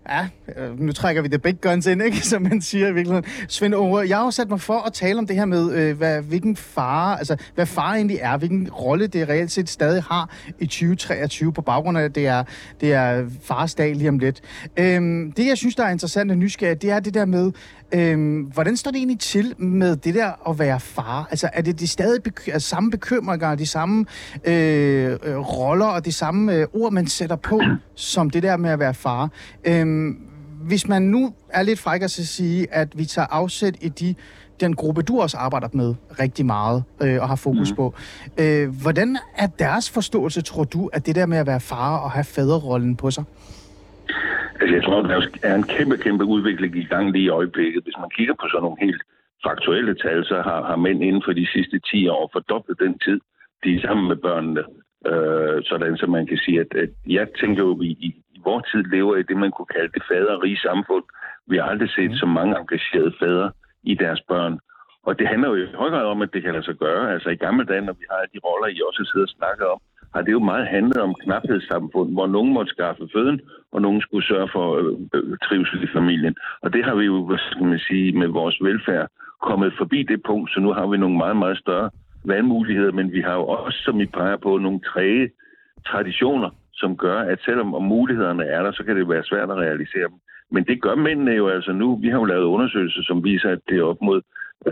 Ja, 0.09 0.29
øh, 0.57 0.81
nu 0.81 0.93
trækker 0.93 1.23
vi 1.23 1.29
det 1.29 1.43
big 1.43 1.61
guns 1.61 1.87
ind, 1.87 2.03
ikke? 2.03 2.27
som 2.27 2.43
man 2.43 2.61
siger 2.63 2.89
i 2.89 2.95
virkeligheden. 2.95 3.25
Svend 3.49 3.75
Ove, 3.75 4.09
jeg 4.09 4.17
har 4.17 4.25
jo 4.25 4.31
sat 4.31 4.49
mig 4.49 4.61
for 4.61 4.79
at 4.79 4.93
tale 4.93 5.19
om 5.19 5.27
det 5.27 5.37
her 5.37 5.45
med, 5.45 5.73
øh, 5.75 5.97
hvad, 5.97 6.23
hvilken 6.23 6.57
fare, 6.57 7.19
altså 7.19 7.37
hvad 7.55 7.67
far 7.67 7.95
egentlig 7.95 8.19
er, 8.21 8.37
hvilken 8.37 8.71
rolle 8.71 9.07
det 9.07 9.29
reelt 9.29 9.51
set 9.51 9.69
stadig 9.69 10.03
har 10.03 10.31
i 10.59 10.67
2023, 10.67 11.53
på 11.53 11.63
baggrund 11.63 11.99
af, 11.99 12.03
at 12.03 12.15
det 12.15 12.27
er, 12.27 12.45
det 12.81 12.93
er 12.93 13.27
fars 13.43 13.75
dag 13.75 13.95
lige 13.95 14.09
om 14.09 14.19
lidt. 14.19 14.41
Øhm, 14.77 15.33
det, 15.33 15.47
jeg 15.47 15.57
synes, 15.57 15.75
der 15.75 15.85
er 15.85 15.91
interessant 15.91 16.31
og 16.31 16.39
nysgerrigt, 16.39 16.83
det 16.83 16.91
er 16.91 17.01
det 17.01 17.15
der 17.15 17.25
med, 17.25 17.53
øhm, 17.93 18.41
hvordan 18.41 18.77
står 18.77 18.91
det 18.91 18.99
egentlig 18.99 19.19
til 19.21 19.55
med 19.59 19.97
det 19.97 20.15
der 20.15 20.49
at 20.51 20.59
være 20.59 20.81
far? 20.81 21.27
Altså 21.31 21.51
er 21.53 21.63
det 21.63 21.81
de 21.81 21.87
stadig 21.87 22.21
beky- 22.29 22.53
altså, 22.53 22.69
samme 22.69 22.91
bekymringer, 22.91 23.55
de 23.55 23.67
samme 23.67 24.07
øh, 24.45 25.13
øh, 25.23 25.39
roller 25.39 25.87
og 25.87 26.05
de 26.05 26.13
samme 26.13 26.55
øh, 26.55 26.67
ord, 26.73 26.93
man 26.93 27.07
sætter 27.07 27.37
på, 27.37 27.61
som 27.95 28.31
det 28.31 28.43
der 28.43 28.57
med 28.57 28.71
at 28.71 28.79
være 28.79 28.95
far? 28.95 29.31
Øhm, 29.65 30.17
hvis 30.63 30.89
man 30.89 31.03
nu 31.03 31.33
er 31.49 31.63
lidt 31.63 31.79
fræk 31.79 32.03
at 32.03 32.11
sige, 32.11 32.75
at 32.75 32.99
vi 32.99 33.05
tager 33.05 33.27
afsæt 33.31 33.77
i 33.81 33.89
de, 33.89 34.15
den 34.61 34.77
gruppe, 34.77 35.03
du 35.03 35.21
også 35.21 35.37
arbejder 35.37 35.69
med 35.73 35.95
rigtig 36.21 36.47
meget 36.47 36.85
øh, 37.03 37.23
og 37.23 37.29
har 37.29 37.37
fokus 37.37 37.71
mm. 37.71 37.77
på. 37.77 37.95
Øh, 38.39 38.69
hvordan 38.69 39.19
er 39.37 39.47
deres 39.47 39.91
forståelse, 39.91 40.41
tror 40.41 40.65
du, 40.65 40.87
at 40.93 41.07
det 41.07 41.15
der 41.15 41.27
med 41.27 41.39
at 41.39 41.47
være 41.47 41.61
far 41.61 41.97
og 41.97 42.11
have 42.11 42.25
faderrollen 42.25 42.97
på 42.97 43.11
sig? 43.11 43.25
Altså, 44.61 44.75
jeg 44.75 44.85
tror, 44.85 45.03
der 45.03 45.39
er 45.43 45.55
en 45.55 45.71
kæmpe, 45.77 45.97
kæmpe 45.97 46.25
udvikling 46.25 46.77
i 46.77 46.85
gang 46.85 47.13
lige 47.13 47.25
i 47.25 47.29
øjeblikket. 47.29 47.85
Hvis 47.85 47.99
man 47.99 48.11
kigger 48.11 48.35
på 48.35 48.47
sådan 48.49 48.63
nogle 48.63 48.81
helt 48.81 49.03
faktuelle 49.47 49.95
tal, 49.95 50.25
så 50.25 50.43
har, 50.43 50.61
har 50.71 50.77
mænd 50.77 51.03
inden 51.03 51.23
for 51.25 51.33
de 51.33 51.47
sidste 51.55 51.79
10 51.79 52.09
år 52.09 52.31
fordoblet 52.33 52.81
den 52.81 52.99
tid, 52.99 53.21
de 53.65 53.77
er 53.77 53.81
sammen 53.81 54.09
med 54.09 54.17
børnene. 54.17 54.65
Øh, 55.07 55.65
sådan 55.65 55.97
så 55.97 56.07
man 56.07 56.27
kan 56.27 56.39
sige, 56.45 56.61
at, 56.61 56.75
at 56.75 56.91
jeg 57.07 57.27
tænker 57.41 57.63
jo, 57.63 57.73
at 57.75 57.81
vi 57.81 57.87
i, 57.87 58.11
i 58.37 58.41
vores 58.45 58.65
tid 58.71 58.83
lever 58.85 59.17
i 59.17 59.23
det, 59.23 59.37
man 59.37 59.51
kunne 59.51 59.73
kalde 59.77 59.93
det 59.95 60.03
faderrige 60.09 60.59
samfund. 60.69 61.05
Vi 61.47 61.57
har 61.57 61.65
aldrig 61.65 61.91
set 61.91 62.19
så 62.19 62.27
mange 62.27 62.59
engagerede 62.59 63.15
fædre 63.21 63.51
i 63.83 63.95
deres 63.95 64.21
børn. 64.29 64.59
Og 65.03 65.19
det 65.19 65.27
handler 65.29 65.49
jo 65.49 65.57
i 65.57 65.75
høj 65.75 65.91
grad 65.91 66.07
om, 66.07 66.23
at 66.23 66.33
det 66.33 66.43
kan 66.43 66.53
lade 66.53 66.65
sig 66.65 66.75
gøre. 66.75 67.13
Altså 67.15 67.29
i 67.31 67.37
gamle 67.37 67.65
dage, 67.65 67.81
når 67.81 67.93
vi 67.93 68.05
har 68.11 68.21
de 68.35 68.39
roller, 68.47 68.69
I 68.69 68.81
også 68.89 69.03
sidder 69.13 69.27
og 69.27 69.37
snakker 69.39 69.67
om, 69.67 69.81
har 70.15 70.23
det 70.23 70.33
jo 70.33 70.39
meget 70.39 70.67
handlet 70.67 70.97
om 70.97 71.15
knaphedssamfund, 71.15 72.13
hvor 72.13 72.27
nogen 72.27 72.53
måtte 72.53 72.71
skaffe 72.71 73.09
føden, 73.13 73.41
og 73.73 73.83
nogen 73.83 74.01
skulle 74.01 74.27
sørge 74.27 74.49
for 74.53 74.67
øh, 74.77 74.97
øh, 75.15 75.39
trivsel 75.47 75.83
i 75.83 75.93
familien. 75.93 76.35
Og 76.61 76.73
det 76.73 76.85
har 76.85 76.95
vi 76.95 77.05
jo, 77.05 77.27
hvad 77.27 77.39
skal 77.51 77.67
man 77.67 77.79
sige, 77.79 78.19
med 78.19 78.29
vores 78.29 78.57
velfærd 78.63 79.09
kommet 79.43 79.73
forbi 79.79 80.03
det 80.03 80.23
punkt, 80.23 80.51
så 80.53 80.61
nu 80.61 80.73
har 80.73 80.87
vi 80.87 80.97
nogle 80.97 81.17
meget, 81.17 81.37
meget 81.37 81.59
større 81.59 81.91
valgmuligheder, 82.25 82.93
men 82.93 83.13
vi 83.13 83.21
har 83.21 83.35
jo 83.35 83.47
også, 83.47 83.79
som 83.83 84.01
I 84.01 84.07
peger 84.07 84.37
på, 84.37 84.59
nogle 84.59 84.81
træge 84.81 85.31
traditioner, 85.87 86.51
som 86.73 86.97
gør, 86.97 87.19
at 87.19 87.39
selvom 87.45 87.75
om 87.75 87.83
mulighederne 87.83 88.45
er 88.45 88.63
der, 88.63 88.73
så 88.73 88.85
kan 88.85 88.97
det 88.97 89.09
være 89.09 89.25
svært 89.25 89.51
at 89.51 89.57
realisere 89.57 90.09
dem. 90.09 90.19
Men 90.51 90.65
det 90.65 90.83
gør 90.83 90.95
mændene 90.95 91.31
jo 91.31 91.49
altså 91.49 91.73
nu. 91.73 91.97
Vi 91.97 92.09
har 92.09 92.19
jo 92.19 92.25
lavet 92.25 92.45
undersøgelser, 92.45 93.03
som 93.03 93.25
viser, 93.25 93.51
at 93.51 93.59
det 93.69 93.79
er 93.79 93.83
op 93.83 94.03
mod 94.03 94.21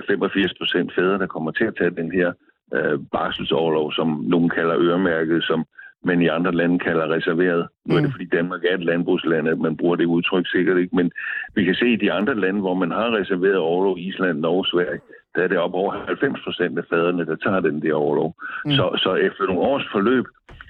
85 0.07 0.55
procent 0.59 0.95
fædre, 0.95 1.19
der 1.19 1.27
kommer 1.27 1.51
til 1.51 1.65
at 1.65 1.77
tage 1.79 1.91
den 1.91 2.13
her 2.13 2.33
øh, 2.75 2.99
barselsårlov, 3.13 3.93
som 3.93 4.25
nogen 4.29 4.49
kalder 4.49 4.77
øremærket, 4.79 5.45
som 5.45 5.65
men 6.05 6.23
i 6.23 6.27
andre 6.29 6.53
lande 6.53 6.79
kalder 6.79 7.11
reserveret. 7.11 7.69
Nu 7.85 7.95
er 7.95 8.01
det, 8.01 8.07
Mm. 8.09 8.13
fordi 8.13 8.25
Danmark 8.25 8.65
er 8.65 8.75
et 8.75 8.85
landbrugsland, 8.85 9.49
at 9.49 9.59
man 9.59 9.77
bruger 9.77 9.97
det 9.97 10.05
udtryk 10.05 10.47
sikkert 10.49 10.79
ikke, 10.79 10.97
men 10.97 11.13
vi 11.55 11.65
kan 11.65 11.75
se 11.75 11.87
i 11.93 11.97
de 11.97 12.13
andre 12.13 12.35
lande, 12.35 12.61
hvor 12.61 12.75
man 12.75 12.91
har 12.91 13.17
reserveret 13.17 13.57
overlov, 13.57 13.99
Island, 13.99 14.39
Norge, 14.41 14.67
Sverige, 14.67 15.01
der 15.35 15.43
er 15.43 15.49
det 15.49 15.59
op 15.59 15.75
over 15.75 15.93
90 16.07 16.41
procent 16.45 16.79
af 16.79 16.85
fædrene, 16.91 17.27
der 17.27 17.37
tager 17.37 17.61
den 17.61 17.83
der 17.83 17.95
overlov. 17.95 18.35
Mm. 18.65 18.71
Så, 18.71 18.85
så 19.05 19.15
efter 19.15 19.45
nogle 19.47 19.61
års 19.61 19.87
forløb, 19.93 20.25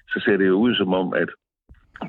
så 0.09 0.21
ser 0.25 0.37
det 0.37 0.47
jo 0.49 0.55
ud 0.55 0.75
som 0.75 0.95
om, 0.95 1.15
at 1.15 1.29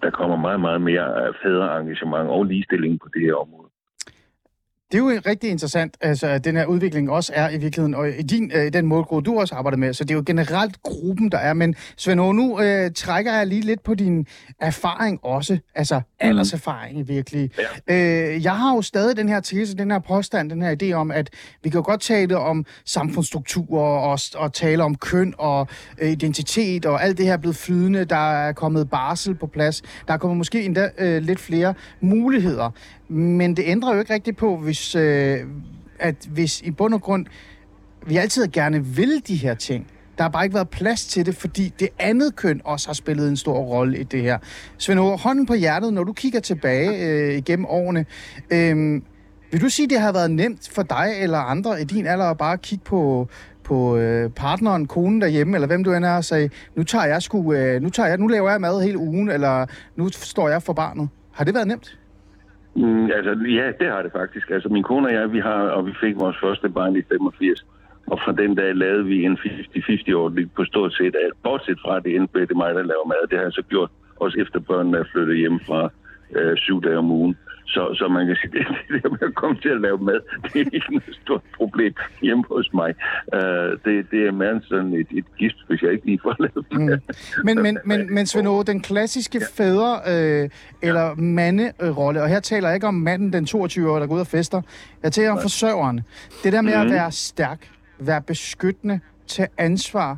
der 0.01 0.09
kommer 0.09 0.35
meget, 0.37 0.59
meget 0.59 0.81
mere 0.81 1.33
fædreengagement 1.43 2.29
og 2.29 2.43
ligestilling 2.43 2.99
på 2.99 3.07
det 3.13 3.21
her 3.21 3.33
område. 3.33 3.66
Det 4.91 4.97
er 4.97 4.99
jo 4.99 5.21
rigtig 5.25 5.49
interessant, 5.49 5.97
altså, 6.01 6.27
at 6.27 6.43
den 6.43 6.55
her 6.55 6.65
udvikling 6.65 7.11
også 7.11 7.31
er 7.35 7.49
i 7.49 7.57
virkeligheden, 7.57 7.95
og 7.95 8.09
i 8.09 8.21
din, 8.21 8.51
øh, 8.55 8.73
den 8.73 8.85
målgruppe, 8.85 9.25
du 9.31 9.39
også 9.39 9.55
arbejder 9.55 9.77
med, 9.77 9.93
så 9.93 10.03
det 10.03 10.11
er 10.11 10.15
jo 10.15 10.23
generelt 10.25 10.83
gruppen, 10.83 11.29
der 11.29 11.37
er. 11.37 11.53
Men 11.53 11.75
Svend 11.97 12.19
nu 12.19 12.61
øh, 12.61 12.91
trækker 12.91 13.33
jeg 13.33 13.47
lige 13.47 13.61
lidt 13.61 13.83
på 13.83 13.95
din 13.95 14.27
erfaring 14.61 15.19
også, 15.23 15.57
altså 15.75 16.01
alderserfaring 16.19 16.99
i 16.99 17.01
virkelig. 17.01 17.51
Ja. 17.87 17.95
Øh, 17.95 18.43
jeg 18.43 18.57
har 18.57 18.75
jo 18.75 18.81
stadig 18.81 19.17
den 19.17 19.29
her 19.29 19.39
tese, 19.39 19.77
den 19.77 19.91
her 19.91 19.99
påstand, 19.99 20.49
den 20.49 20.61
her 20.61 20.75
idé 20.83 20.91
om, 20.91 21.11
at 21.11 21.29
vi 21.63 21.69
kan 21.69 21.77
jo 21.77 21.85
godt 21.85 22.01
tale 22.01 22.37
om 22.37 22.65
samfundsstrukturer 22.85 23.99
og, 23.99 24.19
og 24.35 24.53
tale 24.53 24.83
om 24.83 24.95
køn 24.95 25.33
og 25.37 25.67
øh, 25.97 26.11
identitet, 26.11 26.85
og 26.85 27.03
alt 27.03 27.17
det 27.17 27.25
her 27.25 27.33
er 27.33 27.37
blevet 27.37 27.55
flydende, 27.55 28.05
der 28.05 28.31
er 28.31 28.51
kommet 28.51 28.89
barsel 28.89 29.35
på 29.35 29.47
plads, 29.47 29.81
der 30.07 30.13
er 30.13 30.17
kommet 30.17 30.37
måske 30.37 30.63
endda 30.63 30.89
øh, 30.97 31.21
lidt 31.21 31.39
flere 31.39 31.73
muligheder. 32.01 32.71
Men 33.09 33.55
det 33.55 33.63
ændrer 33.67 33.93
jo 33.93 33.99
ikke 33.99 34.13
rigtigt 34.13 34.37
på, 34.37 34.57
hvis, 34.57 34.95
øh, 34.95 35.39
at 35.99 36.15
hvis 36.29 36.61
i 36.61 36.71
bund 36.71 36.93
og 36.93 37.01
grund 37.01 37.25
vi 38.07 38.17
altid 38.17 38.47
gerne 38.47 38.85
vil 38.85 39.21
de 39.27 39.35
her 39.35 39.53
ting. 39.53 39.87
Der 40.17 40.23
har 40.23 40.29
bare 40.29 40.43
ikke 40.43 40.53
været 40.53 40.69
plads 40.69 41.05
til 41.05 41.25
det, 41.25 41.35
fordi 41.35 41.73
det 41.79 41.89
andet 41.99 42.35
køn 42.35 42.61
også 42.63 42.87
har 42.87 42.93
spillet 42.93 43.29
en 43.29 43.37
stor 43.37 43.59
rolle 43.59 43.99
i 43.99 44.03
det 44.03 44.21
her. 44.21 44.37
Svend 44.77 44.99
Aage, 44.99 45.17
hånden 45.17 45.45
på 45.45 45.53
hjertet, 45.53 45.93
når 45.93 46.03
du 46.03 46.13
kigger 46.13 46.39
tilbage 46.39 47.05
øh, 47.05 47.37
igennem 47.37 47.65
årene, 47.65 48.05
øh, 48.49 49.01
vil 49.51 49.61
du 49.61 49.69
sige, 49.69 49.89
det 49.89 49.99
har 49.99 50.11
været 50.11 50.31
nemt 50.31 50.69
for 50.71 50.83
dig 50.83 51.13
eller 51.19 51.37
andre 51.37 51.81
i 51.81 51.83
din 51.83 52.07
alder 52.07 52.25
at 52.25 52.37
bare 52.37 52.57
kigge 52.57 52.83
på, 52.85 53.27
på 53.63 53.97
øh, 53.97 54.29
partneren, 54.29 54.87
konen 54.87 55.21
derhjemme, 55.21 55.57
eller 55.57 55.67
hvem 55.67 55.83
du 55.83 55.93
end 55.93 56.05
er, 56.05 56.15
og 56.15 56.25
sige, 56.25 56.49
nu 56.75 56.83
tager 56.83 57.05
jeg 57.05 57.21
sgu, 57.21 57.53
øh, 57.53 57.81
nu, 57.81 57.89
tager 57.89 58.09
jeg, 58.09 58.17
nu 58.17 58.27
laver 58.27 58.51
jeg 58.51 58.61
mad 58.61 58.83
hele 58.83 58.97
ugen, 58.97 59.29
eller 59.29 59.65
nu 59.95 60.09
står 60.09 60.49
jeg 60.49 60.63
for 60.63 60.73
barnet. 60.73 61.09
Har 61.31 61.43
det 61.43 61.53
været 61.53 61.67
nemt? 61.67 61.97
Mm, 62.77 63.05
altså, 63.17 63.31
ja, 63.59 63.71
det 63.79 63.87
har 63.93 64.01
det 64.01 64.11
faktisk. 64.11 64.49
Altså, 64.49 64.69
min 64.69 64.83
kone 64.83 65.07
og 65.07 65.13
jeg, 65.13 65.33
vi 65.33 65.39
har, 65.39 65.61
og 65.75 65.85
vi 65.85 65.93
fik 66.01 66.15
vores 66.15 66.37
første 66.43 66.69
barn 66.69 66.95
i 66.95 67.01
85. 67.01 67.65
Og 68.07 68.19
fra 68.23 68.31
den 68.31 68.55
dag 68.55 68.75
lavede 68.75 69.05
vi 69.05 69.23
en 69.23 69.37
50-50-ordning 69.37 70.51
på 70.55 70.63
stort 70.65 70.93
set 70.93 71.15
alt. 71.23 71.33
Bortset 71.43 71.79
fra, 71.85 71.97
at 71.97 72.03
det 72.03 72.15
endte 72.15 72.31
med, 72.33 72.41
at 72.41 72.49
det 72.49 72.53
er 72.53 72.57
mig, 72.57 72.75
der 72.75 72.91
laver 72.91 73.07
mad. 73.07 73.27
Det 73.29 73.37
har 73.37 73.45
jeg 73.45 73.53
så 73.53 73.63
gjort, 73.69 73.91
også 74.15 74.37
efter 74.39 74.59
børnene 74.59 74.97
er 74.97 75.03
flyttet 75.11 75.37
hjem 75.37 75.59
fra 75.59 75.89
øh, 76.35 76.57
syv 76.57 76.81
dage 76.83 76.97
om 76.97 77.11
ugen. 77.11 77.37
Så, 77.67 77.95
så 77.95 78.07
man 78.07 78.27
kan 78.27 78.35
sige, 78.35 78.51
det, 78.57 78.67
det 78.89 79.03
der 79.03 79.09
med 79.09 79.21
at 79.21 79.35
komme 79.35 79.57
til 79.61 79.69
at 79.69 79.81
lave 79.81 79.97
mad, 79.97 80.19
det 80.43 80.61
er 80.61 80.69
ikke 80.73 80.89
noget 80.89 81.19
stort 81.23 81.41
problem 81.57 81.93
hjemme 82.21 82.43
hos 82.51 82.73
mig. 82.73 82.93
Uh, 83.33 83.39
det, 83.85 84.11
det 84.11 84.27
er 84.27 84.31
mere 84.31 84.61
sådan 84.63 84.93
et, 84.93 85.07
et 85.11 85.25
gift, 85.39 85.57
hvis 85.67 85.81
jeg 85.81 85.91
ikke 85.91 86.05
lige 86.05 86.19
får 86.23 86.35
lavet. 86.45 86.65
Mm. 86.71 87.01
Men, 87.43 87.61
men, 87.61 87.77
men, 87.85 88.13
men 88.13 88.25
Svend 88.29 88.47
Aage, 88.47 88.63
den 88.63 88.81
klassiske 88.81 89.41
fædre 89.53 89.91
øh, 90.07 90.49
eller 90.81 91.15
manderolle, 91.15 92.21
og 92.21 92.29
her 92.29 92.39
taler 92.39 92.67
jeg 92.67 92.75
ikke 92.75 92.87
om 92.87 92.93
manden, 92.93 93.33
den 93.33 93.43
22-årige, 93.45 94.01
der 94.01 94.07
går 94.07 94.15
ud 94.15 94.19
og 94.19 94.27
fester. 94.27 94.61
Jeg 95.03 95.11
taler 95.11 95.31
om 95.31 95.41
forsørgeren. 95.41 96.01
Det 96.43 96.53
der 96.53 96.61
med 96.61 96.73
at 96.73 96.89
være 96.89 97.11
stærk, 97.11 97.69
være 97.99 98.21
beskyttende, 98.21 98.99
tage 99.27 99.49
ansvar, 99.57 100.17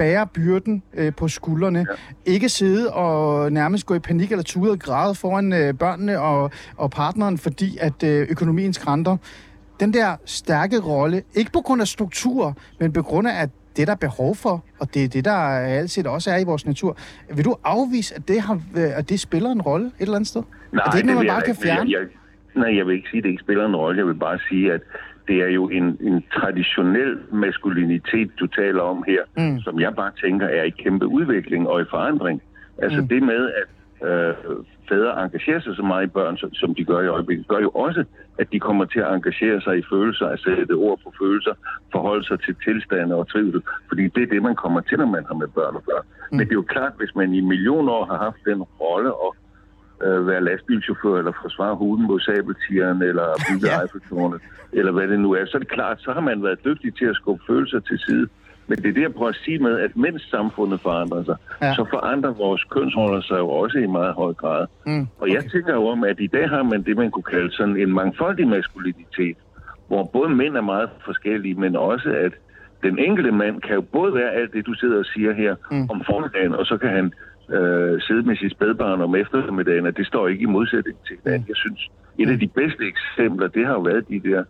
bære 0.00 0.26
byrden 0.26 0.82
øh, 0.94 1.12
på 1.14 1.28
skuldrene. 1.28 1.78
Ja. 2.26 2.32
Ikke 2.32 2.48
sidde 2.48 2.92
og 2.92 3.52
nærmest 3.52 3.86
gå 3.86 3.94
i 3.94 3.98
panik 3.98 4.30
eller 4.30 4.42
tude 4.42 4.70
og 4.72 4.78
græde 4.78 5.14
foran 5.14 5.52
øh, 5.52 5.74
børnene 5.74 6.20
og, 6.20 6.50
og 6.76 6.90
partneren, 6.90 7.38
fordi 7.38 7.78
at 7.80 8.02
øh, 8.04 8.26
økonomien 8.30 8.72
skrænter. 8.72 9.16
Den 9.80 9.92
der 9.94 10.16
stærke 10.24 10.80
rolle, 10.80 11.22
ikke 11.34 11.52
på 11.52 11.60
grund 11.60 11.80
af 11.80 11.88
struktur, 11.88 12.56
men 12.80 12.92
på 12.92 13.02
grund 13.02 13.28
af 13.28 13.42
at 13.42 13.50
det, 13.76 13.86
der 13.86 13.92
er 13.92 13.96
behov 13.96 14.34
for, 14.34 14.64
og 14.80 14.94
det 14.94 15.04
er 15.04 15.08
det, 15.08 15.24
der 15.24 15.32
altid 15.32 16.06
også 16.06 16.30
er 16.30 16.38
i 16.38 16.44
vores 16.44 16.66
natur. 16.66 16.96
Vil 17.34 17.44
du 17.44 17.54
afvise, 17.64 18.14
at 18.14 18.28
det, 18.28 18.40
har, 18.40 18.54
øh, 18.54 18.98
at 18.98 19.08
det 19.08 19.20
spiller 19.20 19.50
en 19.50 19.62
rolle 19.62 19.86
et 19.86 19.92
eller 20.00 20.14
andet 20.14 20.28
sted? 20.28 20.42
Nej, 20.72 20.82
er 20.86 20.90
det 20.90 20.98
ikke 20.98 21.06
noget, 21.12 21.26
man 21.26 21.32
bare 21.34 21.42
kan 21.42 21.50
ikke. 21.54 21.68
Jeg- 21.68 21.76
fjerne? 21.76 21.90
Jeg, 21.90 22.00
nej, 22.56 22.76
jeg 22.78 22.86
vil 22.86 22.94
ikke 22.96 23.08
sige, 23.10 23.18
at 23.18 23.24
det 23.24 23.30
ikke 23.30 23.42
spiller 23.42 23.66
en 23.66 23.76
rolle. 23.76 23.98
Jeg 23.98 24.06
vil 24.06 24.14
bare 24.14 24.38
sige, 24.48 24.72
at 24.72 24.80
det 25.30 25.38
er 25.46 25.52
jo 25.58 25.64
en, 25.68 25.86
en 26.00 26.24
traditionel 26.36 27.18
maskulinitet, 27.32 28.30
du 28.40 28.46
taler 28.46 28.82
om 28.82 29.04
her, 29.06 29.22
mm. 29.36 29.60
som 29.60 29.80
jeg 29.80 29.92
bare 29.94 30.12
tænker 30.24 30.46
er 30.46 30.62
i 30.62 30.70
kæmpe 30.70 31.06
udvikling 31.06 31.68
og 31.68 31.80
i 31.80 31.84
forandring. 31.90 32.42
Altså 32.78 33.00
mm. 33.00 33.08
det 33.08 33.22
med, 33.22 33.42
at 33.60 33.68
øh, 34.08 34.34
fædre 34.88 35.22
engagerer 35.24 35.60
sig 35.60 35.76
så 35.76 35.82
meget 35.82 36.04
i 36.06 36.10
børn, 36.18 36.36
som, 36.36 36.54
som 36.54 36.74
de 36.74 36.84
gør 36.84 37.00
i 37.00 37.06
øjeblikket, 37.06 37.48
gør 37.48 37.58
jo 37.58 37.70
også, 37.70 38.04
at 38.38 38.52
de 38.52 38.60
kommer 38.60 38.84
til 38.84 39.00
at 39.00 39.14
engagere 39.14 39.60
sig 39.60 39.78
i 39.78 39.82
følelser, 39.92 40.26
at 40.26 40.40
sætte 40.40 40.72
ord 40.72 40.98
på 41.04 41.12
følelser, 41.20 41.54
forholde 41.92 42.24
sig 42.26 42.38
til 42.40 42.54
tilstande 42.64 43.14
og 43.14 43.28
trivsel, 43.28 43.62
fordi 43.88 44.08
det 44.14 44.22
er 44.22 44.30
det, 44.34 44.42
man 44.42 44.56
kommer 44.56 44.80
til, 44.80 44.98
når 44.98 45.06
man 45.06 45.24
har 45.28 45.34
med 45.34 45.48
børn 45.48 45.76
at 45.76 45.84
gøre. 45.84 46.02
Mm. 46.02 46.36
Men 46.36 46.46
det 46.46 46.52
er 46.52 46.62
jo 46.62 46.72
klart, 46.74 46.92
hvis 46.98 47.14
man 47.14 47.34
i 47.34 47.40
millioner 47.40 47.92
år 47.92 48.04
har 48.04 48.18
haft 48.26 48.40
den 48.44 48.62
rolle 48.62 49.14
og 49.14 49.36
øh, 50.06 50.26
være 50.26 50.44
lastbilchauffør 50.44 51.18
eller 51.18 51.32
forsvare 51.42 51.76
huden 51.76 52.06
mod 52.06 52.20
sabeltigeren 52.20 53.02
eller 53.02 53.26
bygge 53.48 53.66
Ja. 53.68 53.80
Eiffeltårnet, 53.80 54.40
eller 54.72 54.92
hvad 54.92 55.08
det 55.08 55.20
nu 55.20 55.32
er, 55.32 55.44
så 55.46 55.56
er 55.56 55.58
det 55.58 55.68
klart, 55.68 55.96
så 56.00 56.12
har 56.12 56.20
man 56.20 56.42
været 56.42 56.64
dygtig 56.64 56.94
til 56.94 57.04
at 57.04 57.16
skubbe 57.16 57.42
følelser 57.46 57.80
til 57.80 57.98
side. 57.98 58.26
Men 58.66 58.78
det 58.78 58.86
er 58.88 58.92
det, 58.92 59.02
jeg 59.02 59.14
prøver 59.14 59.28
at 59.28 59.40
sige 59.44 59.58
med, 59.58 59.78
at 59.78 59.96
mens 59.96 60.22
samfundet 60.30 60.80
forandrer 60.80 61.22
sig, 61.24 61.36
Ja. 61.62 61.74
så 61.74 61.84
forandrer 61.90 62.30
vores 62.32 62.64
kønsroller 62.64 63.20
sig 63.20 63.38
jo 63.38 63.48
også 63.48 63.78
i 63.78 63.86
meget 63.86 64.14
høj 64.14 64.32
grad. 64.32 64.66
Mm, 64.86 65.06
Og 65.18 65.28
jeg 65.28 65.42
tænker 65.52 65.74
jo 65.74 65.86
om, 65.86 66.04
at 66.04 66.20
i 66.20 66.26
dag 66.26 66.48
har 66.48 66.62
man 66.62 66.82
det, 66.82 66.96
man 66.96 67.10
kunne 67.10 67.22
kalde 67.34 67.52
sådan 67.52 67.76
en 67.76 67.92
mangfoldig 67.94 68.48
maskulinitet, 68.48 69.36
hvor 69.88 70.04
både 70.04 70.28
mænd 70.30 70.56
er 70.56 70.60
meget 70.60 70.90
forskellige, 71.04 71.54
men 71.54 71.76
også 71.76 72.08
at 72.26 72.32
den 72.82 72.98
enkelte 72.98 73.32
mand 73.32 73.60
kan 73.60 73.74
jo 73.74 73.80
både 73.80 74.14
være 74.14 74.30
alt 74.32 74.52
det, 74.52 74.66
du 74.66 74.74
sidder 74.74 74.98
og 74.98 75.04
siger 75.04 75.32
her 75.32 75.54
mm. 75.70 75.90
om 75.90 76.02
formiddagen, 76.10 76.54
og 76.54 76.66
så 76.66 76.76
kan 76.76 76.90
han 76.90 77.12
øh, 77.52 78.00
sidde 78.00 78.22
med 78.22 78.36
sit 78.36 78.50
spædbarn 78.52 79.00
om 79.00 79.14
eftermiddagen, 79.14 79.86
og 79.86 79.96
det 79.96 80.06
står 80.06 80.28
ikke 80.28 80.42
i 80.42 80.46
modsætning 80.46 80.96
til 81.06 81.16
hinanden. 81.24 81.44
Jeg 81.48 81.56
synes, 81.56 81.80
et 82.18 82.30
af 82.30 82.38
de 82.38 82.48
bedste 82.48 82.84
eksempler, 82.92 83.48
det 83.48 83.66
har 83.66 83.72
jo 83.72 83.80
været 83.80 84.08
de 84.08 84.20
der, 84.28 84.44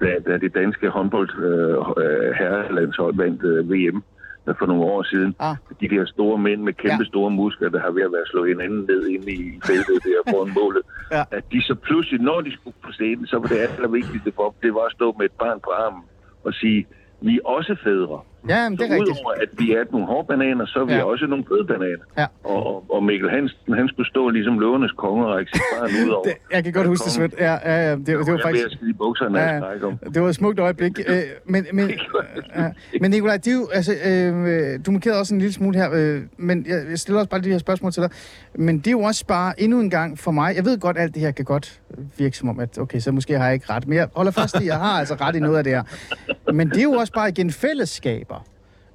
da, 0.00 0.10
da 0.26 0.38
det 0.38 0.54
danske 0.54 0.88
håndbold 0.88 1.30
øh, 1.48 2.04
øh, 2.04 2.32
herrelandshold 2.38 3.14
vandt 3.16 3.42
øh, 3.44 3.70
VM 3.70 4.02
øh, 4.48 4.54
for 4.58 4.66
nogle 4.66 4.82
år 4.82 5.02
siden. 5.02 5.34
Ah. 5.38 5.56
De 5.80 5.88
der 5.88 6.04
store 6.06 6.38
mænd 6.38 6.62
med 6.62 6.72
kæmpe 6.72 6.92
Ja. 6.92 6.98
ja. 6.98 7.04
store 7.04 7.30
muskler, 7.30 7.68
der 7.68 7.80
har 7.80 7.90
ved 7.90 8.02
at 8.02 8.12
være 8.12 8.26
slået 8.26 8.48
hinanden 8.48 8.80
ned 8.88 9.06
inde 9.06 9.32
i 9.32 9.60
feltet 9.66 9.98
der 10.04 10.30
foran 10.32 10.52
målet. 10.54 10.82
Ja. 11.12 11.22
At 11.30 11.44
de 11.52 11.62
så 11.62 11.74
pludselig, 11.74 12.20
når 12.20 12.40
de 12.40 12.52
skulle 12.52 12.76
på 12.84 12.92
scenen, 12.92 13.26
så 13.26 13.38
var 13.38 13.46
det 13.46 13.58
allervigtigste 13.58 14.32
for 14.36 14.44
dem, 14.50 14.54
det 14.62 14.74
var 14.74 14.80
at 14.80 14.92
stå 14.92 15.14
med 15.18 15.24
et 15.26 15.32
barn 15.32 15.60
på 15.60 15.70
armen 15.70 16.02
og 16.44 16.54
sige, 16.54 16.86
vi 17.20 17.36
er 17.36 17.40
også 17.44 17.76
fædre. 17.84 18.20
Ja, 18.48 18.68
men 18.68 18.78
det 18.78 18.84
er 18.90 18.94
rigtigt. 18.94 19.10
udover 19.18 19.32
at 19.42 19.48
vi 19.58 19.72
er 19.72 19.84
nogle 19.92 20.06
hårde 20.06 20.26
bananer, 20.28 20.66
så 20.66 20.78
er 20.80 20.84
vi 20.84 20.92
Ja. 20.92 21.02
også 21.04 21.26
nogle 21.26 21.44
bløde 21.44 21.64
bananer. 21.66 22.04
Ja. 22.18 22.26
Og, 22.44 22.84
og, 22.94 23.02
Mikkel 23.04 23.30
Hansen, 23.30 23.74
han 23.74 23.88
skulle 23.88 24.08
stå 24.08 24.28
ligesom 24.28 24.58
løvernes 24.58 24.92
konge 24.92 25.26
og 25.26 25.34
række 25.34 25.50
sit 25.54 25.62
barn 25.72 25.90
ud 26.04 26.10
over. 26.10 26.24
Det, 26.28 26.34
jeg 26.52 26.64
kan 26.64 26.72
godt 26.72 26.86
huske 26.86 27.04
det, 27.04 27.12
Svend. 27.12 27.32
Ja, 27.38 27.52
ja, 27.52 27.76
ja, 27.88 27.90
det, 27.96 28.06
det 28.06 28.18
var 28.18 28.24
Jeg 28.32 28.40
faktisk... 28.44 28.66
skide 28.72 28.90
i 28.90 28.92
bukserne 28.92 29.38
Ja, 29.38 29.54
ja. 29.54 29.86
om. 29.86 29.98
Det 30.14 30.22
var 30.22 30.28
et 30.28 30.34
smukt 30.34 30.58
øjeblik. 30.58 30.98
Øh, 31.08 31.14
men, 31.46 31.66
men, 31.72 31.90
ja. 32.56 32.70
men 33.00 33.10
Nikolaj, 33.10 33.36
det 33.36 33.46
er 33.48 33.54
jo, 33.54 33.68
altså, 33.72 33.92
øh, 34.06 34.78
du 34.86 34.90
markerede 34.90 35.18
også 35.20 35.34
en 35.34 35.40
lille 35.40 35.52
smule 35.52 35.78
her, 35.78 35.90
øh, 35.94 36.20
men 36.36 36.66
jeg, 36.68 36.82
jeg 36.90 36.98
stiller 36.98 37.18
også 37.18 37.30
bare 37.30 37.40
de 37.40 37.50
her 37.50 37.58
spørgsmål 37.58 37.92
til 37.92 38.02
dig. 38.02 38.10
Men 38.54 38.78
det 38.78 38.86
er 38.86 38.90
jo 38.90 39.00
også 39.00 39.26
bare 39.26 39.60
endnu 39.60 39.80
en 39.80 39.90
gang 39.90 40.18
for 40.18 40.30
mig, 40.30 40.56
jeg 40.56 40.64
ved 40.64 40.78
godt, 40.78 40.98
alt 40.98 41.14
det 41.14 41.22
her 41.22 41.30
kan 41.30 41.44
godt 41.44 41.80
virke 42.18 42.36
som 42.36 42.48
om, 42.48 42.60
at 42.60 42.78
okay, 42.78 42.98
så 43.00 43.12
måske 43.12 43.38
har 43.38 43.44
jeg 43.44 43.54
ikke 43.54 43.66
ret, 43.72 43.86
men 43.88 43.98
jeg 43.98 44.08
holder 44.16 44.30
fast 44.32 44.54
i, 44.54 44.58
at 44.58 44.66
jeg 44.66 44.76
har 44.78 44.98
altså 44.98 45.14
ret 45.14 45.36
i 45.36 45.40
noget 45.40 45.58
af 45.58 45.64
det 45.64 45.72
her. 45.72 45.82
Men 46.52 46.68
det 46.70 46.78
er 46.78 46.82
jo 46.82 46.92
også 46.92 47.12
bare 47.12 47.28
igen 47.28 47.50
fællesskaber. 47.50 48.37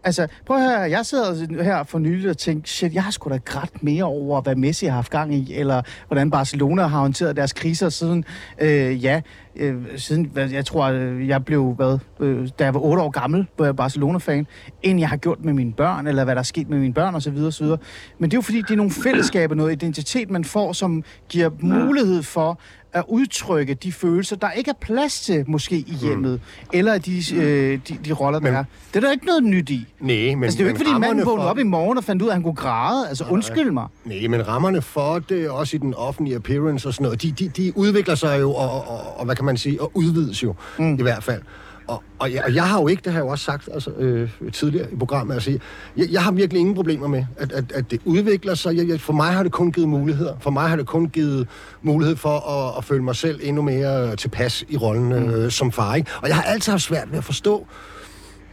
Altså, 0.04 0.28
prøv 0.46 0.58
at 0.58 0.64
høre, 0.64 0.80
jeg 0.80 1.06
sidder 1.06 1.64
her 1.64 1.84
for 1.84 2.00
nylig 2.00 2.30
og 2.30 2.38
tænker, 2.38 2.68
shit, 2.68 2.94
jeg 2.94 3.04
har 3.04 3.12
sgu 3.12 3.30
da 3.30 3.40
grædt 3.46 3.84
mere 3.84 4.04
over, 4.04 4.42
hvad 4.42 4.56
Messi 4.56 4.86
har 4.86 4.94
haft 4.94 5.12
gang 5.12 5.36
i, 5.36 5.54
eller 5.54 5.82
hvordan 6.08 6.32
Barcelona 6.32 6.82
har 6.82 7.00
håndteret 7.00 7.36
deres 7.36 7.54
kriser 7.54 7.90
siden, 7.90 8.26
øh, 8.62 9.04
ja, 9.04 9.22
øh, 9.56 9.76
siden, 9.96 10.32
jeg 10.36 10.66
tror, 10.66 10.86
øh, 10.86 11.28
jeg 11.28 11.46
blev, 11.46 11.74
hvad, 11.74 12.00
øh, 12.20 12.50
da 12.60 12.64
jeg 12.64 12.74
var 12.74 12.80
8 12.80 13.04
år 13.04 13.10
gammel, 13.10 13.48
var 13.58 13.66
jeg 13.66 13.76
Barcelona-fan, 13.76 14.48
end 14.82 15.00
jeg 15.00 15.10
har 15.10 15.18
gjort 15.18 15.46
med 15.46 15.54
mine 15.54 15.74
børn, 15.74 16.08
eller 16.08 16.24
hvad 16.24 16.36
der 16.36 16.40
er 16.40 16.44
sket 16.44 16.70
med 16.70 16.80
mine 16.80 16.94
børn, 16.94 17.16
osv. 17.16 17.38
osv. 17.38 17.66
Men 17.66 18.32
det 18.32 18.34
er 18.34 18.38
jo 18.38 18.42
fordi, 18.42 18.62
det 18.62 18.72
er 18.72 18.76
nogle 18.76 18.92
fællesskaber, 18.92 19.56
noget 19.56 19.72
identitet, 19.72 20.30
man 20.30 20.44
får, 20.44 20.74
som 20.74 21.04
giver 21.30 21.50
mulighed 21.60 22.24
for 22.24 22.60
at 22.94 23.04
udtrykke 23.08 23.74
de 23.74 23.92
følelser, 23.92 24.36
der 24.36 24.52
ikke 24.52 24.70
er 24.70 24.76
plads 24.82 25.22
til, 25.22 25.44
måske 25.48 25.76
i 25.76 25.98
hjemmet, 26.02 26.42
eller 26.74 26.98
de, 26.98 27.22
øh, 27.36 27.80
de, 27.88 27.98
de 28.06 28.14
roller, 28.14 28.40
der 28.40 28.48
Men- 28.48 28.54
er. 28.56 28.64
Det 28.94 28.96
er 28.96 29.00
der 29.08 29.12
ikke 29.12 29.26
noget 29.26 29.44
nyt 29.44 29.70
i. 29.70 29.88
Nej, 30.00 30.16
men... 30.36 30.44
Altså, 30.44 30.58
det 30.58 30.64
er 30.64 30.66
jo 30.66 30.70
ikke, 30.70 30.78
fordi 30.86 30.92
manden 31.00 31.10
vågnede 31.26 31.26
for- 31.26 31.50
op 31.50 31.58
i 31.60 31.64
morgen 31.64 31.98
og 31.98 32.04
fandt 32.04 32.22
ud 32.22 32.28
af, 32.28 32.32
at 32.32 32.36
han 32.36 32.44
kunne 32.44 32.54
græde. 32.56 33.10
Altså, 33.10 33.26
undskyld 33.30 33.72
mig. 33.72 33.88
Nej, 34.06 34.28
men 34.28 34.48
rammerne 34.48 34.82
for 34.82 35.20
det, 35.20 35.50
også 35.50 35.76
i 35.76 35.80
den 35.80 35.94
offentlige 35.94 36.36
appearance 36.36 36.88
og 36.88 36.94
sådan 36.94 37.04
noget, 37.04 37.22
de, 37.22 37.32
de, 37.32 37.48
de 37.48 37.78
udvikler 37.78 38.16
sig 38.16 38.42
jo, 38.42 38.52
og, 38.54 38.88
og, 38.88 39.18
og 39.20 39.26
hvad 39.26 39.36
kan 39.36 39.46
man 39.46 39.58
sige, 39.58 39.82
og 39.82 39.92
udvides 39.94 40.44
jo, 40.44 40.56
mm. 40.80 41.00
i 41.00 41.02
hvert 41.02 41.24
fald. 41.24 41.42
Og, 41.88 42.04
og, 42.20 42.34
jeg, 42.34 42.44
og 42.46 42.56
jeg 42.56 42.68
har 42.68 42.82
jo 42.82 42.88
ikke, 42.88 43.02
det 43.06 43.12
har 43.12 43.20
jeg 43.20 43.26
jo 43.26 43.32
også 43.32 43.46
sagt 43.46 43.70
altså, 43.74 43.90
øh, 43.92 44.30
tidligere 44.54 44.92
i 44.92 44.96
programmet, 44.96 45.34
altså, 45.34 45.52
jeg, 45.98 46.08
jeg 46.12 46.24
har 46.24 46.32
virkelig 46.32 46.60
ingen 46.60 46.76
problemer 46.76 47.08
med, 47.08 47.26
at, 47.38 47.52
at, 47.52 47.72
at 47.72 47.92
det 47.92 48.02
udvikler 48.06 48.56
sig. 48.56 48.78
Jeg, 48.78 48.88
jeg, 48.88 49.02
for 49.02 49.14
mig 49.14 49.34
har 49.34 49.44
det 49.44 49.52
kun 49.52 49.72
givet 49.72 49.90
muligheder. 49.90 50.36
For 50.40 50.50
mig 50.50 50.70
har 50.70 50.76
det 50.76 50.88
kun 50.88 51.10
givet 51.10 51.48
mulighed 51.82 52.16
for 52.16 52.50
at, 52.50 52.78
at 52.78 52.84
føle 52.84 53.04
mig 53.04 53.16
selv 53.16 53.40
endnu 53.44 53.62
mere 53.62 54.16
tilpas 54.16 54.66
i 54.70 54.78
rollen 54.78 55.12
øh, 55.12 55.52
som 55.52 55.72
far. 55.72 55.96
Ikke? 55.96 56.12
Og 56.22 56.28
jeg 56.28 56.36
har 56.36 56.44
altid 56.44 56.72
haft 56.72 56.84
svært 56.84 57.12
ved 57.12 57.18
at 57.18 57.24
forstå, 57.24 57.68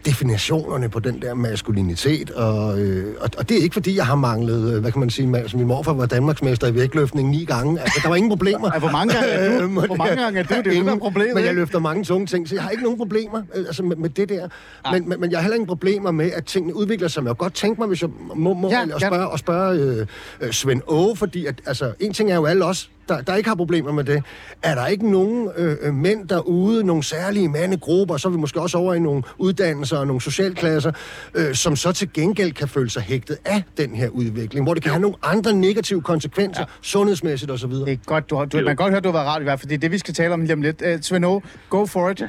definitionerne 0.07 0.88
på 0.88 1.01
den 1.01 1.22
der 1.22 1.34
maskulinitet, 1.34 2.30
og, 2.30 2.80
øh, 2.80 3.14
og, 3.20 3.30
og 3.38 3.48
det 3.48 3.59
er 3.59 3.62
ikke 3.62 3.72
fordi, 3.72 3.96
jeg 3.96 4.07
har 4.07 4.14
manglet, 4.14 4.74
øh, 4.74 4.80
hvad 4.80 4.92
kan 4.92 5.01
man 5.01 5.11
sige, 5.11 5.26
mand, 5.28 5.48
som 5.48 5.59
min 5.59 5.68
morfar 5.68 5.92
var 5.92 6.07
Danmarksmester 6.07 6.66
i 6.66 6.74
vægtløftning 6.74 7.30
ni 7.30 7.44
gange. 7.44 7.80
Altså, 7.80 8.01
der 8.03 8.09
var 8.09 8.16
ingen 8.16 8.30
problemer. 8.30 8.70
Ja, 8.74 8.78
hvor 8.78 8.90
mange 8.90 9.14
gange 9.14 9.28
er 9.28 9.59
du? 9.59 9.64
Øh, 9.64 9.72
Hvor 9.72 9.96
mange 9.96 10.16
gange 10.22 10.38
er 10.38 10.42
du? 10.42 10.48
Det 10.55 10.66
er 10.66 10.70
jo 10.72 10.78
det, 10.78 10.86
der 10.86 10.92
er 10.94 10.98
problemet, 10.98 11.34
Men 11.34 11.44
jeg 11.44 11.55
løfter 11.55 11.78
mange 11.78 12.05
tunge 12.05 12.26
ting, 12.26 12.48
så 12.48 12.55
jeg 12.55 12.62
har 12.62 12.70
ikke 12.70 12.82
nogen 12.82 12.98
problemer 12.98 13.42
øh, 13.55 13.64
altså 13.66 13.82
med, 13.82 13.96
med 13.96 14.11
det 14.11 14.28
der. 14.28 14.48
Men, 14.92 15.09
men, 15.09 15.20
men 15.20 15.30
jeg 15.30 15.38
har 15.38 15.42
heller 15.42 15.55
ingen 15.55 15.66
problemer 15.68 16.11
med, 16.11 16.30
at 16.34 16.44
tingene 16.44 16.76
udvikler 16.76 17.09
sig. 17.09 17.22
Men 17.22 17.28
jeg 17.28 17.36
godt 17.36 17.55
tænke 17.55 17.80
mig, 17.80 17.88
hvis 17.88 18.03
jeg 18.03 18.11
må, 18.34 18.55
må 18.55 18.70
Ja, 18.70 18.82
og 18.82 19.01
ja. 19.01 19.09
spørge, 19.09 19.28
og 19.28 19.38
spørge 19.38 19.78
øh, 19.80 20.07
øh, 20.40 20.53
Svend 20.53 20.82
Åge, 20.86 21.16
fordi 21.16 21.46
at, 21.46 21.61
altså, 21.66 21.92
en 22.01 22.12
ting 22.12 22.30
er 22.30 22.34
jo 22.34 22.44
alle 22.44 22.64
os, 22.64 22.90
der, 23.11 23.22
der 23.22 23.34
ikke 23.34 23.48
har 23.48 23.56
problemer 23.56 23.92
med 23.92 24.04
det. 24.04 24.22
Er 24.62 24.74
der 24.74 24.86
ikke 24.86 25.11
nogen 25.11 25.50
øh, 25.58 25.76
øh, 25.82 25.94
mænd 25.94 26.28
derude, 26.28 26.86
nogle 26.86 27.02
særlige 27.02 27.48
mandegrupper, 27.48 28.16
så 28.16 28.28
er 28.28 28.32
vi 28.32 28.38
måske 28.38 28.61
også 28.61 28.78
over 28.78 28.94
i 28.94 28.98
nogle 28.98 29.22
uddannelser 29.38 29.98
og 29.98 30.06
nogle 30.06 30.20
socialklasser, 30.20 30.92
øh, 31.34 31.54
som 31.54 31.76
så 31.76 31.92
til 31.92 32.12
gengæld 32.12 32.52
kan 32.52 32.68
føle 32.68 32.90
sig 32.90 33.02
hægtet 33.02 33.36
af 33.44 33.62
den 33.76 33.94
her 33.94 34.08
udvikling, 34.08 34.66
hvor 34.66 34.74
det 34.74 34.82
kan 34.82 34.92
have 34.92 35.02
nogle 35.02 35.16
andre 35.22 35.52
negative 35.52 36.02
konsekvenser, 36.02 36.62
ja. 36.62 36.66
sundhedsmæssigt 36.82 37.50
osv. 37.50 37.70
Det 37.70 37.92
er 37.92 37.96
godt, 38.06 38.30
du, 38.30 38.36
har, 38.36 38.44
du, 38.44 38.56
man 38.56 38.66
kan 38.66 38.76
godt 38.76 38.90
høre, 38.90 38.98
at 38.98 39.04
du 39.04 39.08
har 39.08 39.18
været 39.18 39.26
rart 39.26 39.40
i 39.40 39.44
hvert 39.44 39.61
fald. 39.61 39.68
Det 39.68 39.74
er 39.74 39.80
det, 39.80 39.92
vi 39.92 39.98
skal 39.98 40.14
tale 40.14 40.34
om 40.34 40.40
lige 40.40 40.52
om 40.52 40.62
lidt. 40.62 40.82
Uh, 40.82 41.00
Svend 41.00 41.42
go 41.68 41.86
for 41.86 42.11
it. 42.11 42.22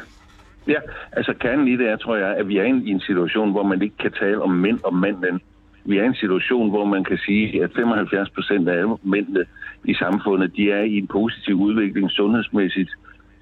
Ja, 0.67 0.79
altså 1.11 1.33
kernen 1.39 1.67
i 1.67 1.77
det 1.77 1.87
er, 1.89 1.97
tror 1.97 2.15
jeg, 2.15 2.35
at 2.39 2.47
vi 2.47 2.57
er 2.57 2.63
i 2.63 2.89
en 2.89 2.99
situation, 2.99 3.51
hvor 3.51 3.63
man 3.63 3.81
ikke 3.81 3.97
kan 3.97 4.11
tale 4.11 4.41
om 4.41 4.49
mænd 4.49 4.79
og 4.83 4.95
mænden. 4.95 5.41
Vi 5.85 5.97
er 5.97 6.03
i 6.03 6.05
en 6.05 6.15
situation, 6.15 6.69
hvor 6.69 6.85
man 6.85 7.03
kan 7.03 7.17
sige, 7.17 7.63
at 7.63 7.69
75 7.75 8.29
procent 8.29 8.69
af 8.69 8.73
alle 8.77 8.97
mændene 9.03 9.43
i 9.83 9.93
samfundet, 9.93 10.55
de 10.55 10.71
er 10.71 10.81
i 10.81 10.97
en 10.97 11.07
positiv 11.07 11.55
udvikling 11.55 12.11
sundhedsmæssigt, 12.11 12.89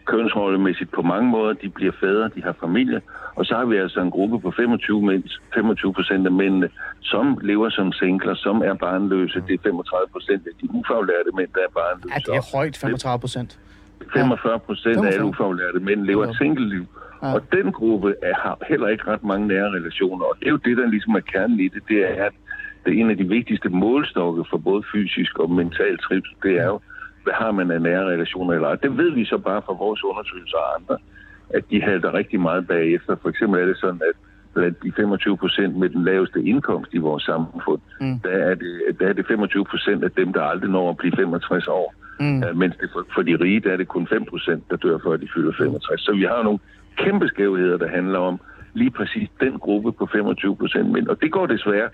kønsrollemæssigt 0.05 0.91
på 0.91 1.01
mange 1.01 1.29
måder. 1.29 1.53
De 1.53 1.69
bliver 1.69 1.91
fædre, 1.99 2.29
de 2.35 2.41
har 2.43 2.55
familie. 2.59 3.01
Og 3.35 3.45
så 3.45 3.53
har 3.55 3.65
vi 3.65 3.77
altså 3.77 3.99
en 4.01 4.11
gruppe 4.11 4.39
på 4.39 4.51
25, 4.51 5.01
mænd, 5.01 5.23
25 5.53 5.93
procent 5.93 6.25
af 6.25 6.31
mændene, 6.31 6.69
som 7.01 7.37
lever 7.41 7.69
som 7.69 7.91
singler, 7.91 8.35
som 8.35 8.61
er 8.61 8.73
barnløse. 8.73 9.43
Det 9.47 9.53
er 9.53 9.63
35 9.63 10.07
procent 10.11 10.47
af 10.47 10.53
de 10.61 10.67
ufaglærte 10.73 11.31
mænd, 11.33 11.49
der 11.55 11.63
er 11.67 11.71
barnløse. 11.73 12.13
Ja, 12.13 12.19
det 12.31 12.37
er 12.41 12.57
højt, 12.57 12.77
35 12.77 13.19
procent. 13.19 13.59
45 14.13 14.59
procent 14.59 14.97
af 14.97 14.99
alle 14.99 15.11
45. 15.11 15.29
ufaglærte 15.29 15.79
mænd 15.79 16.01
lever 16.05 16.27
et 16.27 16.35
single-liv. 16.37 16.85
Ja. 17.23 17.33
Og 17.33 17.41
den 17.51 17.71
gruppe 17.71 18.15
er, 18.21 18.35
har 18.35 18.57
heller 18.69 18.87
ikke 18.87 19.03
ret 19.11 19.23
mange 19.23 19.47
nære 19.47 19.69
relationer. 19.77 20.25
Og 20.25 20.35
det 20.39 20.45
er 20.45 20.51
jo 20.51 20.61
det, 20.67 20.77
der 20.77 20.87
ligesom 20.87 21.15
er 21.15 21.19
kernen 21.19 21.59
i 21.59 21.67
det. 21.67 21.81
Det 21.87 21.99
er, 22.09 22.25
at 22.25 22.33
det 22.85 22.93
er 22.93 22.99
en 22.99 23.09
af 23.09 23.17
de 23.17 23.27
vigtigste 23.27 23.69
målstokke 23.69 24.43
for 24.49 24.57
både 24.57 24.83
fysisk 24.91 25.39
og 25.39 25.51
mental 25.51 25.97
trivsel. 25.97 26.35
Det 26.43 26.57
er 26.57 26.65
jo, 26.65 26.79
hvad 27.23 27.33
har 27.33 27.51
man 27.51 27.71
af 27.71 27.81
nære 27.81 28.05
relationer 28.05 28.53
eller 28.53 28.67
ej. 28.67 28.75
Det 28.75 28.97
ved 28.97 29.11
vi 29.11 29.25
så 29.25 29.37
bare 29.37 29.61
fra 29.65 29.73
vores 29.73 30.03
undersøgelser 30.03 30.57
og 30.57 30.75
andre, 30.75 30.97
at 31.49 31.63
de 31.71 31.81
halter 31.81 32.13
rigtig 32.13 32.39
meget 32.39 32.67
bagefter. 32.67 33.15
For 33.21 33.29
eksempel 33.29 33.61
er 33.61 33.65
det 33.65 33.77
sådan, 33.77 34.01
at 34.09 34.15
blandt 34.53 34.83
de 34.83 34.91
25 34.91 35.37
procent 35.37 35.75
med 35.75 35.89
den 35.89 36.03
laveste 36.03 36.43
indkomst 36.43 36.93
i 36.93 36.97
vores 36.97 37.23
samfund, 37.23 37.81
mm. 38.01 38.19
der, 38.19 38.29
er 38.29 38.55
det, 38.55 38.99
der 38.99 39.07
er 39.07 39.13
det 39.13 39.27
25 39.27 39.65
procent 39.65 40.03
af 40.03 40.11
dem, 40.11 40.33
der 40.33 40.41
aldrig 40.41 40.69
når 40.69 40.89
at 40.89 40.97
blive 40.97 41.13
65 41.15 41.67
år. 41.67 41.93
Mm. 42.19 42.43
Uh, 42.43 42.57
mens 42.57 42.75
det 42.81 42.89
for, 42.93 43.05
for 43.13 43.21
de 43.21 43.35
rige, 43.35 43.59
der 43.59 43.71
er 43.71 43.77
det 43.77 43.87
kun 43.87 44.07
5 44.07 44.25
procent, 44.25 44.63
der 44.69 44.75
dør 44.75 44.97
før 45.03 45.17
de 45.17 45.27
fylder 45.35 45.53
65. 45.57 46.01
Så 46.01 46.11
vi 46.11 46.23
har 46.23 46.43
nogle 46.43 46.59
kæmpe 46.97 47.27
skævheder, 47.27 47.77
der 47.77 47.87
handler 47.87 48.19
om 48.19 48.39
lige 48.73 48.91
præcis 48.91 49.29
den 49.39 49.59
gruppe 49.59 49.91
på 49.91 50.05
25 50.11 50.55
procent 50.55 50.91
mænd. 50.91 51.07
Og 51.07 51.21
det 51.21 51.31
går 51.31 51.45
desværre 51.45 51.89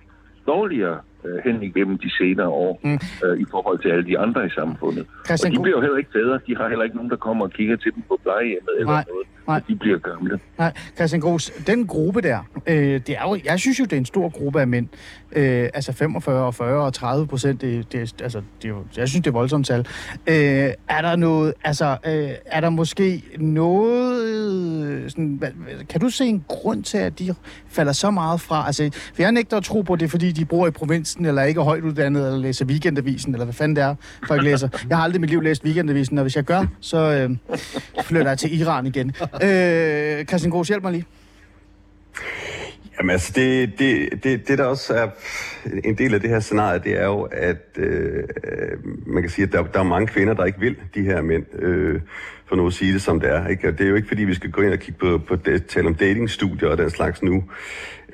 dårligere 0.48 1.00
øh, 1.26 1.38
hen 1.46 1.64
igennem 1.64 1.98
de 1.98 2.10
senere 2.18 2.48
år 2.48 2.80
mm. 2.84 3.00
øh, 3.26 3.40
i 3.40 3.46
forhold 3.52 3.80
til 3.80 3.90
alle 3.90 4.06
de 4.06 4.20
andre 4.20 4.46
i 4.46 4.50
samfundet. 4.50 5.06
Christian 5.26 5.52
og 5.52 5.58
de 5.58 5.62
bliver 5.64 5.78
jo 5.78 5.82
heller 5.82 5.98
ikke 5.98 6.14
fædre. 6.14 6.40
De 6.48 6.56
har 6.58 6.70
heller 6.70 6.84
ikke 6.84 6.96
nogen, 6.96 7.12
der 7.12 7.16
kommer 7.28 7.46
og 7.46 7.52
kigger 7.52 7.76
til 7.76 7.92
dem 7.96 8.04
på 8.08 8.20
plejehjemmet 8.24 8.74
eller 8.80 8.92
Nej, 8.92 9.04
noget. 9.08 9.28
Nej. 9.48 9.62
De 9.68 9.76
bliver 9.76 9.98
gamle. 9.98 10.40
Nej, 10.58 10.74
Christian 10.96 11.22
Gros, 11.22 11.52
den 11.68 11.88
gruppe 11.88 12.22
der, 12.22 12.40
øh, 12.68 13.02
det 13.08 13.10
er 13.10 13.22
jo, 13.22 13.40
jeg 13.46 13.60
synes 13.60 13.80
jo, 13.80 13.84
det 13.84 13.94
er 13.94 13.98
en 13.98 14.06
stor 14.06 14.30
gruppe 14.30 14.62
af 14.62 14.68
mænd. 14.68 14.88
Øh, 15.32 15.70
altså 15.74 15.94
45 15.94 16.46
og 16.46 16.56
40 16.56 16.86
og 16.86 16.94
30 16.94 17.28
procent, 17.28 17.62
det, 17.62 17.92
det, 17.92 18.22
altså, 18.22 18.42
det 18.62 18.66
er 18.66 18.70
jo, 18.70 18.84
jeg 18.98 19.10
synes, 19.10 19.24
det 19.24 19.30
er 19.30 19.34
voldsomt 19.34 19.68
tal. 19.68 19.80
Øh, 20.28 20.36
er 20.90 21.02
der 21.02 21.16
noget, 21.16 21.54
altså, 21.64 21.98
øh, 22.06 22.30
er 22.46 22.62
der 22.62 22.70
måske 22.70 23.24
noget, 23.40 25.12
sådan, 25.12 25.36
hvad, 25.40 25.50
kan 25.90 26.02
du 26.02 26.10
se 26.10 26.26
en 26.26 26.46
grund 26.48 26.84
til, 26.84 26.98
at 26.98 27.20
de 27.20 27.36
falder 27.68 27.92
så 27.94 28.12
meget 28.12 28.42
fra? 28.42 28.64
Altså, 28.68 28.90
for 28.94 29.22
jeg 29.22 29.32
nægter 29.32 29.58
at 29.58 29.64
tro 29.64 29.82
på, 29.82 29.96
det 29.96 30.12
fordi 30.12 30.32
de 30.32 30.46
bor 30.46 30.68
i 30.68 30.72
provinsen, 30.72 31.26
eller 31.26 31.44
ikke 31.44 31.60
er 31.60 31.64
højt 31.64 31.84
uddannet, 31.84 32.26
eller 32.26 32.40
læser 32.40 32.66
weekendavisen, 32.66 33.34
eller 33.34 33.46
hvad 33.46 33.54
fanden 33.54 33.76
det 33.76 33.84
er, 33.84 33.96
folk 34.28 34.44
læser. 34.44 34.70
Jeg 34.90 34.98
har 34.98 35.04
aldrig 35.04 35.20
i 35.20 35.22
mit 35.22 35.30
liv 35.30 35.42
læst 35.42 35.64
weekendavisen, 35.66 36.18
og 36.18 36.22
hvis 36.22 36.36
jeg 36.36 36.44
gør, 36.44 36.66
så 36.80 36.98
øh, 36.98 37.58
flytter 38.02 38.28
jeg 38.28 38.38
til 38.38 38.60
Iran 38.60 38.86
igen. 38.86 39.14
Øh, 39.44 40.26
Christian 40.26 40.52
Gros, 40.52 40.68
hjælp 40.68 40.84
mig 40.84 40.92
lige. 40.92 41.06
Jamen 42.98 43.10
altså, 43.10 43.34
det, 43.36 43.80
det, 43.80 44.24
det, 44.24 44.48
det 44.48 44.58
der 44.58 44.64
også 44.64 44.94
er 44.94 45.08
en 45.84 45.98
del 45.98 46.14
af 46.14 46.22
det 46.22 46.30
her 46.30 46.40
scenarie, 46.40 46.80
det 46.80 47.00
er 47.00 47.06
jo, 47.06 47.22
at 47.22 47.66
øh, 47.78 48.24
øh, 48.44 48.78
man 49.08 49.24
kan 49.24 49.30
sige, 49.30 49.46
at 49.46 49.52
der, 49.52 49.64
der 49.64 49.80
er 49.80 49.84
mange 49.84 50.08
kvinder, 50.08 50.34
der 50.34 50.46
ikke 50.46 50.60
vil 50.60 50.76
de 50.96 51.02
her 51.02 51.22
mænd, 51.22 51.46
øh, 51.54 52.02
for 52.46 52.56
nu 52.56 52.68
at 52.68 52.74
sige 52.74 52.94
det 52.94 53.02
som 53.02 53.20
det 53.20 53.30
er. 53.30 53.48
Ikke? 53.48 53.68
Og 53.68 53.78
det 53.78 53.86
er 53.86 53.90
jo 53.90 53.96
ikke, 53.96 54.08
fordi 54.08 54.24
vi 54.24 54.34
skal 54.34 54.52
gå 54.52 54.62
ind 54.62 54.74
og 54.74 54.80
kigge 54.80 55.00
på, 55.00 55.18
på 55.28 55.36
det, 55.36 55.66
tale 55.66 55.88
om 55.88 55.96
datingstudier 55.96 56.70
og 56.70 56.78
den 56.78 56.90
slags 56.90 57.24
nu. 57.24 57.44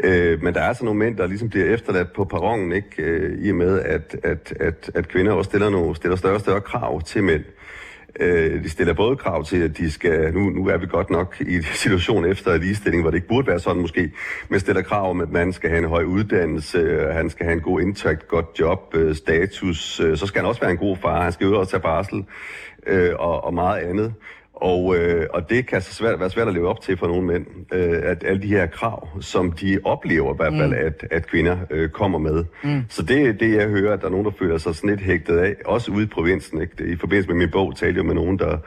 Øh, 0.04 0.44
men 0.44 0.54
der 0.54 0.62
er 0.62 0.68
altså 0.68 0.86
nogle 0.86 1.00
mænd, 1.00 1.18
der 1.18 1.28
ligesom 1.28 1.50
bliver 1.50 1.66
efterladt 1.66 2.14
på 2.14 2.24
perronen, 2.24 2.72
ikke? 2.72 3.04
Øh, 3.04 3.46
i 3.46 3.50
og 3.50 3.56
med, 3.56 3.82
at, 3.82 4.16
at, 4.24 4.54
at, 4.60 4.92
at 4.96 5.08
kvinder 5.08 5.32
også 5.32 5.50
stiller, 5.50 5.70
nogle, 5.70 5.96
stiller 5.96 6.18
større 6.18 6.34
og 6.34 6.42
større 6.42 6.62
krav 6.62 7.02
til 7.02 7.24
mænd. 7.24 7.44
Øh, 7.44 7.81
Øh, 8.20 8.64
de 8.64 8.70
stiller 8.70 8.94
både 8.94 9.16
krav 9.16 9.46
til, 9.46 9.58
at 9.58 9.78
de 9.78 9.92
skal, 9.92 10.34
nu, 10.34 10.40
nu 10.40 10.68
er 10.68 10.78
vi 10.78 10.86
godt 10.86 11.10
nok 11.10 11.36
i 11.40 11.56
en 11.56 11.64
situation 11.84 12.26
efter 12.26 12.58
ligestilling, 12.58 13.04
hvor 13.04 13.12
det 13.12 13.18
ikke 13.18 13.28
burde 13.28 13.48
være 13.48 13.60
sådan 13.60 13.82
måske, 13.82 14.12
men 14.50 14.60
stiller 14.60 14.82
krav 14.82 15.10
om, 15.10 15.22
at 15.22 15.32
man 15.32 15.54
skal 15.54 15.70
have 15.70 15.80
en 15.80 15.90
høj 15.90 16.04
uddannelse, 16.04 16.78
øh, 16.78 17.10
han 17.10 17.30
skal 17.30 17.46
have 17.46 17.54
en 17.54 17.62
god 17.62 17.82
indtægt, 17.82 18.28
godt 18.28 18.46
job, 18.60 18.94
øh, 18.94 19.16
status, 19.16 20.00
øh, 20.00 20.18
så 20.18 20.26
skal 20.26 20.42
han 20.42 20.50
også 20.50 20.62
være 20.62 20.72
en 20.72 20.78
god 20.78 20.98
far, 20.98 21.24
han 21.24 21.32
skal 21.32 21.48
jo 21.48 21.60
også 21.60 21.72
tage 21.72 21.82
barsel 21.82 22.26
øh, 22.88 23.12
og, 23.20 23.44
og 23.44 23.54
meget 23.54 23.82
andet. 23.82 24.14
Og, 24.62 24.98
øh, 24.98 25.28
og 25.34 25.50
det 25.50 25.68
kan 25.68 25.82
så 25.82 25.94
svært, 25.94 26.20
være 26.20 26.30
svært 26.30 26.48
at 26.48 26.54
leve 26.54 26.70
op 26.70 26.82
til 26.82 26.98
for 26.98 27.08
nogle 27.08 27.28
mænd, 27.28 27.46
øh, 27.74 28.02
at 28.04 28.24
alle 28.24 28.42
de 28.42 28.48
her 28.48 28.66
krav, 28.66 29.08
som 29.22 29.52
de 29.52 29.80
oplever 29.84 30.34
i 30.34 30.36
hvert 30.38 30.54
fald, 30.54 30.70
mm. 30.70 30.86
at, 30.86 31.08
at 31.12 31.28
kvinder 31.28 31.58
øh, 31.70 31.90
kommer 31.90 32.20
med. 32.20 32.46
Mm. 32.64 32.84
Så 32.90 33.04
det 33.04 33.22
er 33.28 33.32
det, 33.32 33.56
jeg 33.56 33.68
hører, 33.68 33.94
at 33.94 34.02
der 34.02 34.06
er 34.06 34.12
nogen, 34.12 34.26
der 34.26 34.32
føler 34.40 34.58
sig 34.58 34.86
lidt 34.86 35.02
hægtet 35.02 35.38
af, 35.38 35.56
også 35.66 35.92
ude 35.92 36.04
i 36.04 36.08
provinsen. 36.08 36.62
Ikke? 36.62 36.86
I 36.86 36.96
forbindelse 36.96 37.30
med 37.30 37.38
min 37.38 37.52
bog 37.52 37.76
talte 37.76 37.98
jeg 37.98 38.06
med 38.06 38.16
nogen, 38.16 38.40
der 38.40 38.58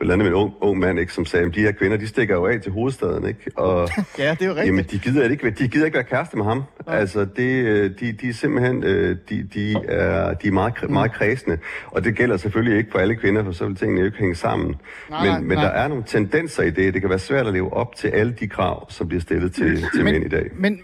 blandt 0.00 0.12
andet 0.12 0.32
med 0.32 0.38
en 0.38 0.44
ung, 0.44 0.52
ung 0.60 0.78
mand, 0.78 0.98
ikke, 0.98 1.12
som 1.12 1.24
sagde, 1.24 1.46
at 1.46 1.54
de 1.54 1.60
her 1.60 1.72
kvinder, 1.72 1.96
de 1.96 2.06
stikker 2.06 2.34
jo 2.34 2.46
af 2.46 2.60
til 2.60 2.72
hovedstaden. 2.72 3.26
Ikke? 3.28 3.40
Og, 3.56 3.88
Ja, 4.18 4.30
det 4.30 4.42
er 4.42 4.46
jo 4.46 4.50
rigtigt. 4.50 4.66
Jamen, 4.66 4.84
de 4.84 4.98
gider 4.98 5.28
ikke, 5.28 5.50
de 5.50 5.68
gider 5.68 5.84
ikke 5.84 5.94
være 5.94 6.04
kæreste 6.04 6.36
med 6.36 6.44
ham. 6.44 6.62
Ja. 6.88 6.92
Altså, 6.92 7.24
det, 7.36 7.64
øh, 7.64 7.90
de, 8.00 8.12
de 8.12 8.28
er 8.28 8.32
simpelthen, 8.32 8.84
øh, 8.84 9.16
de, 9.28 9.42
de 9.54 9.72
er, 9.88 10.34
de 10.34 10.48
er 10.48 10.52
meget, 10.52 10.72
kre- 10.78 10.88
meget 10.88 11.12
kredsende. 11.12 11.58
Og 11.86 12.04
det 12.04 12.16
gælder 12.16 12.36
selvfølgelig 12.36 12.78
ikke 12.78 12.90
for 12.92 12.98
alle 12.98 13.16
kvinder, 13.16 13.44
for 13.44 13.52
så 13.52 13.66
vil 13.66 13.76
tingene 13.76 14.00
jo 14.00 14.06
ikke 14.06 14.18
hænge 14.18 14.34
sammen. 14.34 14.74
Nej, 15.10 15.38
men, 15.38 15.48
men 15.48 15.58
nej. 15.58 15.64
der 15.64 15.70
er 15.70 15.88
nogle 15.88 16.04
tendenser 16.06 16.62
i 16.62 16.70
det. 16.70 16.94
Det 16.94 17.00
kan 17.02 17.10
være 17.10 17.18
svært 17.18 17.46
at 17.46 17.52
leve 17.52 17.72
op 17.72 17.94
til 17.96 18.08
alle 18.08 18.32
de 18.40 18.48
krav, 18.48 18.90
som 18.90 19.08
bliver 19.08 19.20
stillet 19.20 19.52
til, 19.54 19.84
til 19.94 20.04
mænd 20.04 20.24
i 20.24 20.28
dag. 20.28 20.50
Men, 20.54 20.80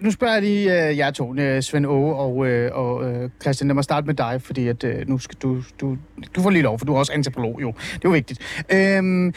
nu 0.00 0.10
spørger 0.10 0.34
jeg 0.34 0.42
lige 0.42 0.90
uh, 0.90 0.98
jer 0.98 1.10
to, 1.10 1.30
uh, 1.30 1.60
Svend 1.60 1.86
Åge 1.86 2.14
og, 2.14 2.36
uh, 2.36 2.46
og 2.72 2.96
uh, 2.96 3.30
Christian. 3.42 3.68
Lad 3.68 3.74
mig 3.74 3.84
starte 3.84 4.06
med 4.06 4.14
dig, 4.14 4.42
fordi 4.42 4.68
at, 4.68 4.84
uh, 4.84 4.90
nu 5.06 5.18
skal 5.18 5.38
du, 5.42 5.62
du, 5.80 5.96
du 6.36 6.42
får 6.42 6.50
lige 6.50 6.62
lov, 6.62 6.78
for 6.78 6.86
du 6.86 6.94
er 6.94 6.98
også 6.98 7.12
antropolog, 7.12 7.58
jo. 7.62 7.68
Det 7.94 7.94
er 7.94 7.98
jo 8.04 8.10
vigtigt. 8.10 8.40
Øhm, 8.72 9.26
uh, 9.26 9.32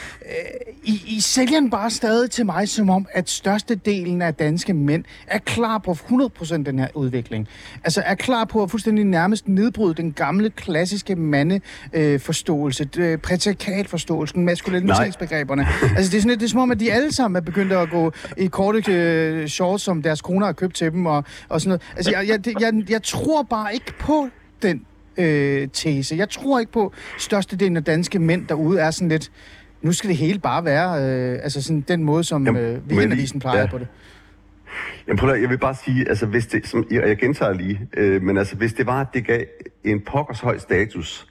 I, 0.83 1.03
I 1.07 1.21
sælger 1.21 1.59
den 1.59 1.69
bare 1.69 1.89
stadig 1.89 2.31
til 2.31 2.45
mig, 2.45 2.69
som 2.69 2.89
om, 2.89 3.07
at 3.11 3.29
størstedelen 3.29 4.21
af 4.21 4.33
danske 4.33 4.73
mænd 4.73 5.03
er 5.27 5.37
klar 5.37 5.77
på 5.77 5.91
100% 5.91 6.63
den 6.63 6.79
her 6.79 6.87
udvikling. 6.93 7.47
Altså 7.83 8.01
er 8.05 8.15
klar 8.15 8.45
på 8.45 8.63
at 8.63 8.71
fuldstændig 8.71 9.05
nærmest 9.05 9.47
nedbryde 9.47 9.93
den 9.93 10.13
gamle, 10.13 10.49
klassiske 10.49 11.15
mandeforståelse, 11.15 12.89
uh, 12.99 13.19
patriarkalforståelsen, 13.19 14.45
maskulinitetsbegreberne. 14.45 15.67
altså 15.97 16.11
det 16.11 16.17
er 16.17 16.21
sådan 16.21 16.39
det 16.39 16.45
er 16.45 16.49
som 16.49 16.59
om, 16.59 16.71
at 16.71 16.79
de 16.79 16.93
alle 16.93 17.13
sammen 17.13 17.35
er 17.35 17.41
begyndt 17.41 17.73
at 17.73 17.89
gå 17.89 18.11
i 18.37 18.47
korte 18.47 18.77
uh, 18.77 19.47
shorts, 19.47 19.83
som 19.83 20.01
deres 20.01 20.21
koner 20.21 20.52
har 20.53 20.55
købt 20.55 20.75
til 20.75 20.91
dem, 20.91 21.05
og, 21.05 21.23
og 21.49 21.61
sådan 21.61 21.69
noget. 21.69 21.81
Altså 21.95 22.11
jeg, 22.11 22.27
jeg, 22.45 22.61
jeg, 22.61 22.89
jeg 22.89 23.03
tror 23.03 23.43
bare 23.43 23.73
ikke 23.73 23.93
på 23.99 24.29
den 24.61 24.85
øh, 25.17 25.67
tese. 25.73 26.15
Jeg 26.15 26.29
tror 26.29 26.59
ikke 26.59 26.71
på, 26.71 26.85
at 27.15 27.21
størstedelen 27.21 27.77
af 27.77 27.83
danske 27.83 28.19
mænd 28.19 28.47
derude 28.47 28.79
er 28.79 28.91
sådan 28.91 29.09
lidt, 29.09 29.31
nu 29.81 29.91
skal 29.91 30.09
det 30.09 30.17
hele 30.17 30.39
bare 30.39 30.65
være, 30.65 31.03
øh, 31.03 31.39
altså 31.43 31.61
sådan 31.61 31.81
den 31.81 32.03
måde, 32.03 32.23
som 32.23 32.45
Jamen, 32.45 32.61
øh, 32.61 32.79
Weekendavisen 32.87 33.39
plejer 33.39 33.59
ja. 33.59 33.67
på 33.67 33.77
det. 33.77 33.87
Jamen, 35.07 35.17
prøv 35.17 35.29
at, 35.29 35.41
jeg 35.41 35.49
vil 35.49 35.57
bare 35.57 35.75
sige, 35.85 36.09
altså 36.09 36.25
hvis 36.25 36.47
det, 36.47 36.67
som, 36.67 36.85
og 37.01 37.09
jeg 37.09 37.17
gentager 37.17 37.53
lige, 37.53 37.87
øh, 37.97 38.21
men 38.21 38.37
altså 38.37 38.55
hvis 38.55 38.73
det 38.73 38.85
var, 38.85 39.01
at 39.01 39.07
det 39.13 39.27
gav 39.27 39.43
en 39.83 40.01
pokkers 40.01 40.39
høj 40.39 40.57
status 40.57 41.27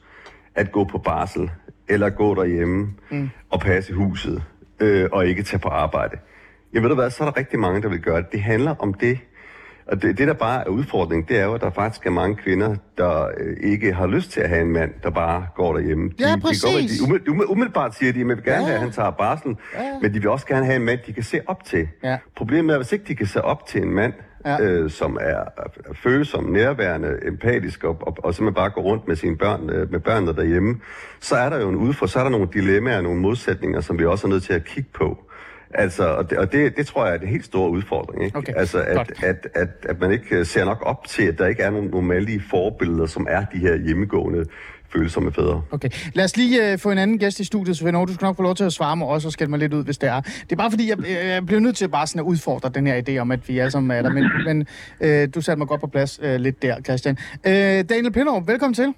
at 0.54 0.72
gå 0.72 0.84
på 0.84 0.98
barsel, 0.98 1.50
eller 1.88 2.10
gå 2.10 2.34
derhjemme 2.34 2.94
mm. 3.10 3.30
og 3.50 3.60
passe 3.60 3.92
huset, 3.92 4.42
øh, 4.80 5.08
og 5.12 5.26
ikke 5.26 5.42
tage 5.42 5.60
på 5.60 5.68
arbejde. 5.68 6.16
Jeg 6.72 6.82
ved 6.82 6.88
du 6.88 6.94
hvad, 6.94 7.10
så 7.10 7.24
er 7.24 7.30
der 7.30 7.36
rigtig 7.36 7.58
mange, 7.58 7.82
der 7.82 7.88
vil 7.88 8.00
gøre 8.00 8.16
det. 8.16 8.32
Det 8.32 8.40
handler 8.42 8.74
om 8.78 8.94
det, 8.94 9.18
og 9.86 10.02
det, 10.02 10.18
det 10.18 10.28
der 10.28 10.34
bare 10.34 10.64
er 10.66 10.68
udfordringen, 10.68 11.28
det 11.28 11.38
er 11.38 11.44
jo, 11.44 11.54
at 11.54 11.60
der 11.60 11.70
faktisk 11.70 12.06
er 12.06 12.10
mange 12.10 12.36
kvinder, 12.36 12.76
der 12.98 13.24
øh, 13.40 13.56
ikke 13.72 13.92
har 13.92 14.06
lyst 14.06 14.30
til 14.30 14.40
at 14.40 14.48
have 14.48 14.60
en 14.62 14.72
mand, 14.72 14.90
der 15.02 15.10
bare 15.10 15.46
går 15.56 15.72
derhjemme. 15.72 16.08
De, 16.08 16.14
Ja, 16.20 16.26
de, 16.34 16.40
går, 16.40 16.48
præcis. 16.48 16.64
de, 16.98 17.04
umiddelbart, 17.04 17.28
umiddelbart- 17.28 17.50
umiddelbart 17.50 17.94
siger 17.94 18.12
de, 18.12 18.20
at 18.20 18.26
de 18.28 18.34
vil 18.34 18.44
gerne 18.44 18.58
Ja. 18.58 18.64
have, 18.64 18.74
at 18.74 18.80
han 18.80 18.90
tager 18.92 19.10
barsel, 19.10 19.56
Ja. 19.74 19.80
men 20.02 20.14
de 20.14 20.20
vil 20.20 20.28
også 20.28 20.46
gerne 20.46 20.66
have 20.66 20.76
en 20.76 20.84
mand, 20.84 20.98
de 21.06 21.12
kan 21.12 21.22
se 21.22 21.40
op 21.46 21.64
til. 21.64 21.88
Ja. 22.04 22.18
Problemet 22.36 22.72
er, 22.74 22.78
hvis 22.78 22.92
ikke 22.92 23.04
de 23.08 23.14
kan 23.14 23.26
se 23.26 23.42
op 23.44 23.66
til 23.66 23.82
en 23.82 23.90
mand, 23.94 24.12
ja. 24.46 24.60
øh, 24.62 24.90
som 24.90 25.18
er, 25.20 25.36
er 25.56 25.94
følsom, 25.94 26.44
nærværende, 26.44 27.18
empatisk, 27.26 27.84
og, 27.84 27.98
og, 28.00 28.16
og 28.24 28.34
simpelthen 28.34 28.54
bare 28.54 28.70
går 28.70 28.82
rundt 28.82 29.08
med 29.08 29.16
sine 29.16 29.36
børn, 29.36 29.70
øh, 29.70 29.90
med 29.92 30.00
børnene 30.00 30.32
derhjemme, 30.36 30.80
så 31.20 31.36
er 31.36 31.48
der 31.48 31.60
jo 31.60 31.68
en 31.68 31.76
udfordring, 31.76 32.10
så 32.10 32.18
er 32.18 32.22
der 32.22 32.30
nogle 32.30 32.48
dilemmaer, 32.52 33.00
nogle 33.00 33.20
modsætninger, 33.20 33.80
som 33.80 33.98
vi 33.98 34.04
også 34.06 34.26
er 34.26 34.30
nødt 34.30 34.42
til 34.42 34.52
at 34.52 34.64
kigge 34.64 34.90
på. 34.94 35.18
Altså, 35.74 36.04
og 36.04 36.30
det, 36.30 36.38
og 36.38 36.52
det, 36.52 36.76
det 36.76 36.86
tror 36.86 37.06
jeg 37.06 37.14
er 37.14 37.18
den 37.18 37.28
helt 37.28 37.44
store 37.44 37.70
udfordring. 37.70 38.24
Ikke? 38.24 38.38
Okay, 38.38 38.52
altså, 38.56 38.78
at, 38.78 39.12
at, 39.22 39.48
at, 39.54 39.68
at 39.88 40.00
man 40.00 40.12
ikke 40.12 40.36
øh, 40.36 40.46
ser 40.46 40.64
nok 40.64 40.82
op 40.82 41.06
til, 41.08 41.22
at 41.22 41.38
der 41.38 41.46
ikke 41.46 41.62
er 41.62 41.70
nogen 41.70 41.90
normale 41.90 42.42
forbilleder, 42.50 43.06
som 43.06 43.26
er 43.30 43.44
de 43.44 43.58
her 43.58 43.76
hjemmegående, 43.76 44.44
følsomme 44.92 45.32
fædre. 45.32 45.62
Okay. 45.70 45.88
Lad 46.14 46.24
os 46.24 46.36
lige 46.36 46.72
øh, 46.72 46.78
få 46.78 46.90
en 46.90 46.98
anden 46.98 47.18
gæst 47.18 47.40
i 47.40 47.44
studiet, 47.44 47.76
Svend. 47.76 48.06
Du 48.06 48.14
skal 48.14 48.24
nok 48.24 48.36
få 48.36 48.42
lov 48.42 48.54
til 48.54 48.64
at 48.64 48.72
svare 48.72 48.96
mig 48.96 49.08
også 49.08 49.28
og 49.28 49.32
skælde 49.32 49.50
mig 49.50 49.58
lidt 49.58 49.74
ud, 49.74 49.84
hvis 49.84 49.98
det 49.98 50.08
er. 50.08 50.20
Det 50.20 50.52
er 50.52 50.56
bare 50.56 50.70
fordi, 50.70 50.88
jeg, 50.90 50.98
øh, 50.98 51.28
jeg 51.28 51.46
bliver 51.46 51.60
nødt 51.60 51.76
til 51.76 51.88
bare 51.88 52.06
sådan 52.06 52.20
at 52.20 52.24
udfordre 52.24 52.68
den 52.68 52.86
her 52.86 53.02
idé 53.08 53.18
om, 53.18 53.30
at 53.30 53.48
vi 53.48 53.58
alle 53.58 53.70
sammen 53.70 53.90
er 53.90 54.02
der. 54.02 54.10
Men, 54.10 54.30
men 54.46 54.66
øh, 55.00 55.28
du 55.34 55.40
satte 55.40 55.58
mig 55.58 55.68
godt 55.68 55.80
på 55.80 55.86
plads 55.86 56.20
øh, 56.22 56.40
lidt 56.40 56.62
der, 56.62 56.80
Christian. 56.80 57.18
Øh, 57.46 57.52
Daniel 57.52 58.12
Pillerup, 58.12 58.48
velkommen 58.48 58.74
til. 58.74 58.94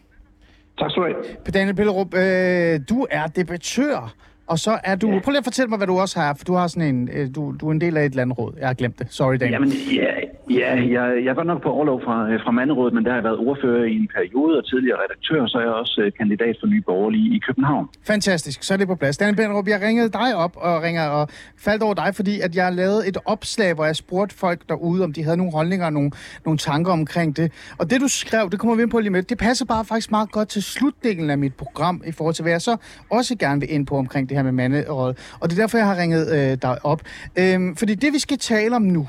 Tak 0.78 0.90
skal 0.90 1.02
du 1.02 1.06
have. 1.06 1.52
Daniel 1.54 1.74
Pillerup, 1.76 2.14
øh, 2.14 2.80
du 2.88 3.06
er 3.10 3.26
debattør, 3.26 4.14
og 4.46 4.58
så 4.58 4.78
er 4.84 4.96
du... 4.96 5.06
Prøv 5.24 5.30
lige 5.30 5.38
at 5.38 5.44
fortælle 5.44 5.68
mig, 5.68 5.76
hvad 5.76 5.86
du 5.86 5.98
også 5.98 6.20
har, 6.20 6.34
for 6.34 6.44
du 6.44 6.54
har 6.54 6.66
sådan 6.66 6.94
en... 6.94 7.08
Øh, 7.12 7.28
du, 7.34 7.54
du 7.60 7.68
er 7.68 7.72
en 7.72 7.80
del 7.80 7.96
af 7.96 8.04
et 8.04 8.14
landråd. 8.14 8.52
Jeg 8.60 8.66
har 8.66 8.74
glemt 8.74 8.98
det. 8.98 9.06
Sorry, 9.10 9.34
Daniel. 9.34 9.52
Jamen, 9.52 9.68
ja, 9.92 10.14
ja 10.60 10.70
jeg, 10.96 11.24
jeg 11.24 11.34
godt 11.34 11.46
nok 11.46 11.62
på 11.62 11.70
overlov 11.70 12.00
fra, 12.04 12.30
øh, 12.30 12.40
fra 12.44 12.50
Manderådet, 12.50 12.94
men 12.94 13.04
der 13.04 13.10
har 13.10 13.16
jeg 13.16 13.24
været 13.24 13.38
ordfører 13.38 13.84
i 13.84 13.96
en 13.96 14.08
periode 14.16 14.58
og 14.58 14.64
tidligere 14.66 14.98
redaktør, 15.04 15.46
så 15.46 15.58
er 15.58 15.62
jeg 15.62 15.72
også 15.72 16.00
øh, 16.04 16.12
kandidat 16.18 16.56
for 16.60 16.66
Nye 16.66 16.82
Borgerlige 16.86 17.36
i 17.36 17.38
København. 17.38 17.88
Fantastisk, 18.06 18.62
så 18.62 18.74
er 18.74 18.78
det 18.78 18.86
på 18.86 18.94
plads. 18.94 19.16
Daniel 19.16 19.36
Benderup, 19.36 19.68
jeg 19.68 19.80
ringede 19.82 20.08
dig 20.08 20.36
op 20.36 20.56
og 20.56 20.82
ringer 20.82 21.06
og 21.08 21.28
faldt 21.58 21.82
over 21.82 21.94
dig, 21.94 22.14
fordi 22.14 22.40
at 22.40 22.56
jeg 22.56 22.72
lavede 22.72 23.08
et 23.08 23.16
opslag, 23.24 23.74
hvor 23.74 23.84
jeg 23.84 23.96
spurgte 23.96 24.34
folk 24.36 24.60
derude, 24.68 25.04
om 25.04 25.12
de 25.12 25.24
havde 25.24 25.36
nogle 25.36 25.52
holdninger 25.52 25.86
og 25.86 25.92
nogle, 25.92 26.10
nogle 26.44 26.58
tanker 26.58 26.92
omkring 26.92 27.36
det. 27.36 27.52
Og 27.78 27.90
det, 27.90 28.00
du 28.00 28.08
skrev, 28.08 28.50
det 28.50 28.58
kommer 28.60 28.76
vi 28.76 28.82
ind 28.82 28.90
på 28.90 28.98
lige 28.98 29.10
med, 29.10 29.22
det 29.22 29.38
passer 29.38 29.64
bare 29.64 29.84
faktisk 29.84 30.10
meget 30.10 30.30
godt 30.30 30.48
til 30.48 30.62
slutdelen 30.62 31.30
af 31.30 31.38
mit 31.38 31.54
program, 31.54 32.02
i 32.06 32.12
forhold 32.12 32.34
til, 32.34 32.42
hvad 32.42 32.52
jeg 32.52 32.62
så 32.62 32.76
også 33.10 33.36
gerne 33.36 33.60
vil 33.60 33.72
ind 33.72 33.86
på 33.86 33.96
omkring 33.96 34.28
det 34.28 34.33
her 34.36 34.42
med 34.42 34.52
manderåd. 34.52 35.14
Og 35.40 35.50
det 35.50 35.58
er 35.58 35.62
derfor, 35.62 35.78
jeg 35.78 35.86
har 35.86 35.96
ringet 35.96 36.32
øh, 36.32 36.58
dig 36.62 36.84
op. 36.84 37.02
Øhm, 37.36 37.76
fordi 37.76 37.94
det, 37.94 38.12
vi 38.12 38.18
skal 38.18 38.38
tale 38.38 38.76
om 38.76 38.82
nu, 38.82 39.08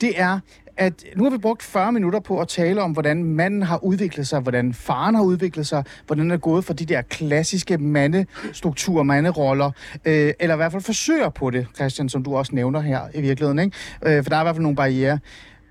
det 0.00 0.20
er, 0.20 0.40
at 0.76 1.04
nu 1.16 1.24
har 1.24 1.30
vi 1.30 1.38
brugt 1.38 1.62
40 1.62 1.92
minutter 1.92 2.20
på 2.20 2.40
at 2.40 2.48
tale 2.48 2.82
om, 2.82 2.92
hvordan 2.92 3.24
manden 3.24 3.62
har 3.62 3.84
udviklet 3.84 4.26
sig, 4.26 4.40
hvordan 4.40 4.74
faren 4.74 5.14
har 5.14 5.22
udviklet 5.22 5.66
sig, 5.66 5.84
hvordan 6.06 6.30
det 6.30 6.34
er 6.34 6.38
gået 6.38 6.64
for 6.64 6.72
de 6.72 6.84
der 6.84 7.02
klassiske 7.02 7.78
mandestrukturer, 7.78 9.02
manderoller, 9.02 9.70
øh, 10.04 10.32
eller 10.40 10.54
i 10.54 10.56
hvert 10.56 10.72
fald 10.72 10.82
forsøger 10.82 11.28
på 11.28 11.50
det, 11.50 11.66
Christian, 11.74 12.08
som 12.08 12.22
du 12.22 12.36
også 12.36 12.54
nævner 12.54 12.80
her 12.80 13.00
i 13.14 13.20
virkeligheden, 13.20 13.58
ikke? 13.58 13.76
Øh, 14.06 14.24
for 14.24 14.30
der 14.30 14.36
er 14.36 14.40
i 14.40 14.44
hvert 14.44 14.54
fald 14.54 14.62
nogle 14.62 14.76
barriere. 14.76 15.18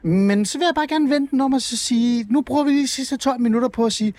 Men 0.03 0.45
så 0.45 0.57
vil 0.57 0.65
jeg 0.65 0.75
bare 0.75 0.87
gerne 0.87 1.09
vente 1.09 1.31
den 1.31 1.41
om 1.41 1.53
at 1.53 1.61
så 1.61 1.77
sige, 1.77 2.25
nu 2.29 2.41
bruger 2.41 2.63
vi 2.63 2.69
lige 2.69 2.83
de 2.83 2.87
sidste 2.87 3.17
12 3.17 3.41
minutter 3.41 3.69
på 3.69 3.85
at 3.85 3.93
sige, 3.93 4.13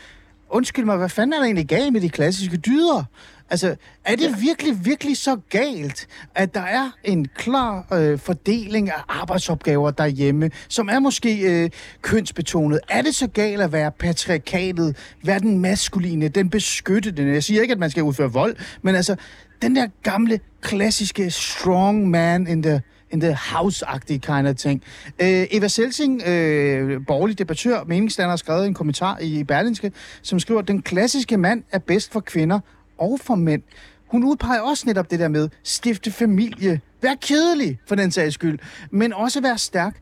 undskyld 0.50 0.84
mig, 0.84 0.96
hvad 0.96 1.08
fanden 1.08 1.32
er 1.32 1.36
der 1.36 1.44
egentlig 1.44 1.68
galt 1.68 1.92
med 1.92 2.00
de 2.00 2.08
klassiske 2.08 2.56
dyder? 2.56 3.04
Altså, 3.50 3.76
er 4.04 4.16
det 4.16 4.40
virkelig, 4.40 4.84
virkelig 4.84 5.16
så 5.16 5.36
galt, 5.50 6.06
at 6.34 6.54
der 6.54 6.60
er 6.60 6.90
en 7.04 7.28
klar 7.36 7.86
øh, 7.92 8.18
fordeling 8.18 8.90
af 8.90 9.02
arbejdsopgaver 9.08 9.90
derhjemme, 9.90 10.50
som 10.68 10.88
er 10.88 10.98
måske 10.98 11.40
øh, 11.40 11.70
kønsbetonet? 12.02 12.80
Er 12.88 13.02
det 13.02 13.14
så 13.14 13.26
galt 13.26 13.62
at 13.62 13.72
være 13.72 13.90
patriarkatet, 13.90 14.96
være 15.24 15.38
den 15.38 15.58
maskuline, 15.58 16.28
den 16.28 16.50
beskyttede? 16.50 17.32
Jeg 17.32 17.44
siger 17.44 17.62
ikke, 17.62 17.72
at 17.72 17.78
man 17.78 17.90
skal 17.90 18.02
udføre 18.02 18.32
vold, 18.32 18.56
men 18.82 18.94
altså, 18.94 19.16
den 19.62 19.76
der 19.76 19.86
gamle, 20.02 20.40
klassiske 20.60 21.30
strong 21.30 22.10
man 22.10 22.46
in 22.46 22.62
the 22.62 22.82
in 23.10 23.20
the 23.20 23.34
house-agtige 23.34 24.18
kind 24.18 24.48
of 24.48 24.54
ting. 24.54 24.82
Øh, 25.18 25.46
Eva 25.50 25.68
Selsing, 25.68 26.22
øh, 26.26 27.00
borgerlig 27.06 27.38
debattør, 27.38 27.84
meningsstander, 27.84 28.30
har 28.30 28.36
skrevet 28.36 28.66
en 28.66 28.74
kommentar 28.74 29.18
i 29.18 29.44
Berlinske, 29.44 29.92
som 30.22 30.40
skriver, 30.40 30.60
at 30.60 30.68
den 30.68 30.82
klassiske 30.82 31.36
mand 31.36 31.62
er 31.72 31.78
bedst 31.78 32.12
for 32.12 32.20
kvinder 32.20 32.60
og 32.98 33.18
for 33.26 33.34
mænd. 33.34 33.62
Hun 34.06 34.24
udpeger 34.24 34.60
også 34.60 34.84
netop 34.86 35.10
det 35.10 35.18
der 35.18 35.28
med 35.28 35.48
stifte 35.62 36.10
familie, 36.10 36.80
være 37.02 37.16
kedelig 37.28 37.78
for 37.88 37.94
den 37.94 38.10
sags 38.10 38.34
skyld, 38.34 38.58
men 38.90 39.12
også 39.12 39.42
være 39.42 39.58
stærk. 39.58 39.96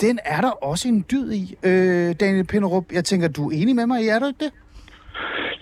Den 0.00 0.18
er 0.24 0.40
der 0.40 0.50
også 0.50 0.88
en 0.88 1.04
dyd 1.10 1.32
i. 1.32 1.54
Øh, 1.62 2.14
Daniel 2.20 2.46
Pinderup, 2.46 2.92
jeg 2.92 3.04
tænker, 3.04 3.28
du 3.28 3.50
er 3.50 3.54
enig 3.54 3.76
med 3.76 3.86
mig 3.86 4.02
i, 4.04 4.08
er 4.08 4.18
du 4.18 4.26
ikke 4.26 4.44
det? 4.44 4.52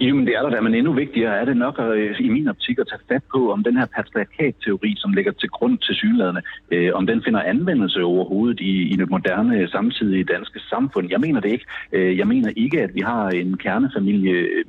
Jamen 0.00 0.26
det 0.26 0.34
er 0.36 0.42
der 0.42 0.50
da, 0.50 0.60
men 0.60 0.74
endnu 0.74 0.92
vigtigere 0.92 1.40
er 1.40 1.44
det 1.44 1.56
nok 1.56 1.78
at, 1.78 2.20
i 2.20 2.28
min 2.28 2.48
optik 2.48 2.78
at 2.78 2.88
tage 2.88 3.06
fat 3.08 3.22
på, 3.34 3.52
om 3.52 3.64
den 3.64 3.76
her 3.76 3.86
patriarkat-teori, 3.86 4.94
som 4.96 5.12
ligger 5.12 5.32
til 5.32 5.48
grund 5.48 5.78
til 5.78 5.94
synlædende, 5.94 6.42
øh, 6.70 6.90
om 6.94 7.06
den 7.06 7.22
finder 7.24 7.42
anvendelse 7.42 8.02
overhovedet 8.02 8.60
i, 8.60 8.92
i 8.92 8.96
det 8.96 9.10
moderne 9.10 9.58
øh, 9.58 9.68
samtidige 9.68 10.24
danske 10.24 10.60
samfund. 10.60 11.10
Jeg 11.10 11.20
mener 11.20 11.40
det 11.40 11.50
ikke. 11.52 11.66
Øh, 11.92 12.18
jeg 12.18 12.26
mener 12.26 12.50
ikke, 12.56 12.82
at 12.82 12.94
vi 12.94 13.00
har 13.00 13.28
en 13.28 13.56
kernefamilie 13.56 14.32
øh, 14.32 14.64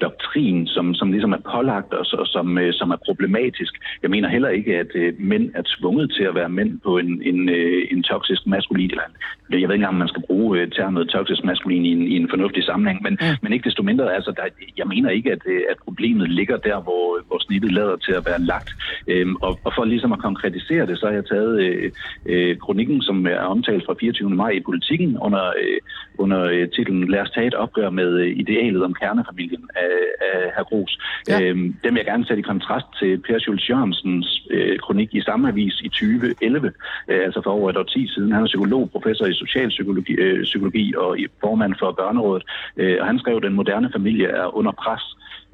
doktrin, 0.00 0.66
som, 0.66 0.94
som 0.94 1.12
ligesom 1.12 1.32
er 1.32 1.42
pålagt 1.52 1.94
os, 1.94 2.12
og 2.12 2.26
som, 2.26 2.58
øh, 2.58 2.72
som 2.72 2.90
er 2.90 2.96
problematisk. 3.06 3.74
Jeg 4.02 4.10
mener 4.10 4.28
heller 4.28 4.48
ikke, 4.48 4.78
at 4.78 4.90
øh, 4.94 5.14
mænd 5.18 5.50
er 5.54 5.62
tvunget 5.78 6.12
til 6.16 6.22
at 6.22 6.34
være 6.34 6.48
mænd 6.48 6.80
på 6.80 6.98
en, 6.98 7.22
en, 7.22 7.48
øh, 7.48 7.82
en 7.90 8.02
toksisk 8.02 8.46
maskulin, 8.46 8.90
eller 8.90 9.02
en, 9.02 9.16
jeg 9.50 9.68
ved 9.68 9.74
ikke 9.74 9.74
engang, 9.74 9.94
om 9.96 10.02
man 10.04 10.08
skal 10.08 10.22
bruge 10.26 10.58
øh, 10.58 10.70
termet 10.70 11.08
toksisk 11.08 11.44
maskulin 11.44 11.84
i 11.84 11.92
en, 11.92 12.02
i 12.02 12.16
en 12.16 12.28
fornuftig 12.30 12.64
sammenhæng, 12.64 13.02
men, 13.02 13.18
mm. 13.20 13.36
men 13.42 13.52
ikke 13.52 13.68
desto 13.68 13.82
mindre, 13.82 14.14
altså, 14.14 14.30
der, 14.36 14.42
jeg 14.76 14.86
mener 14.86 15.10
ikke, 15.10 15.32
at, 15.32 15.42
øh, 15.46 15.62
at 15.70 15.76
problemet 15.84 16.30
ligger 16.30 16.56
der, 16.56 16.80
hvor, 16.80 17.04
hvor 17.28 17.38
snittet 17.46 17.72
lader 17.72 17.96
til 17.96 18.12
at 18.12 18.26
være 18.26 18.40
lagt. 18.40 18.70
Øhm, 19.08 19.36
og, 19.36 19.58
og 19.64 19.72
for 19.76 19.84
ligesom 19.84 20.12
at 20.12 20.18
konkretisere 20.18 20.86
det, 20.86 20.98
så 20.98 21.06
har 21.06 21.14
jeg 21.14 21.26
taget 21.26 21.60
øh, 21.60 21.90
øh, 22.26 22.56
kronikken, 22.58 23.02
som 23.02 23.26
er 23.26 23.36
omtalt 23.54 23.84
fra 23.86 23.94
24. 24.00 24.30
maj 24.30 24.50
i 24.50 24.60
politikken, 24.60 25.18
under, 25.18 25.44
øh, 25.46 25.78
under 26.18 26.40
øh, 26.42 26.68
titlen 26.68 27.08
Lad 27.08 27.20
os 27.20 27.30
tage 27.30 27.46
et 27.46 27.54
opgør 27.54 27.90
med 27.90 28.18
idealet 28.18 28.84
om 28.84 28.94
kernefamilien 28.94 29.68
af, 29.76 29.94
af 30.32 30.52
herr 30.56 30.64
Gros. 30.64 30.98
Ja. 31.28 31.38
Ja. 31.38 31.42
Øhm, 31.42 31.74
dem 31.84 31.94
vil 31.94 32.00
jeg 32.00 32.06
gerne 32.12 32.26
sætte 32.26 32.40
i 32.40 32.50
kontrast 32.52 32.86
til 32.98 33.18
Per 33.18 33.38
Schultz 33.38 33.70
Jørgensens 33.70 34.46
øh, 34.50 34.78
kronik 34.78 35.14
i 35.14 35.20
samme 35.20 35.48
avis 35.48 35.80
i 35.80 35.88
2011, 35.88 36.72
øh, 37.08 37.20
altså 37.24 37.40
for 37.44 37.50
over 37.50 37.70
et 37.70 37.76
år 37.76 37.82
tid 37.82 38.08
siden. 38.08 38.32
Han 38.32 38.42
er 38.42 38.46
psykolog, 38.46 38.90
professor 38.90 39.26
i 39.26 39.34
socialpsykologi 39.46 40.12
øh, 40.12 40.42
psykologi 40.44 40.94
og 40.96 41.18
i- 41.20 41.26
formand 41.40 41.74
for 41.80 41.92
Børnerådet. 41.92 42.44
Øh, 42.76 42.96
og 43.00 43.06
han 43.06 43.18
skrev, 43.18 43.36
at 43.36 43.42
den 43.42 43.54
moderne 43.60 43.90
familie 43.96 44.26
er 44.26 44.56
under 44.58 44.72
pres. 44.72 45.04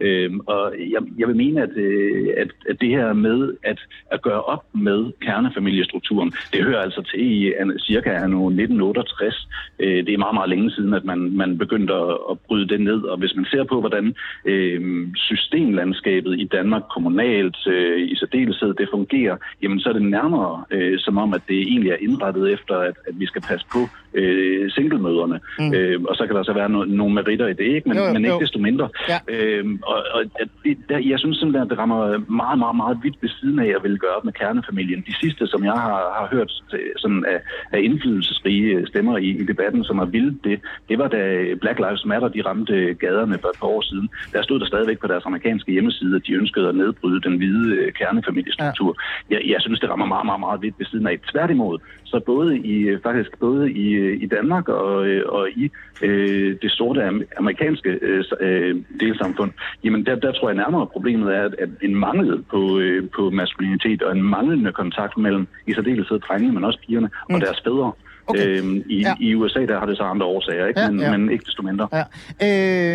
Øhm, 0.00 0.40
og 0.46 0.74
jeg, 0.78 1.00
jeg 1.18 1.28
vil 1.28 1.36
mene, 1.36 1.62
at, 1.62 1.76
øh, 1.76 2.28
at, 2.36 2.50
at 2.68 2.80
det 2.80 2.88
her 2.88 3.12
med 3.12 3.54
at, 3.64 3.80
at 4.10 4.22
gøre 4.22 4.42
op 4.42 4.64
med 4.72 5.12
kernefamiliestrukturen, 5.20 6.32
det 6.52 6.64
hører 6.64 6.80
altså 6.80 7.02
til 7.02 7.20
i 7.20 7.52
cirka 7.78 8.10
anno 8.10 8.46
1968. 8.48 9.48
Øh, 9.78 10.06
det 10.06 10.14
er 10.14 10.18
meget, 10.18 10.34
meget 10.34 10.50
længe 10.50 10.70
siden, 10.70 10.94
at 10.94 11.04
man, 11.04 11.36
man 11.36 11.58
begyndte 11.58 11.94
at, 11.94 12.16
at 12.30 12.38
bryde 12.46 12.68
det 12.68 12.80
ned. 12.80 13.02
Og 13.02 13.18
hvis 13.18 13.36
man 13.36 13.44
ser 13.44 13.64
på, 13.64 13.80
hvordan 13.80 14.14
øh, 14.44 15.08
systemlandskabet 15.16 16.40
i 16.40 16.44
Danmark 16.44 16.82
kommunalt 16.94 17.56
øh, 17.66 18.10
i 18.10 18.16
særdeleshed 18.16 18.74
det 18.74 18.88
fungerer, 18.92 19.36
jamen 19.62 19.80
så 19.80 19.88
er 19.88 19.92
det 19.92 20.02
nærmere 20.02 20.64
øh, 20.70 20.98
som 20.98 21.18
om, 21.18 21.34
at 21.34 21.42
det 21.48 21.58
egentlig 21.58 21.90
er 21.90 21.96
indrettet 22.00 22.52
efter, 22.52 22.74
at, 22.74 22.94
at 23.08 23.14
vi 23.20 23.26
skal 23.26 23.42
passe 23.42 23.66
på 23.72 23.88
øh, 24.14 24.70
singlemøderne. 24.70 25.40
Mm. 25.58 25.74
Øh, 25.74 26.00
og 26.08 26.16
så 26.16 26.26
kan 26.26 26.36
der 26.36 26.42
så 26.42 26.52
være 26.52 26.66
no- 26.66 26.90
nogle 27.00 27.14
meritter 27.14 27.46
i 27.46 27.52
det, 27.52 27.68
ikke? 27.76 27.88
Men, 27.88 27.96
Jo, 27.96 28.04
jo, 28.04 28.12
men 28.12 28.24
ikke 28.24 28.34
jo. 28.34 28.40
desto 28.40 28.58
mindre. 28.58 28.88
Ja. 29.08 29.18
Øhm, 29.28 29.80
og 29.92 30.00
og 30.14 30.20
det, 30.64 30.76
der, 30.88 30.98
jeg 31.12 31.18
synes 31.18 31.36
simpelthen, 31.38 31.66
at 31.66 31.70
det 31.70 31.78
rammer 31.78 32.00
meget, 32.42 32.58
meget, 32.58 32.76
meget 32.76 32.98
vidt 33.02 33.18
ved 33.22 33.28
siden 33.28 33.58
af 33.58 33.70
at 33.76 33.82
ville 33.82 33.98
gøre 33.98 34.16
op 34.16 34.24
med 34.24 34.32
kernefamilien. 34.32 35.04
De 35.06 35.14
sidste, 35.22 35.46
som 35.46 35.64
jeg 35.64 35.72
har, 35.72 35.98
har 36.18 36.28
hørt 36.32 36.50
sådan 36.96 37.24
af, 37.34 37.38
af 37.72 37.80
indflydelsesrige 37.82 38.86
stemmer 38.86 39.18
i, 39.18 39.28
i 39.42 39.44
debatten, 39.52 39.84
som 39.84 39.98
har 39.98 40.04
vildt 40.04 40.44
det, 40.44 40.60
det 40.88 40.98
var 40.98 41.08
da 41.08 41.20
Black 41.60 41.78
Lives 41.78 42.04
Matter, 42.04 42.28
de 42.28 42.42
ramte 42.42 42.94
gaderne 42.94 43.38
for 43.42 43.48
et 43.48 43.58
par 43.60 43.66
år 43.66 43.82
siden. 43.82 44.08
Der 44.32 44.42
stod 44.42 44.60
der 44.60 44.66
stadigvæk 44.66 44.98
på 45.00 45.06
deres 45.06 45.26
amerikanske 45.26 45.72
hjemmeside, 45.72 46.16
at 46.16 46.26
de 46.26 46.32
ønskede 46.32 46.68
at 46.68 46.74
nedbryde 46.74 47.20
den 47.20 47.36
hvide 47.36 47.76
øh, 47.76 47.92
kernefamiliestruktur. 47.92 48.96
Ja. 49.30 49.34
Jeg, 49.34 49.42
jeg 49.52 49.60
synes, 49.60 49.80
det 49.80 49.90
rammer 49.90 50.06
meget, 50.06 50.26
meget, 50.26 50.40
meget 50.40 50.62
vidt 50.62 50.74
ved 50.78 50.86
siden 50.86 51.06
af. 51.06 51.18
Tværtimod, 51.32 51.78
så 52.04 52.20
både 52.26 52.58
i, 52.58 52.76
øh, 52.88 53.00
faktisk 53.02 53.38
både 53.38 53.72
i, 53.72 53.86
øh, 53.90 54.22
i 54.22 54.26
Danmark 54.26 54.68
og, 54.68 54.94
og 55.26 55.48
i 55.50 55.70
øh, 56.02 56.56
det 56.62 56.70
sorte 56.70 57.08
am- 57.08 57.38
amerikanske 57.38 57.98
øh, 58.40 58.76
delsamfund, 59.00 59.52
jamen 59.84 60.06
der, 60.06 60.14
der 60.14 60.32
tror 60.32 60.48
jeg 60.48 60.56
nærmere, 60.56 60.82
at 60.82 60.90
problemet 60.90 61.34
er, 61.36 61.42
at, 61.44 61.54
at 61.58 61.68
en 61.82 61.94
mangel 61.94 62.42
på, 62.50 62.78
øh, 62.78 63.08
på 63.16 63.30
maskulinitet 63.30 64.02
og 64.02 64.16
en 64.16 64.22
manglende 64.22 64.72
kontakt 64.72 65.18
mellem 65.18 65.46
i 65.66 65.74
særdeleshed 65.74 66.18
drengene, 66.18 66.52
men 66.54 66.64
også 66.64 66.78
pigerne 66.86 67.10
mm. 67.28 67.34
og 67.34 67.40
deres 67.40 67.60
fædre. 67.64 67.92
Okay. 68.30 68.58
Øhm, 68.58 68.82
i, 68.86 69.00
Ja. 69.00 69.14
I 69.20 69.34
USA 69.34 69.60
der 69.60 69.78
har 69.78 69.86
det 69.86 69.96
så 69.96 70.02
andre 70.02 70.26
årsager, 70.26 70.66
ikke? 70.66 70.80
Ja, 70.80 70.90
men, 70.90 71.00
ja. 71.00 71.16
men 71.16 71.30
ikke 71.30 71.44
desto 71.44 71.62
mindre. 71.62 71.88
Ja. 71.92 72.02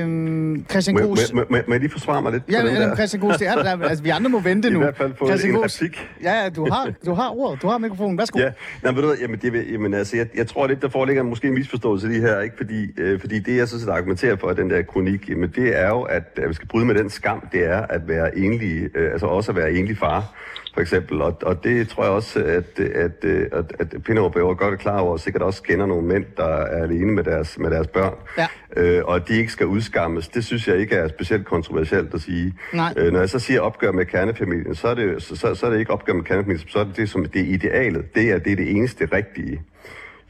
Øhm, 0.01 0.65
Christian 0.69 0.97
Må, 1.01 1.01
Gros. 1.07 1.33
må, 1.33 1.43
må, 1.49 1.57
må 1.67 1.73
jeg 1.73 1.79
lige 1.79 1.91
forsvare 1.91 2.21
mig 2.21 2.31
lidt 2.31 2.43
Ja, 2.51 2.61
på 2.61 2.67
den 2.67 2.73
men, 2.73 2.81
der? 2.81 2.95
Christian 2.95 3.21
Gros, 3.21 3.37
det 3.37 3.47
er 3.47 3.55
der. 3.55 3.77
Altså, 3.89 4.03
vi 4.03 4.09
andre 4.09 4.29
må 4.29 4.39
vente 4.39 4.67
I 4.67 4.71
nu. 4.71 4.79
hvert 4.79 4.97
fald 4.97 5.13
få 5.17 5.27
Christian 5.27 5.53
en 5.53 5.59
Gros. 5.59 5.81
replik. 5.81 6.09
Ja, 6.23 6.43
ja, 6.43 6.49
du 6.49 6.67
har, 6.71 6.91
du 7.05 7.13
har 7.13 7.29
ordet. 7.29 7.61
Du 7.61 7.67
har 7.67 7.77
mikrofonen. 7.77 8.17
Værsgo. 8.17 8.39
Ja, 8.39 8.49
men 8.83 8.95
ved 8.95 9.03
du 9.03 9.13
jamen, 9.21 9.39
det, 9.41 9.53
vil- 9.53 9.71
jamen, 9.71 9.93
altså, 9.93 10.17
jeg, 10.17 10.27
jeg 10.35 10.47
tror 10.47 10.67
lidt, 10.67 10.81
der 10.81 10.89
foreligger 10.89 11.23
måske 11.23 11.47
en 11.47 11.53
misforståelse 11.53 12.07
lige 12.07 12.21
her, 12.21 12.39
ikke? 12.41 12.57
Fordi, 12.57 12.85
øh, 12.97 13.19
fordi 13.19 13.39
det, 13.39 13.57
jeg 13.57 13.67
så 13.67 13.79
set 13.79 13.89
argumenterer 13.89 14.35
for, 14.35 14.53
den 14.53 14.69
der 14.69 14.81
kronik, 14.81 15.29
jamen, 15.29 15.49
det 15.55 15.79
er 15.81 15.87
jo, 15.87 16.01
at, 16.01 16.23
at 16.37 16.49
vi 16.49 16.53
skal 16.53 16.67
bryde 16.67 16.85
med 16.85 16.95
den 16.95 17.09
skam, 17.09 17.47
det 17.51 17.65
er 17.71 17.81
at 17.89 18.07
være 18.07 18.37
enlig, 18.37 18.89
øh, 18.95 19.11
altså 19.11 19.25
også 19.25 19.51
at 19.51 19.55
være 19.57 19.71
enlig 19.71 19.97
far, 19.97 20.33
for 20.75 20.81
eksempel. 20.81 21.21
Og, 21.21 21.37
og 21.41 21.63
det 21.63 21.89
tror 21.89 22.03
jeg 22.03 22.11
også, 22.11 22.39
at, 22.39 22.79
at, 22.79 23.25
at, 23.51 23.73
at, 23.79 24.03
Pinderup 24.03 24.35
er 24.35 24.53
godt 24.53 24.79
klar 24.79 24.99
over, 24.99 25.11
og 25.11 25.19
sikkert 25.19 25.41
også 25.41 25.63
kender 25.63 25.85
nogle 25.85 26.07
mænd, 26.07 26.25
der 26.37 26.45
er 26.45 26.83
alene 26.83 27.11
med 27.11 27.23
deres, 27.23 27.57
med 27.57 27.71
deres 27.71 27.87
børn. 27.87 28.13
Ja. 28.37 28.47
Øh, 28.77 29.05
og 29.05 29.15
at 29.15 29.27
de 29.27 29.37
ikke 29.37 29.51
skal 29.51 29.65
udskammes, 29.65 30.27
det 30.27 30.45
synes 30.45 30.67
jeg 30.67 30.77
ikke 30.77 30.95
er 30.95 31.07
specielt 31.07 31.45
kontroversielt 31.45 32.13
at 32.13 32.21
sige. 32.21 32.53
Nej. 32.73 32.93
Øh, 32.97 33.13
når 33.13 33.19
jeg 33.19 33.29
så 33.29 33.39
siger 33.39 33.61
opgør 33.61 33.91
med 33.91 34.05
kernefamilien, 34.05 34.75
så 34.75 34.87
er 34.87 34.93
det, 34.93 35.23
så, 35.23 35.35
så, 35.35 35.55
så 35.55 35.65
er 35.65 35.69
det 35.69 35.79
ikke 35.79 35.91
opgør 35.91 36.13
med 36.13 36.23
kernefamilien, 36.23 36.67
så 36.67 36.79
er 36.79 36.83
det 36.83 36.97
det, 36.97 37.09
som 37.09 37.25
det 37.25 37.41
er 37.41 37.53
idealet. 37.53 38.15
Det 38.15 38.31
er, 38.31 38.39
det 38.39 38.51
er 38.51 38.55
det 38.55 38.71
eneste 38.71 39.07
rigtige. 39.13 39.61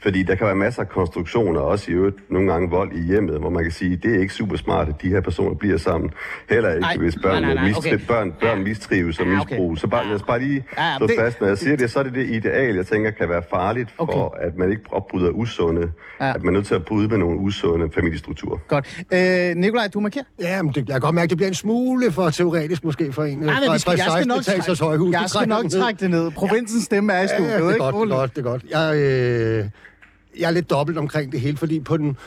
Fordi 0.05 0.23
der 0.23 0.35
kan 0.35 0.47
være 0.47 0.55
masser 0.55 0.81
af 0.81 0.89
konstruktioner, 0.89 1.59
også 1.59 1.91
i 1.91 1.93
øvrigt 1.93 2.15
nogle 2.31 2.51
gange 2.51 2.69
vold 2.69 2.91
i 2.93 3.01
hjemmet, 3.01 3.39
hvor 3.39 3.49
man 3.49 3.63
kan 3.63 3.71
sige, 3.71 3.95
det 3.95 4.15
er 4.15 4.19
ikke 4.19 4.33
super 4.33 4.57
smart, 4.57 4.87
at 4.89 4.95
de 5.01 5.09
her 5.09 5.21
personer 5.21 5.55
bliver 5.55 5.77
sammen. 5.77 6.11
Heller 6.49 6.69
ikke, 6.69 6.81
Nej, 6.81 6.97
hvis 6.97 7.15
børn, 7.23 7.41
nej, 7.43 7.53
nej, 7.53 7.63
nej, 7.63 7.71
mistri- 7.71 7.77
okay. 7.93 7.99
børn, 8.07 8.33
børn 8.41 8.63
mistrives 8.63 9.19
og 9.19 9.25
Ja, 9.25 9.39
okay. 9.41 9.53
misbruges. 9.55 9.79
Så 9.81 9.87
bare, 9.87 10.05
lad 10.07 10.15
os 10.15 10.23
bare 10.23 10.39
lige 10.39 10.63
Ja, 10.77 10.83
ja, 10.91 10.97
slå 10.97 11.07
det- 11.07 11.15
fast, 11.19 11.41
når 11.41 11.47
jeg 11.47 11.57
siger 11.57 11.75
det, 11.77 11.91
så 11.91 11.99
er 11.99 12.03
det 12.03 12.13
det 12.13 12.29
ideal, 12.29 12.75
jeg 12.75 12.85
tænker 12.85 13.11
kan 13.11 13.29
være 13.29 13.41
farligt 13.49 13.89
for, 13.95 14.37
at 14.41 14.57
man 14.57 14.69
ikke 14.71 14.81
opbryder 14.91 15.29
usunde, 15.29 15.91
Ja. 16.21 16.29
at 16.35 16.43
man 16.43 16.53
er 16.55 16.57
nødt 16.57 16.67
til 16.67 16.75
at 16.75 16.85
bryde 16.85 17.07
med 17.07 17.17
nogle 17.17 17.39
usunde 17.39 17.89
familiestrukturer. 17.95 18.57
Godt. 18.67 19.03
Øh, 19.13 19.55
Nikolaj, 19.55 19.87
du 19.93 19.99
markerer. 19.99 20.23
Ja, 20.41 20.61
men 20.61 20.69
det, 20.71 20.77
jeg 20.77 20.85
kan 20.87 20.99
godt 20.99 21.15
mærke, 21.15 21.23
at 21.23 21.29
det 21.29 21.37
bliver 21.37 21.47
en 21.49 21.53
smule 21.55 22.11
for 22.11 22.29
teoretisk 22.29 22.83
måske 22.83 23.13
for 23.13 23.23
en. 23.23 23.39
øh, 23.39 23.45
Nej, 23.45 23.53
men 23.59 23.67
fra- 23.67 23.73
vi 23.73 23.79
skal, 23.79 23.91
jeg 23.91 23.99
skal 23.99 24.11
16 24.11 24.27
nok 24.27 24.43
trække, 24.43 25.17
jeg 25.21 25.29
skal 25.29 25.47
nok 25.47 25.65
trække 25.71 25.99
det 25.99 26.09
ned. 26.09 26.31
Provinsens 26.31 26.83
stemme 26.83 27.13
er 27.13 27.17
i 27.17 27.21
Ja, 27.21 27.27
studiet, 27.27 27.49
ja, 27.51 27.57
det 27.57 27.65
er 27.65 27.69
ikke? 27.69 27.79
godt, 27.79 27.95
det 27.95 28.11
er 28.11 28.15
godt, 28.17 28.35
det 28.35 28.45
er 28.45 28.49
godt. 28.51 28.63
Jeg, 28.71 28.95
øh, 28.95 29.65
jeg 30.39 30.47
er 30.47 30.51
lidt 30.51 30.69
dobbelt 30.69 30.97
omkring 30.97 31.31
det 31.31 31.41
hele, 31.41 31.57
fordi 31.57 31.79
på 31.79 31.97
den, 31.97 32.17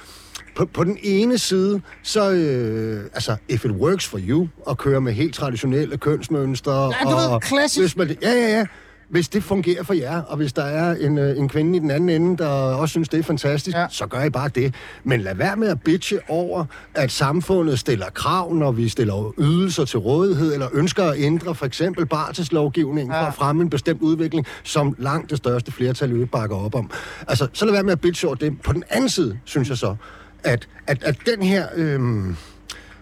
på, 0.56 0.66
på 0.66 0.84
den 0.84 0.98
ene 1.02 1.38
side, 1.38 1.80
så, 2.02 2.30
øh, 2.30 3.04
altså, 3.14 3.36
if 3.48 3.64
it 3.64 3.70
works 3.70 4.06
for 4.06 4.18
you, 4.22 4.48
at 4.70 4.78
køre 4.78 5.00
med 5.00 5.12
helt 5.12 5.34
traditionelle 5.34 5.96
kønsmønstre. 5.96 6.84
Ja, 6.84 7.11
du 7.11 7.16
ved, 7.16 7.26
og, 7.26 7.42
klassisk. 7.42 7.80
Hvis 7.80 7.96
man, 7.96 8.16
ja, 8.22 8.32
ja, 8.32 8.59
ja. 8.59 8.66
Hvis 9.09 9.28
det 9.28 9.42
fungerer 9.44 9.82
for 9.82 9.94
jer, 9.94 10.22
og 10.22 10.36
hvis 10.36 10.52
der 10.52 10.62
er 10.64 10.94
en, 10.96 11.18
øh, 11.18 11.38
en 11.38 11.48
kvinde 11.48 11.76
i 11.76 11.80
den 11.80 11.90
anden 11.90 12.09
ende, 12.09 12.36
der 12.36 12.48
også 12.48 12.92
synes, 12.92 13.09
det 13.09 13.18
er 13.18 13.22
fantastisk, 13.22 13.76
Ja. 13.76 13.86
så 13.90 14.06
gør 14.06 14.22
I 14.22 14.30
bare 14.30 14.48
det. 14.48 14.74
Men 15.04 15.20
lad 15.20 15.34
være 15.34 15.56
med 15.56 15.68
at 15.68 15.82
bitche 15.82 16.18
over, 16.28 16.64
at 16.94 17.11
samfundet 17.11 17.78
stiller 17.78 18.06
krav, 18.11 18.54
når 18.54 18.72
vi 18.72 18.88
stiller 18.88 19.34
ydelser 19.38 19.84
til 19.84 19.98
rådighed, 19.98 20.52
eller 20.52 20.68
ønsker 20.72 21.04
at 21.04 21.18
ændre 21.18 21.54
for 21.54 21.66
eksempel 21.66 22.06
barselslovgivningen 22.06 23.14
ja. 23.14 23.22
for 23.22 23.26
at 23.26 23.34
fremme 23.34 23.62
en 23.62 23.70
bestemt 23.70 24.02
udvikling, 24.02 24.46
som 24.62 24.94
langt 24.98 25.30
det 25.30 25.38
største 25.38 25.72
flertal 25.72 26.11
jo 26.11 26.16
ikke 26.16 26.26
bakker 26.26 26.56
op 26.56 26.74
om. 26.74 26.90
Altså, 27.28 27.48
så 27.52 27.64
lad 27.64 27.72
være 27.72 27.82
med 27.82 27.92
at 27.92 28.00
bitche 28.00 28.28
over 28.28 28.34
det. 28.36 28.61
På 28.62 28.72
den 28.72 28.84
anden 28.90 29.09
side, 29.09 29.38
synes 29.44 29.68
jeg 29.68 29.76
så, 29.78 29.96
at, 30.44 30.68
at, 30.86 31.02
at 31.02 31.16
den 31.26 31.42
her... 31.42 31.66
Øhm, 31.74 32.36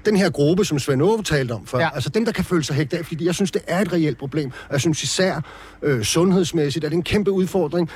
den 0.06 0.16
her 0.16 0.30
gruppe, 0.30 0.64
som 0.64 0.78
Svend 0.78 1.02
Aage 1.02 1.22
talte 1.22 1.52
om 1.52 1.66
før, 1.66 1.78
Ja. 1.78 1.88
altså 1.94 2.08
dem, 2.10 2.24
der 2.24 2.32
kan 2.32 2.44
føle 2.44 2.64
sig 2.64 2.76
hægt 2.76 2.94
af, 2.94 3.06
fordi 3.06 3.26
jeg 3.26 3.34
synes, 3.34 3.50
det 3.50 3.62
er 3.66 3.80
et 3.80 3.92
reelt 3.92 4.18
problem. 4.18 4.50
Og 4.68 4.72
jeg 4.72 4.80
synes 4.80 5.02
især 5.02 5.40
øh, 5.82 6.02
sundhedsmæssigt, 6.02 6.84
at 6.84 6.90
det 6.90 6.94
er 6.96 6.98
en 6.98 7.02
kæmpe 7.04 7.30
udfordring. 7.30 7.90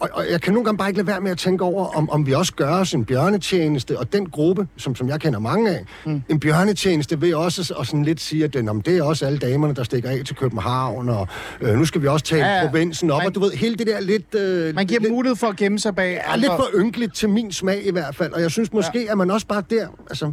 Og, 0.00 0.08
og 0.12 0.24
jeg 0.30 0.40
kan 0.40 0.52
nogle 0.52 0.64
gange 0.64 0.78
bare 0.78 0.88
ikke 0.88 0.98
lade 0.98 1.06
være 1.06 1.20
med 1.20 1.30
at 1.30 1.38
tænke 1.38 1.64
over, 1.64 1.96
om, 1.96 2.10
om 2.10 2.26
vi 2.26 2.32
også 2.32 2.52
gør 2.54 2.70
os 2.70 2.92
en 2.94 3.04
bjørnetjeneste, 3.04 3.98
og 3.98 4.12
den 4.12 4.26
gruppe, 4.30 4.66
som, 4.76 4.94
som 4.96 5.08
jeg 5.08 5.20
kender 5.20 5.38
mange 5.38 5.70
af, 5.70 5.84
mm. 6.06 6.22
en 6.28 6.40
bjørnetjeneste 6.40 7.20
vil 7.20 7.36
også 7.36 7.74
og 7.76 7.86
sådan 7.86 8.04
lidt 8.04 8.20
sige, 8.20 8.44
at 8.44 8.54
den, 8.54 8.68
om 8.68 8.80
det 8.82 8.98
er 8.98 9.02
også 9.02 9.26
alle 9.26 9.38
damerne, 9.38 9.74
der 9.74 9.82
stikker 9.84 10.10
af 10.10 10.22
til 10.26 10.36
København, 10.36 11.08
og 11.08 11.28
øh, 11.60 11.74
nu 11.78 11.84
skal 11.84 12.02
vi 12.02 12.06
også 12.06 12.24
tale 12.24 12.46
Ja, 12.46 12.66
provinsen 12.66 13.10
op, 13.10 13.18
Man- 13.18 13.26
og 13.26 13.34
du 13.34 13.40
ved, 13.40 13.50
hele 13.52 13.76
det 13.76 13.86
der 13.86 14.00
lidt... 14.00 14.34
Øh, 14.34 14.74
Man 14.74 14.86
giver 14.86 15.00
lidt, 15.00 15.12
mulighed 15.12 15.36
for 15.36 15.46
at 15.46 15.56
gemme 15.56 15.78
sig 15.78 15.94
bag 15.94 16.20
er 16.24 16.36
lidt 16.36 16.52
for 16.56 16.66
ynkeligt 16.74 17.14
til 17.14 17.28
min 17.28 17.52
smag 17.52 17.86
i 17.86 17.90
hvert 17.90 18.14
fald, 18.14 18.32
og 18.32 18.40
jeg 18.40 18.50
synes 18.50 18.72
måske, 18.72 19.04
ja. 19.04 19.12
at 19.12 19.18
man 19.18 19.30
også 19.30 19.46
bare 19.46 19.62
der, 19.70 19.86
altså, 20.10 20.32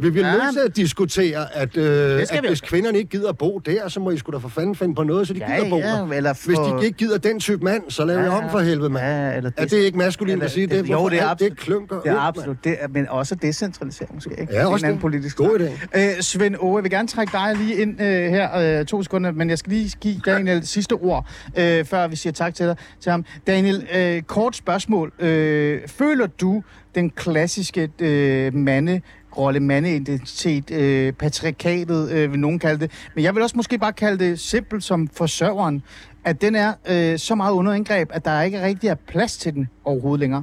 vi 0.00 0.10
bliver 0.10 0.26
Ja. 0.26 0.32
nødt 0.32 0.52
til 0.52 0.60
at 0.60 0.76
diskutere, 0.76 1.56
at, 1.56 1.76
øh, 1.76 2.20
at 2.30 2.42
vi 2.42 2.48
hvis 2.48 2.60
kvinderne 2.60 2.98
ikke 2.98 3.10
gider 3.10 3.28
at 3.28 3.38
bo 3.38 3.58
der, 3.58 3.88
så 3.88 4.00
må 4.00 4.10
I 4.10 4.16
sgu 4.18 4.32
da 4.32 4.36
for 4.36 4.48
fanden 4.48 4.74
finde 4.74 4.94
på 4.94 5.02
noget, 5.02 5.26
så 5.28 5.34
de 5.34 5.38
Ja, 5.48 5.56
gider 5.56 5.70
bo 5.70 5.76
ja, 5.78 5.86
der. 5.88 6.08
eller 6.12 6.32
for- 6.32 6.46
Hvis 6.48 6.58
de 6.80 6.86
ikke 6.86 6.98
gider 6.98 7.18
den 7.18 7.40
type 7.40 7.64
mand, 7.64 7.82
så 7.88 8.04
lav 8.04 8.18
ja, 8.18 8.28
om 8.28 8.50
for 8.50 8.58
helvede, 8.58 8.90
mand. 8.90 9.04
ja, 9.06 9.36
eller 9.36 9.50
er 9.56 9.64
det 9.64 9.72
ikke 9.78 9.98
maskulint 9.98 10.32
eller- 10.32 10.44
at 10.44 10.50
sige 10.50 10.66
det? 10.66 10.78
Jo, 10.78 10.82
Hvorfor 10.94 11.08
det 11.08 11.20
er 11.20 11.26
absolut. 11.28 11.50
Det 11.50 11.58
klunker 11.58 12.00
Det 12.00 12.08
er 12.10 12.14
ud, 12.14 12.18
absolut. 12.20 12.64
Det 12.64 12.76
er, 12.80 12.88
men 12.88 13.08
også 13.08 13.34
decentralisering 13.34 14.14
måske, 14.14 14.30
ikke? 14.30 14.46
Ja, 14.52 14.58
Det 14.58 14.62
er 14.62 14.66
også 14.66 14.86
en 14.86 14.90
anden 14.90 14.96
det. 14.96 15.02
politisk 15.02 15.36
God 15.36 15.58
idé. 15.60 15.98
Øh, 16.00 16.20
Svend 16.20 16.56
Åge, 16.60 16.76
jeg 16.76 16.82
vil 16.84 16.90
gerne 16.90 17.08
trække 17.08 17.32
dig 17.32 17.56
lige 17.56 17.74
ind 17.82 18.00
øh, 18.02 18.06
her 18.30 18.78
øh, 18.80 18.86
to 18.86 19.02
sekunder, 19.02 19.32
men 19.32 19.50
jeg 19.50 19.58
skal 19.58 19.72
lige 19.72 19.90
give 20.00 20.20
Daniel 20.26 20.66
sidste 20.66 20.92
ord, 20.92 21.26
øh, 21.58 21.84
før 21.84 22.08
vi 22.08 22.16
siger 22.16 22.32
tak 22.32 22.54
til 22.54 22.66
dig 22.66 22.76
til 23.00 23.10
ham. 23.12 23.24
Daniel, 23.46 23.86
øh, 23.96 24.22
kort 24.22 24.56
spørgsmål. 24.56 25.12
Øh, 25.18 25.80
føler 25.86 26.26
du 26.26 26.62
den 26.94 27.10
klassiske 27.10 27.88
øh, 27.98 28.54
mande 28.54 29.00
rolle, 29.38 29.60
mandeidentitet, 29.60 30.70
øh, 30.70 31.12
patriarkatet, 31.12 32.10
øh, 32.10 32.32
vil 32.32 32.40
nogen 32.40 32.58
kalde 32.58 32.80
det. 32.80 32.90
Men 33.14 33.24
jeg 33.24 33.34
vil 33.34 33.42
også 33.42 33.56
måske 33.56 33.78
bare 33.78 33.92
kalde 33.92 34.24
det 34.24 34.40
simpelt 34.40 34.84
som 34.84 35.08
forsørgeren, 35.08 35.82
at 36.24 36.40
den 36.40 36.54
er 36.54 36.72
øh, 36.88 37.18
så 37.18 37.34
meget 37.34 37.52
under 37.52 37.72
indgreb, 37.72 38.10
at 38.12 38.24
der 38.24 38.42
ikke 38.42 38.62
rigtig 38.62 38.88
er 38.88 38.94
plads 38.94 39.36
til 39.36 39.54
den 39.54 39.68
overhovedet 39.84 40.20
længere. 40.20 40.42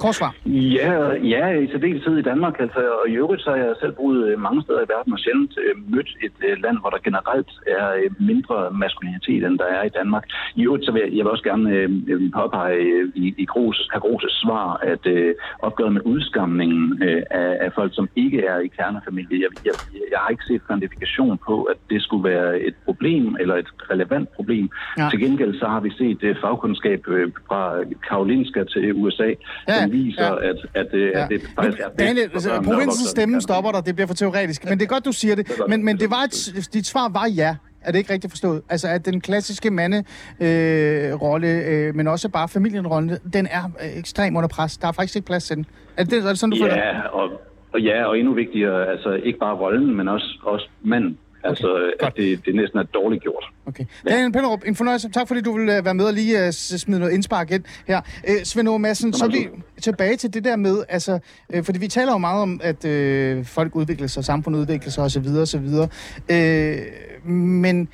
Kort 0.00 0.14
svar. 0.14 0.34
Ja, 0.46 0.92
ja, 1.34 1.44
i 1.62 1.66
særdeleshed 1.72 2.16
i 2.18 2.22
Danmark. 2.22 2.54
Altså, 2.60 2.80
og 3.00 3.08
i 3.08 3.14
øvrigt 3.22 3.42
så 3.42 3.50
har 3.50 3.56
jeg 3.56 3.74
selv 3.80 3.92
boet 3.92 4.28
øh, 4.28 4.40
mange 4.40 4.62
steder 4.62 4.80
i 4.80 4.88
verden 4.94 5.12
og 5.12 5.18
sjældent 5.18 5.54
øh, 5.64 5.74
mødt 5.94 6.10
et 6.26 6.38
øh, 6.48 6.62
land, 6.64 6.78
hvor 6.80 6.90
der 6.90 6.98
generelt 7.08 7.50
er 7.66 7.86
øh, 8.00 8.10
mindre 8.30 8.70
maskulinitet, 8.70 9.44
end 9.44 9.58
der 9.58 9.64
er 9.64 9.82
i 9.84 9.88
Danmark. 9.98 10.24
I 10.54 10.62
øvrigt 10.64 10.84
så 10.84 10.92
vil 10.92 11.02
jeg, 11.04 11.10
jeg 11.16 11.24
vil 11.24 11.32
også 11.34 11.44
gerne 11.50 11.70
øh, 11.70 11.90
øh, 12.08 12.30
påpege 12.38 12.76
øh, 12.76 13.08
i, 13.14 13.34
i 13.38 13.44
Gros, 13.44 13.88
Groses 14.04 14.32
svar, 14.42 14.80
at 14.82 15.06
øh, 15.06 15.34
opgøret 15.58 15.92
med 15.92 16.02
udskamningen 16.04 17.02
øh, 17.02 17.22
af, 17.30 17.50
af 17.64 17.70
folk, 17.74 17.94
som 17.94 18.08
ikke 18.16 18.40
er 18.44 18.58
i 18.58 18.66
kernefamilie, 18.66 19.38
jeg, 19.44 19.50
jeg, 19.64 19.74
jeg 20.12 20.18
har 20.22 20.28
ikke 20.28 20.44
set 20.48 20.66
kvantifikation 20.66 21.38
på, 21.48 21.62
at 21.62 21.76
det 21.90 22.02
skulle 22.02 22.24
være 22.30 22.60
et 22.60 22.74
problem 22.84 23.36
eller 23.40 23.54
et 23.54 23.70
relevant 23.90 24.28
problem. 24.36 24.70
Ja. 24.98 25.04
Ja. 25.04 25.10
Til 25.10 25.18
gengæld 25.20 25.58
så 25.58 25.66
har 25.66 25.80
vi 25.80 25.90
set 25.90 26.22
øh, 26.22 26.36
fagkundskab 26.40 27.08
øh, 27.08 27.32
fra 27.48 27.62
Karolinska 28.08 28.64
til 28.64 28.94
USA, 28.94 29.30
Ja, 29.68 29.83
som 29.84 29.92
viser, 29.92 30.22
ja. 30.24 30.48
at, 30.50 30.56
at, 30.74 30.94
øh, 30.94 31.10
Ja. 31.14 31.20
det 31.20 31.30
Men, 31.30 31.40
faktisk 31.56 31.80
er 31.80 31.88
bedst 31.88 31.98
Daniel, 31.98 32.30
altså, 32.34 32.62
provinsens 32.64 33.08
stemme 33.08 33.40
stopper 33.40 33.72
dig, 33.72 33.86
det 33.86 33.94
bliver 33.94 34.06
for 34.06 34.14
teoretisk. 34.14 34.64
Men 34.64 34.78
det 34.78 34.84
er 34.84 34.88
godt, 34.88 35.04
du 35.04 35.12
siger 35.12 35.34
det. 35.34 35.46
Men, 35.68 35.84
men 35.84 35.96
det 35.98 36.10
var 36.10 36.22
et, 36.22 36.68
dit 36.72 36.86
svar 36.86 37.08
var 37.08 37.26
ja. 37.36 37.56
Er 37.82 37.90
det 37.92 37.98
ikke 37.98 38.12
rigtigt 38.12 38.30
forstået? 38.32 38.62
Altså, 38.68 38.88
at 38.88 39.06
den 39.06 39.20
klassiske 39.20 39.70
manderolle, 39.70 41.08
øh, 41.10 41.22
rolle, 41.22 41.48
øh, 41.48 41.94
men 41.94 42.06
også 42.08 42.28
bare 42.28 42.48
familienrolle, 42.48 43.18
den 43.32 43.46
er 43.46 43.64
øh, 43.64 43.98
ekstrem 43.98 44.36
under 44.36 44.48
pres. 44.48 44.76
Der 44.78 44.88
er 44.88 44.92
faktisk 44.92 45.16
ikke 45.16 45.26
plads 45.26 45.44
til 45.46 45.56
den. 45.56 45.66
Er 45.96 46.04
det, 46.04 46.24
er 46.24 46.28
det 46.28 46.38
sådan, 46.38 46.50
du 46.50 46.56
føler? 46.56 46.76
Ja, 46.76 47.00
og, 47.08 47.30
og 47.72 47.80
ja, 47.80 48.04
og 48.04 48.18
endnu 48.18 48.34
vigtigere, 48.34 48.86
altså 48.86 49.12
ikke 49.12 49.38
bare 49.38 49.54
rollen, 49.54 49.96
men 49.96 50.08
også, 50.08 50.38
også 50.42 50.68
manden. 50.82 51.18
Altså, 51.44 51.92
godt. 52.00 52.12
at 52.12 52.16
det, 52.16 52.46
det 52.46 52.54
næsten 52.54 52.78
er 52.78 52.82
dårligt 52.82 53.22
gjort. 53.22 53.44
Okay. 53.66 53.84
Daniel 54.08 54.32
Penderup, 54.32 54.62
en 54.66 54.76
fornøjelse. 54.76 55.10
Tak 55.10 55.28
fordi 55.28 55.40
du 55.40 55.58
vil 55.58 55.78
uh, 55.78 55.84
være 55.84 55.94
med 55.94 56.04
og 56.04 56.12
lige 56.12 56.46
uh, 56.46 56.52
smide 56.52 57.00
noget 57.00 57.12
indspark 57.12 57.50
ind 57.50 57.64
her. 57.86 58.00
Uh, 58.28 58.42
Svend 58.44 58.68
Aage 58.68 58.78
Madsen, 58.78 59.12
så 59.12 59.26
vi 59.26 59.48
tilbage 59.82 60.16
til 60.16 60.34
det 60.34 60.44
der 60.44 60.56
med, 60.56 60.84
altså, 60.88 61.18
uh, 61.54 61.64
fordi 61.64 61.78
vi 61.78 61.88
taler 61.88 62.12
jo 62.12 62.18
meget 62.18 62.42
om, 62.42 62.60
at 62.62 62.84
uh, 62.84 63.44
folk 63.44 63.76
udvikler 63.76 64.06
sig, 64.06 64.24
samfundet 64.24 64.60
udvikler 64.60 64.90
sig 64.90 65.04
osv. 65.04 65.26
osv. 65.26 65.68
Uh, 66.30 67.30
men 67.30 67.88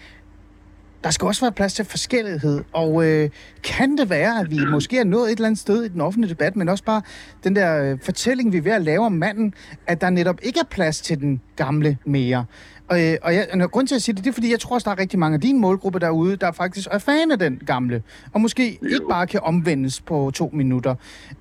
der 1.04 1.10
skal 1.10 1.26
også 1.26 1.40
være 1.40 1.52
plads 1.52 1.74
til 1.74 1.84
forskellighed, 1.84 2.64
og 2.72 3.06
øh, 3.06 3.30
kan 3.62 3.98
det 3.98 4.10
være, 4.10 4.40
at 4.40 4.50
vi 4.50 4.58
måske 4.70 4.98
er 4.98 5.04
nået 5.04 5.24
et 5.24 5.36
eller 5.36 5.46
andet 5.46 5.60
sted 5.60 5.84
i 5.84 5.88
den 5.88 6.00
offentlige 6.00 6.30
debat, 6.30 6.56
men 6.56 6.68
også 6.68 6.84
bare 6.84 7.02
den 7.44 7.56
der 7.56 7.82
øh, 7.82 7.98
fortælling, 8.02 8.52
vi 8.52 8.58
er 8.58 8.62
ved 8.62 8.72
at 8.72 8.82
lave 8.82 9.06
om 9.06 9.12
manden, 9.12 9.54
at 9.86 10.00
der 10.00 10.10
netop 10.10 10.36
ikke 10.42 10.60
er 10.60 10.64
plads 10.70 11.00
til 11.00 11.20
den 11.20 11.40
gamle 11.56 11.98
mere. 12.04 12.44
Og, 12.90 12.96
øh, 13.04 13.14
og, 13.22 13.34
jeg, 13.34 13.44
og 13.64 13.70
grund 13.70 13.86
til 13.86 13.94
at 13.94 14.02
sige 14.02 14.14
det, 14.16 14.24
det 14.24 14.30
er, 14.30 14.34
fordi 14.34 14.50
jeg 14.50 14.60
tror 14.60 14.74
også, 14.74 14.84
der 14.90 14.96
er 14.96 15.00
rigtig 15.00 15.18
mange 15.18 15.34
af 15.34 15.40
dine 15.40 15.58
målgrupper 15.60 15.98
derude, 15.98 16.36
der 16.36 16.52
faktisk 16.52 16.88
er 16.90 16.98
fan 16.98 17.30
af 17.30 17.38
den 17.38 17.62
gamle, 17.66 18.02
og 18.34 18.40
måske 18.40 18.78
jo. 18.82 18.88
ikke 18.88 19.08
bare 19.10 19.26
kan 19.26 19.40
omvendes 19.42 20.00
på 20.00 20.30
to 20.34 20.50
minutter. 20.52 20.94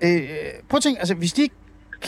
Øh, 0.04 0.20
prøv 0.68 0.76
at 0.76 0.82
tænke, 0.82 0.98
altså 0.98 1.14
hvis 1.14 1.32
de 1.32 1.42
ikke 1.42 1.54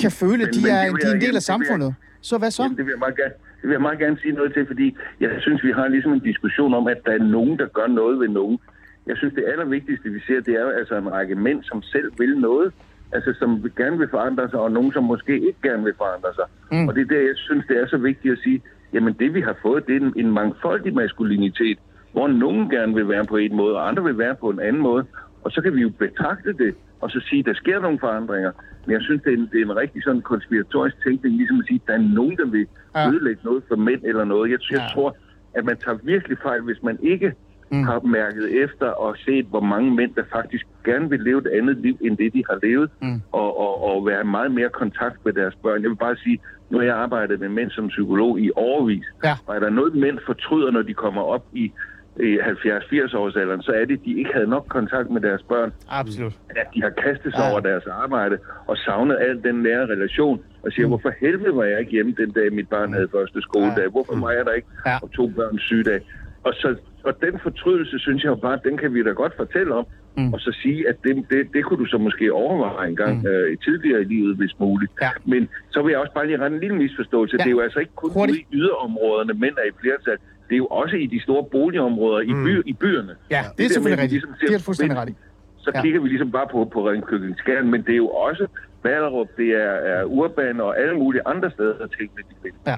kan 0.01 0.11
føle, 0.11 0.43
at 0.47 0.55
de 0.55 0.61
er, 0.71 0.83
de 1.03 1.07
er 1.09 1.15
en 1.15 1.21
del 1.21 1.37
af 1.37 1.43
samfundet, 1.43 1.95
så 2.21 2.39
hvad 2.39 2.51
så? 2.51 2.63
Jamen, 2.63 2.77
det 2.77 2.85
vil 2.87 2.93
jeg 2.97 2.99
meget 2.99 3.17
gerne. 3.17 3.35
Det 3.61 3.69
vil 3.69 3.75
jeg 3.79 3.81
meget 3.89 3.99
gerne 3.99 4.19
sige 4.23 4.35
noget 4.35 4.55
til, 4.55 4.67
fordi 4.67 4.97
jeg 5.21 5.31
synes, 5.41 5.65
vi 5.65 5.73
har 5.79 5.89
ligesom 5.89 6.13
en 6.13 6.25
diskussion 6.31 6.75
om, 6.75 6.87
at 6.87 7.01
der 7.07 7.13
er 7.13 7.25
nogen, 7.37 7.59
der 7.59 7.67
gør 7.67 7.87
noget 7.87 8.21
ved 8.21 8.29
nogen. 8.29 8.59
Jeg 9.07 9.17
synes, 9.17 9.35
det 9.35 9.45
allervigtigste, 9.53 10.09
vi 10.17 10.21
ser, 10.27 10.41
det 10.41 10.55
er 10.55 10.67
altså 10.81 10.95
en 10.97 11.13
række 11.13 11.35
mænd, 11.35 11.63
som 11.63 11.83
selv 11.83 12.09
vil 12.19 12.39
noget, 12.39 12.73
altså 13.13 13.35
som 13.39 13.71
gerne 13.77 13.99
vil 13.99 14.09
forandre 14.09 14.51
sig, 14.51 14.59
og 14.59 14.73
nogen, 14.73 14.93
som 14.93 15.05
måske 15.05 15.35
ikke 15.35 15.61
gerne 15.63 15.85
vil 15.85 15.95
forandre 15.97 16.33
sig. 16.35 16.47
Mm. 16.73 16.89
Og 16.89 16.95
det 16.95 17.01
er 17.01 17.11
der, 17.15 17.21
jeg 17.31 17.37
synes, 17.37 17.65
det 17.69 17.77
er 17.83 17.87
så 17.87 17.97
vigtigt 17.97 18.33
at 18.33 18.39
sige, 18.45 18.63
jamen 18.93 19.13
det 19.19 19.35
vi 19.35 19.41
har 19.41 19.57
fået, 19.63 19.87
det 19.87 19.97
er 19.97 20.01
en, 20.01 20.13
en 20.17 20.31
mangfoldig 20.33 20.95
maskulinitet, 20.95 21.79
hvor 22.13 22.29
nogen 22.29 22.71
gerne 22.71 22.95
vil 22.95 23.09
være 23.09 23.25
på 23.27 23.37
en 23.37 23.57
måde, 23.57 23.77
og 23.77 23.89
andre 23.89 24.05
vil 24.05 24.19
være 24.19 24.35
på 24.35 24.51
en 24.51 24.61
anden 24.61 24.83
måde. 24.83 25.05
Og 25.45 25.51
så 25.51 25.63
kan 25.63 25.75
vi 25.75 25.81
jo 25.81 25.91
betragte 25.99 26.53
det, 26.53 26.75
og 27.01 27.11
så 27.11 27.21
sige, 27.29 27.41
at 27.41 27.47
der 27.47 27.55
sker 27.55 27.81
nogle 27.81 27.99
forandringer. 27.99 28.53
Men 28.87 28.93
jeg 28.93 29.03
synes, 29.03 29.23
det 29.23 29.33
er 29.33 29.37
en, 29.37 29.49
det 29.53 29.61
er 29.61 29.65
en 29.65 29.77
rigtig 29.77 30.03
sådan 30.05 30.21
konspiratorisk 30.23 30.97
tænkning, 31.07 31.37
ligesom 31.37 31.59
at 31.61 31.67
sige, 31.67 31.81
at 31.83 31.87
der 31.89 31.95
er 31.95 32.15
nogen, 32.15 32.37
der 32.37 32.47
vil 32.47 32.67
Ja. 32.97 33.09
ødelægge 33.11 33.41
noget 33.45 33.63
for 33.69 33.77
mænd 33.77 34.01
eller 34.05 34.25
noget. 34.25 34.51
Jeg, 34.51 34.59
jeg 34.71 34.79
Ja. 34.81 34.95
tror, 34.95 35.17
at 35.55 35.65
man 35.65 35.77
tager 35.77 35.99
virkelig 36.03 36.39
fejl, 36.43 36.61
hvis 36.63 36.83
man 36.83 36.99
ikke 37.03 37.33
mm. 37.71 37.83
har 37.85 38.01
mærket 38.01 38.63
efter 38.65 38.87
og 38.87 39.17
set, 39.17 39.47
hvor 39.47 39.61
mange 39.61 39.91
mænd, 39.95 40.15
der 40.15 40.23
faktisk 40.33 40.67
gerne 40.85 41.11
vil 41.11 41.21
leve 41.21 41.39
et 41.39 41.47
andet 41.59 41.77
liv, 41.79 41.97
end 42.01 42.17
det 42.17 42.33
de 42.33 42.43
har 42.51 42.59
levet, 42.63 42.91
mm. 43.03 43.21
og, 43.33 43.59
og, 43.61 43.85
og 43.95 44.07
være 44.07 44.25
meget 44.25 44.53
mere 44.53 44.67
i 44.67 44.79
kontakt 44.83 45.25
med 45.25 45.33
deres 45.33 45.55
børn. 45.63 45.83
Jeg 45.83 45.91
vil 45.91 45.97
bare 45.97 46.17
sige, 46.17 46.39
nu 46.73 46.79
har 46.79 46.85
jeg 46.85 46.97
arbejdet 46.97 47.41
med 47.41 47.49
mænd 47.49 47.71
som 47.71 47.89
psykolog 47.89 48.41
i 48.41 48.51
overvis, 48.57 49.05
Ja. 49.25 49.35
og 49.47 49.57
er 49.57 49.61
der 49.61 49.71
noget, 49.71 49.95
mænd 49.95 50.19
fortryder, 50.27 50.71
når 50.71 50.83
de 50.83 50.95
kommer 50.95 51.23
op 51.23 51.45
i 51.53 51.73
i 52.21 52.39
70-80 52.39 53.15
års 53.17 53.37
alderen, 53.37 53.63
så 53.63 53.73
er 53.73 53.85
det, 53.85 53.97
at 53.99 54.05
de 54.05 54.19
ikke 54.19 54.31
havde 54.35 54.47
nok 54.47 54.67
kontakt 54.69 55.11
med 55.11 55.21
deres 55.21 55.43
børn, 55.43 55.73
Absolut. 55.91 56.33
at 56.51 56.67
de 56.75 56.83
har 56.83 56.91
kastet 57.05 57.33
sig 57.35 57.45
Ja. 57.47 57.51
over 57.51 57.61
deres 57.61 57.87
arbejde 57.87 58.39
og 58.67 58.77
savnet 58.77 59.17
al 59.21 59.43
den 59.43 59.55
nære 59.63 59.87
relation, 59.87 60.41
og 60.65 60.73
siger, 60.73 60.87
mm. 60.87 60.91
hvorfor 60.91 61.13
helvede 61.21 61.57
var 61.57 61.65
jeg 61.65 61.79
ikke 61.81 61.91
hjemme 61.93 62.15
den 62.19 62.31
dag, 62.31 62.53
mit 62.53 62.69
barn 62.69 62.93
havde 62.93 63.09
første 63.17 63.41
skoledag? 63.43 63.89
Hvorfor 63.91 64.17
var 64.21 64.31
jeg 64.31 64.45
der 64.45 64.53
ikke? 64.53 64.69
Ja. 64.87 64.97
Og 65.03 65.11
to 65.11 65.27
børns 65.37 65.63
sygedag. 65.63 66.01
Og, 66.45 66.53
så, 66.55 66.77
og 67.05 67.15
den 67.21 67.35
fortrydelse, 67.43 67.99
synes 67.99 68.23
jeg 68.25 68.31
jo 68.31 68.35
bare, 68.35 68.59
den 68.65 68.77
kan 68.77 68.95
vi 68.95 69.03
da 69.03 69.11
godt 69.11 69.35
fortælle 69.37 69.75
om, 69.75 69.87
mm. 70.17 70.33
og 70.33 70.41
så 70.41 70.59
sige, 70.63 70.89
at 70.89 70.97
det, 71.05 71.25
det, 71.31 71.41
det 71.55 71.65
kunne 71.65 71.79
du 71.79 71.87
så 71.87 71.99
måske 71.99 72.33
overveje 72.33 72.89
en 72.89 72.97
gang 72.97 73.21
mm. 73.23 73.27
øh, 73.27 73.59
tidligere 73.59 74.01
i 74.01 74.05
livet, 74.05 74.37
hvis 74.37 74.59
muligt. 74.59 74.93
Ja. 75.03 75.11
Men 75.25 75.49
så 75.71 75.83
vil 75.83 75.91
jeg 75.91 76.01
også 76.01 76.15
bare 76.15 76.27
lige 76.27 76.39
rette 76.39 76.55
en 76.57 76.61
lille 76.61 76.77
misforståelse. 76.77 77.37
Ja. 77.39 77.43
Det 77.43 77.51
er 77.51 77.57
jo 77.59 77.61
altså 77.61 77.79
ikke 77.79 77.93
kun 77.95 78.11
Hurtigt. 78.13 78.37
ude 78.37 78.41
i 78.41 78.61
yderområderne, 78.61 79.33
mænd 79.35 79.55
er 79.63 79.67
i 79.73 79.75
flertal. 79.81 80.19
Det 80.49 80.55
er 80.55 80.63
jo 80.67 80.67
også 80.67 80.97
i 80.97 81.07
de 81.07 81.21
store 81.23 81.45
boligområder 81.45 82.21
i, 82.21 82.33
by, 82.45 82.63
i 82.67 82.73
byerne. 82.73 83.15
Ja, 83.31 83.37
det 83.37 83.37
er 83.37 83.43
der 83.43 83.53
med, 83.59 83.69
selvfølgelig 83.69 83.99
vi 83.99 84.03
rigtigt. 84.03 84.13
ligesom 84.13 84.49
Det 84.49 84.55
er 84.55 84.65
fuldstændig 84.65 85.09
i. 85.09 85.15
så 85.63 85.71
Ja. 85.75 85.83
kigger 85.83 86.01
vi 86.01 86.09
ligesom 86.09 86.31
bare 86.33 86.49
på, 86.53 86.71
på 86.73 86.89
Ringkøbing 86.91 87.35
Skjern, 87.39 87.71
men 87.71 87.81
det 87.83 87.93
er 87.93 87.97
jo 87.97 88.09
også 88.09 88.47
Ballerup, 88.83 89.27
det 89.37 89.49
er, 89.49 89.73
er 89.93 90.05
Urban 90.05 90.61
og 90.61 90.81
alle 90.81 90.95
mulige 90.99 91.23
andre 91.27 91.51
steder, 91.51 91.79
der 91.79 91.87
tingene 91.87 92.23
de 92.31 92.35
findes. 92.43 92.61
Ja. 92.67 92.77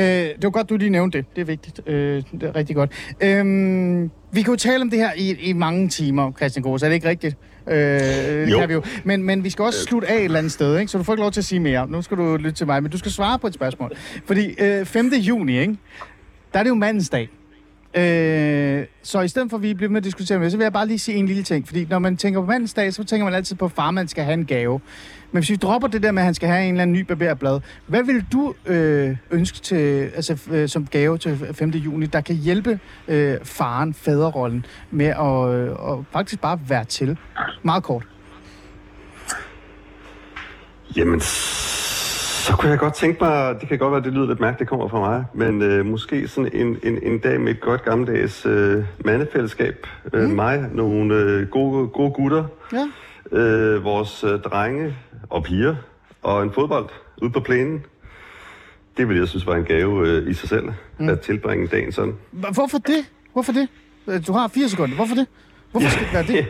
Øh, 0.00 0.34
det 0.36 0.44
var 0.44 0.50
godt, 0.50 0.70
du 0.70 0.76
lige 0.76 0.90
nævnte 0.90 1.18
det. 1.18 1.26
Det 1.36 1.40
er 1.42 1.46
vigtigt. 1.46 1.80
Øh, 1.86 2.22
det 2.32 2.42
er 2.42 2.56
rigtig 2.56 2.76
godt. 2.76 3.14
Øhm, 3.24 4.02
vi 4.32 4.42
kan 4.42 4.52
jo 4.52 4.56
tale 4.56 4.82
om 4.82 4.90
det 4.90 4.98
her 4.98 5.10
i, 5.16 5.36
i 5.50 5.52
mange 5.52 5.88
timer, 5.88 6.32
Christian 6.32 6.62
Gros. 6.62 6.82
Er 6.82 6.86
det 6.86 6.94
ikke 6.94 7.08
rigtigt? 7.08 7.36
Øh, 7.68 7.76
det 7.76 8.50
Jo. 8.52 8.58
kan 8.58 8.68
vi 8.68 8.74
jo. 8.74 8.82
Men, 9.04 9.22
men 9.22 9.44
vi 9.44 9.50
skal 9.50 9.62
også 9.64 9.80
slutte 9.84 10.08
af 10.08 10.16
et 10.16 10.24
eller 10.24 10.38
andet 10.38 10.52
sted, 10.52 10.78
ikke? 10.78 10.92
så 10.92 10.98
du 10.98 11.04
får 11.04 11.12
ikke 11.12 11.22
lov 11.22 11.30
til 11.30 11.40
at 11.40 11.44
sige 11.44 11.60
mere. 11.60 11.90
Nu 11.90 12.02
skal 12.02 12.16
du 12.16 12.36
lytte 12.36 12.52
til 12.52 12.66
mig, 12.66 12.82
men 12.82 12.92
du 12.92 12.98
skal 12.98 13.10
svare 13.10 13.38
på 13.38 13.46
et 13.46 13.54
spørgsmål. 13.54 13.90
Fordi 14.26 14.54
øh, 14.62 14.84
5. 14.86 15.06
juni, 15.20 15.58
ikke? 15.58 15.76
der 16.52 16.58
er 16.58 16.62
det 16.62 16.70
jo 16.70 16.74
mandens 16.74 17.08
dag. 17.10 17.28
Øh, 17.94 18.86
så 19.02 19.20
i 19.20 19.28
stedet 19.28 19.50
for, 19.50 19.56
at 19.56 19.62
vi 19.62 19.74
bliver 19.74 19.90
med 19.90 19.96
at 19.96 20.04
diskutere 20.04 20.38
med, 20.38 20.50
så 20.50 20.56
vil 20.56 20.64
jeg 20.64 20.72
bare 20.72 20.86
lige 20.86 20.98
sige 20.98 21.18
en 21.18 21.26
lille 21.26 21.42
ting. 21.42 21.66
Fordi 21.66 21.86
når 21.90 21.98
man 21.98 22.16
tænker 22.16 22.40
på 22.40 22.46
mandens 22.46 22.74
dag, 22.74 22.94
så 22.94 23.04
tænker 23.04 23.24
man 23.24 23.34
altid 23.34 23.56
på, 23.56 23.64
at 23.64 23.72
farmand 23.72 24.08
skal 24.08 24.24
have 24.24 24.34
en 24.34 24.46
gave. 24.46 24.80
Men 25.32 25.42
hvis 25.42 25.50
vi 25.50 25.56
dropper 25.56 25.88
det 25.88 26.02
der 26.02 26.12
med, 26.12 26.22
at 26.22 26.24
han 26.24 26.34
skal 26.34 26.48
have 26.48 26.64
en 26.64 26.74
eller 26.74 26.82
anden 26.82 26.96
ny 26.96 27.00
barberblad, 27.00 27.60
hvad 27.86 28.02
vil 28.02 28.24
du 28.32 28.54
øh, 28.66 29.16
ønske 29.30 29.58
til, 29.58 30.10
altså, 30.14 30.38
øh, 30.50 30.68
som 30.68 30.86
gave 30.86 31.18
til 31.18 31.38
5. 31.52 31.70
juni, 31.70 32.06
der 32.06 32.20
kan 32.20 32.36
hjælpe 32.36 32.80
øh, 33.08 33.36
faren, 33.44 33.94
faderrollen, 33.94 34.66
med 34.90 35.06
at 35.06 35.54
øh, 35.54 35.72
og 35.72 36.04
faktisk 36.12 36.40
bare 36.40 36.60
være 36.68 36.84
til? 36.84 37.18
Meget 37.62 37.82
kort. 37.82 38.06
Jamen, 40.96 41.20
så 42.40 42.56
kunne 42.56 42.70
jeg 42.70 42.78
godt 42.78 42.94
tænke 42.94 43.24
mig, 43.24 43.60
det 43.60 43.68
kan 43.68 43.78
godt 43.78 43.92
være, 43.92 44.02
det 44.02 44.12
lyder 44.12 44.26
lidt 44.26 44.40
mærkeligt, 44.40 44.58
det 44.58 44.68
kommer 44.68 44.88
fra 44.88 44.98
mig, 45.00 45.24
men 45.34 45.62
øh, 45.62 45.86
måske 45.86 46.28
sådan 46.28 46.50
en, 46.52 46.78
en, 46.82 46.98
en 47.02 47.18
dag 47.18 47.40
med 47.40 47.52
et 47.52 47.60
godt 47.60 47.84
gammeldags 47.84 48.46
øh, 48.46 48.84
mandefællesskab. 49.04 49.86
Øh, 50.14 50.30
mig, 50.30 50.64
nogle 50.74 51.14
øh, 51.14 51.48
gode, 51.48 51.88
gode 51.88 52.10
gutter, 52.10 52.44
Ja. 52.72 52.86
øh, 53.38 53.84
vores 53.84 54.24
øh, 54.24 54.30
drenge 54.40 54.96
og 55.30 55.42
piger, 55.44 55.76
og 56.22 56.42
en 56.42 56.52
fodbold 56.52 56.88
ude 57.22 57.30
på 57.30 57.40
plænen. 57.40 57.84
Det 58.96 59.08
ville 59.08 59.20
jeg 59.20 59.28
synes 59.28 59.46
var 59.46 59.54
en 59.56 59.64
gave 59.64 60.08
øh, 60.08 60.30
i 60.30 60.34
sig 60.34 60.48
selv, 60.48 60.64
mm. 60.98 61.08
at 61.08 61.20
tilbringe 61.20 61.66
dagen 61.66 61.92
sådan. 61.92 62.14
Hvorfor 62.30 62.78
det? 62.78 63.10
Hvorfor 63.32 63.52
det? 63.52 63.68
Øh, 64.08 64.26
Du 64.26 64.32
har 64.32 64.48
fire 64.48 64.68
sekunder. 64.68 64.94
Hvorfor 64.96 65.14
det? 65.14 65.26
Hvorfor 65.70 65.88
skal 65.88 66.04
det 66.04 66.12
være 66.14 66.26
det? 66.36 66.46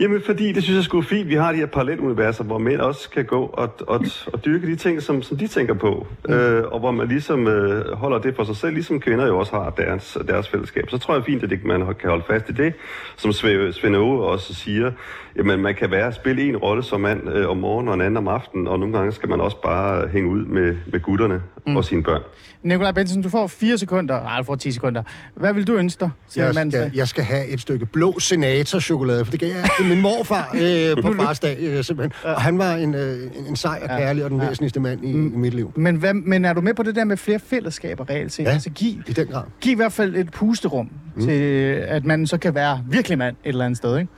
Jamen, 0.00 0.20
fordi 0.26 0.52
det 0.52 0.62
synes 0.62 0.76
jeg 0.76 0.84
skulle 0.84 1.06
fint. 1.06 1.28
Vi 1.28 1.34
har 1.34 1.52
de 1.52 1.58
her 1.58 1.66
paralleluniverser, 1.66 2.44
hvor 2.44 2.58
mænd 2.58 2.80
også 2.80 3.10
kan 3.10 3.24
gå 3.24 3.42
og, 3.52 3.74
og, 3.86 4.00
og 4.32 4.44
dyrke 4.44 4.66
de 4.66 4.76
ting, 4.76 5.02
som, 5.02 5.22
som 5.22 5.36
de 5.36 5.46
tænker 5.46 5.74
på. 5.74 6.06
Mm. 6.28 6.34
Øh, 6.34 6.64
og 6.72 6.80
hvor 6.80 6.90
man 6.90 7.08
ligesom 7.08 7.46
øh, 7.46 7.92
holder 7.92 8.18
det 8.18 8.36
for 8.36 8.44
sig 8.44 8.56
selv, 8.56 8.74
ligesom 8.74 9.00
kvinder 9.00 9.26
jo 9.26 9.38
også 9.38 9.52
har 9.52 9.70
deres, 9.70 10.18
deres 10.28 10.48
fællesskab. 10.48 10.90
Så 10.90 10.98
tror 10.98 11.14
jeg 11.14 11.24
fint, 11.24 11.42
at 11.42 11.50
det, 11.50 11.64
man 11.64 11.94
kan 12.00 12.10
holde 12.10 12.24
fast 12.26 12.48
i 12.48 12.52
det. 12.52 12.72
Som 13.16 13.30
Sve- 13.30 13.72
Svend 13.72 13.96
Aage 13.96 14.22
også 14.22 14.54
siger, 14.54 14.92
jamen 15.36 15.60
man 15.60 15.74
kan 15.74 15.90
være 15.90 16.12
spille 16.12 16.42
en 16.42 16.56
rolle 16.56 16.82
som 16.82 17.00
mand 17.00 17.28
øh, 17.28 17.48
om 17.48 17.56
morgenen 17.56 17.88
og 17.88 17.94
en 17.94 18.00
anden 18.00 18.16
om 18.16 18.28
aftenen, 18.28 18.68
og 18.68 18.78
nogle 18.78 18.96
gange 18.98 19.12
skal 19.12 19.28
man 19.28 19.40
også 19.40 19.60
bare 19.62 20.08
hænge 20.08 20.30
ud 20.30 20.44
med, 20.44 20.76
med 20.92 21.00
gutterne 21.00 21.42
mm. 21.66 21.76
og 21.76 21.84
sine 21.84 22.02
børn. 22.02 22.22
Nikolaj 22.62 22.92
Benson, 22.92 23.22
du 23.22 23.28
får 23.28 23.46
fire 23.46 23.78
sekunder. 23.78 24.22
Nej, 24.22 24.38
du 24.38 24.44
får 24.44 24.54
10 24.54 24.72
sekunder. 24.72 25.02
Hvad 25.34 25.54
vil 25.54 25.66
du 25.66 25.74
ønske 25.74 26.00
dig? 26.00 26.10
Jeg 26.36 26.54
skal, 26.54 26.90
jeg 26.94 27.08
skal 27.08 27.24
have 27.24 27.46
et 27.46 27.60
stykke 27.60 27.86
blå 27.86 28.18
senatorchokolade, 28.20 29.24
for 29.24 29.30
det 29.30 29.40
gav 29.40 29.48
jeg 29.48 29.68
min 29.88 30.00
morfar 30.00 30.50
øh, 30.62 31.02
på 31.02 31.12
fars 31.12 31.40
dag, 31.40 31.56
øh, 31.60 31.84
simpelthen. 31.84 32.12
Og 32.24 32.42
han 32.42 32.58
var 32.58 32.74
en, 32.74 32.94
øh, 32.94 33.22
en, 33.22 33.46
en 33.48 33.56
sej 33.56 33.80
og 33.82 33.88
kærlig 33.88 34.24
og 34.24 34.30
den 34.30 34.40
væsentligste 34.40 34.80
mand 34.80 35.04
i, 35.04 35.10
i 35.10 35.14
mit 35.14 35.54
liv. 35.54 35.72
Men, 35.76 35.96
hvad, 35.96 36.14
men 36.14 36.44
er 36.44 36.52
du 36.52 36.60
med 36.60 36.74
på 36.74 36.82
det 36.82 36.96
der 36.96 37.04
med 37.04 37.16
flere 37.16 37.38
fællesskaber 37.38 38.10
reelt 38.10 38.32
set? 38.32 38.44
Ja. 38.44 38.50
Altså 38.50 38.70
giv, 38.70 39.02
I 39.06 39.12
den 39.12 39.26
grad. 39.26 39.42
giv 39.60 39.72
i 39.72 39.76
hvert 39.76 39.92
fald 39.92 40.16
et 40.16 40.30
pusterum 40.30 40.90
mm. 41.16 41.22
til, 41.22 41.42
at 41.88 42.04
man 42.04 42.26
så 42.26 42.38
kan 42.38 42.54
være 42.54 42.84
virkelig 42.90 43.18
mand 43.18 43.36
et 43.44 43.48
eller 43.48 43.64
andet 43.64 43.76
sted, 43.76 43.98
ikke? 43.98 44.12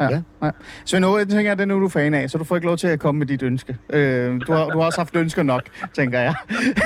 Ja. 0.00 0.22
ja. 0.42 0.50
Svend 0.84 1.04
Aage, 1.04 1.20
det 1.20 1.28
tænker 1.28 1.50
jeg, 1.50 1.56
det 1.58 1.62
er 1.62 1.66
nu, 1.66 1.80
du 1.80 1.84
er 1.84 1.88
fan 1.88 2.14
af, 2.14 2.30
så 2.30 2.38
du 2.38 2.44
får 2.44 2.56
ikke 2.56 2.66
lov 2.66 2.76
til 2.76 2.86
at 2.86 3.00
komme 3.00 3.18
med 3.18 3.26
dit 3.26 3.42
ønske. 3.42 3.76
Øh, 3.90 4.40
du, 4.46 4.52
har, 4.52 4.68
du 4.68 4.78
har 4.78 4.86
også 4.86 5.00
haft 5.00 5.16
ønsker 5.16 5.42
nok, 5.42 5.62
tænker 5.94 6.20
jeg. 6.20 6.34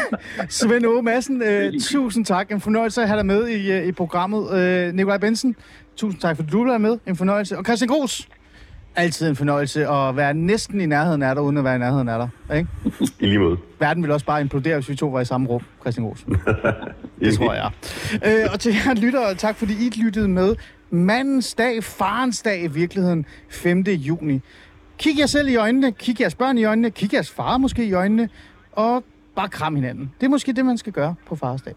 Svend 0.49 0.87
Aage 0.87 1.03
Madsen, 1.03 1.43
øh, 1.43 1.73
tusind 1.81 2.25
tak. 2.25 2.51
En 2.51 2.61
fornøjelse 2.61 3.03
at 3.03 3.09
have 3.09 3.19
dig 3.19 3.27
med 3.27 3.49
i, 3.49 3.73
øh, 3.73 3.87
i 3.87 3.93
programmet. 3.93 4.53
Øh, 4.53 4.95
Nikolaj 4.95 5.19
Bensen, 5.19 5.57
tusind 5.97 6.21
tak, 6.21 6.37
fordi 6.37 6.51
du 6.51 6.65
være 6.65 6.79
med. 6.79 6.99
En 7.07 7.17
fornøjelse. 7.17 7.59
Og 7.59 7.65
Christian 7.65 7.89
Gros, 7.89 8.29
altid 8.97 9.29
en 9.29 9.37
fornøjelse 9.37 9.89
at 9.89 10.17
være 10.17 10.35
næsten 10.35 10.81
i 10.81 10.87
nærheden 10.87 11.23
af 11.23 11.35
dig, 11.35 11.45
uden 11.45 11.57
at 11.57 11.65
være 11.65 11.77
i 11.77 11.79
nærheden 11.79 12.09
af 12.09 12.19
dig. 12.19 12.57
Ikke? 12.57 12.71
I 13.21 13.27
lige 13.27 13.39
måde. 13.39 13.57
Verden 13.81 14.03
ville 14.03 14.15
også 14.15 14.27
bare 14.27 14.41
implodere, 14.41 14.75
hvis 14.75 14.89
vi 14.89 14.97
to 14.97 15.09
var 15.09 15.21
i 15.21 15.25
samme 15.25 15.49
rum, 15.49 15.63
Christian 15.81 16.07
Gros. 16.07 16.27
Det 17.21 17.35
tror 17.35 17.55
jeg. 17.55 17.71
Øh, 18.27 18.53
og 18.53 18.61
til 18.61 18.75
jer 18.87 18.95
lyttere, 18.95 19.35
tak 19.35 19.57
fordi 19.57 19.73
I 19.73 19.91
lyttede 20.05 20.29
med. 20.29 20.55
Mandens 20.91 21.55
dag, 21.55 21.85
farens 21.85 22.43
dag 22.43 22.63
i 22.63 22.67
virkeligheden, 22.67 23.27
5. 23.49 23.81
juni. 23.81 24.41
Kig 24.99 25.19
jer 25.19 25.27
selv 25.27 25.49
i 25.49 25.57
øjnene, 25.57 25.93
kig 25.93 26.21
jeres 26.21 26.35
børn 26.35 26.59
i 26.59 26.65
øjnene, 26.65 26.91
kig 26.91 27.15
jeres 27.15 27.31
far 27.31 27.59
måske 27.59 27.85
i 27.85 27.93
øjnene, 27.93 28.29
og 28.73 29.05
bare 29.37 29.49
kram 29.49 29.75
hinanden. 29.75 30.13
Det 30.21 30.27
er 30.27 30.31
måske 30.31 30.53
det, 30.53 30.67
man 30.67 30.79
skal 30.79 30.93
gøre 30.93 31.15
på 31.27 31.37
fars 31.37 31.63
dag. 31.63 31.75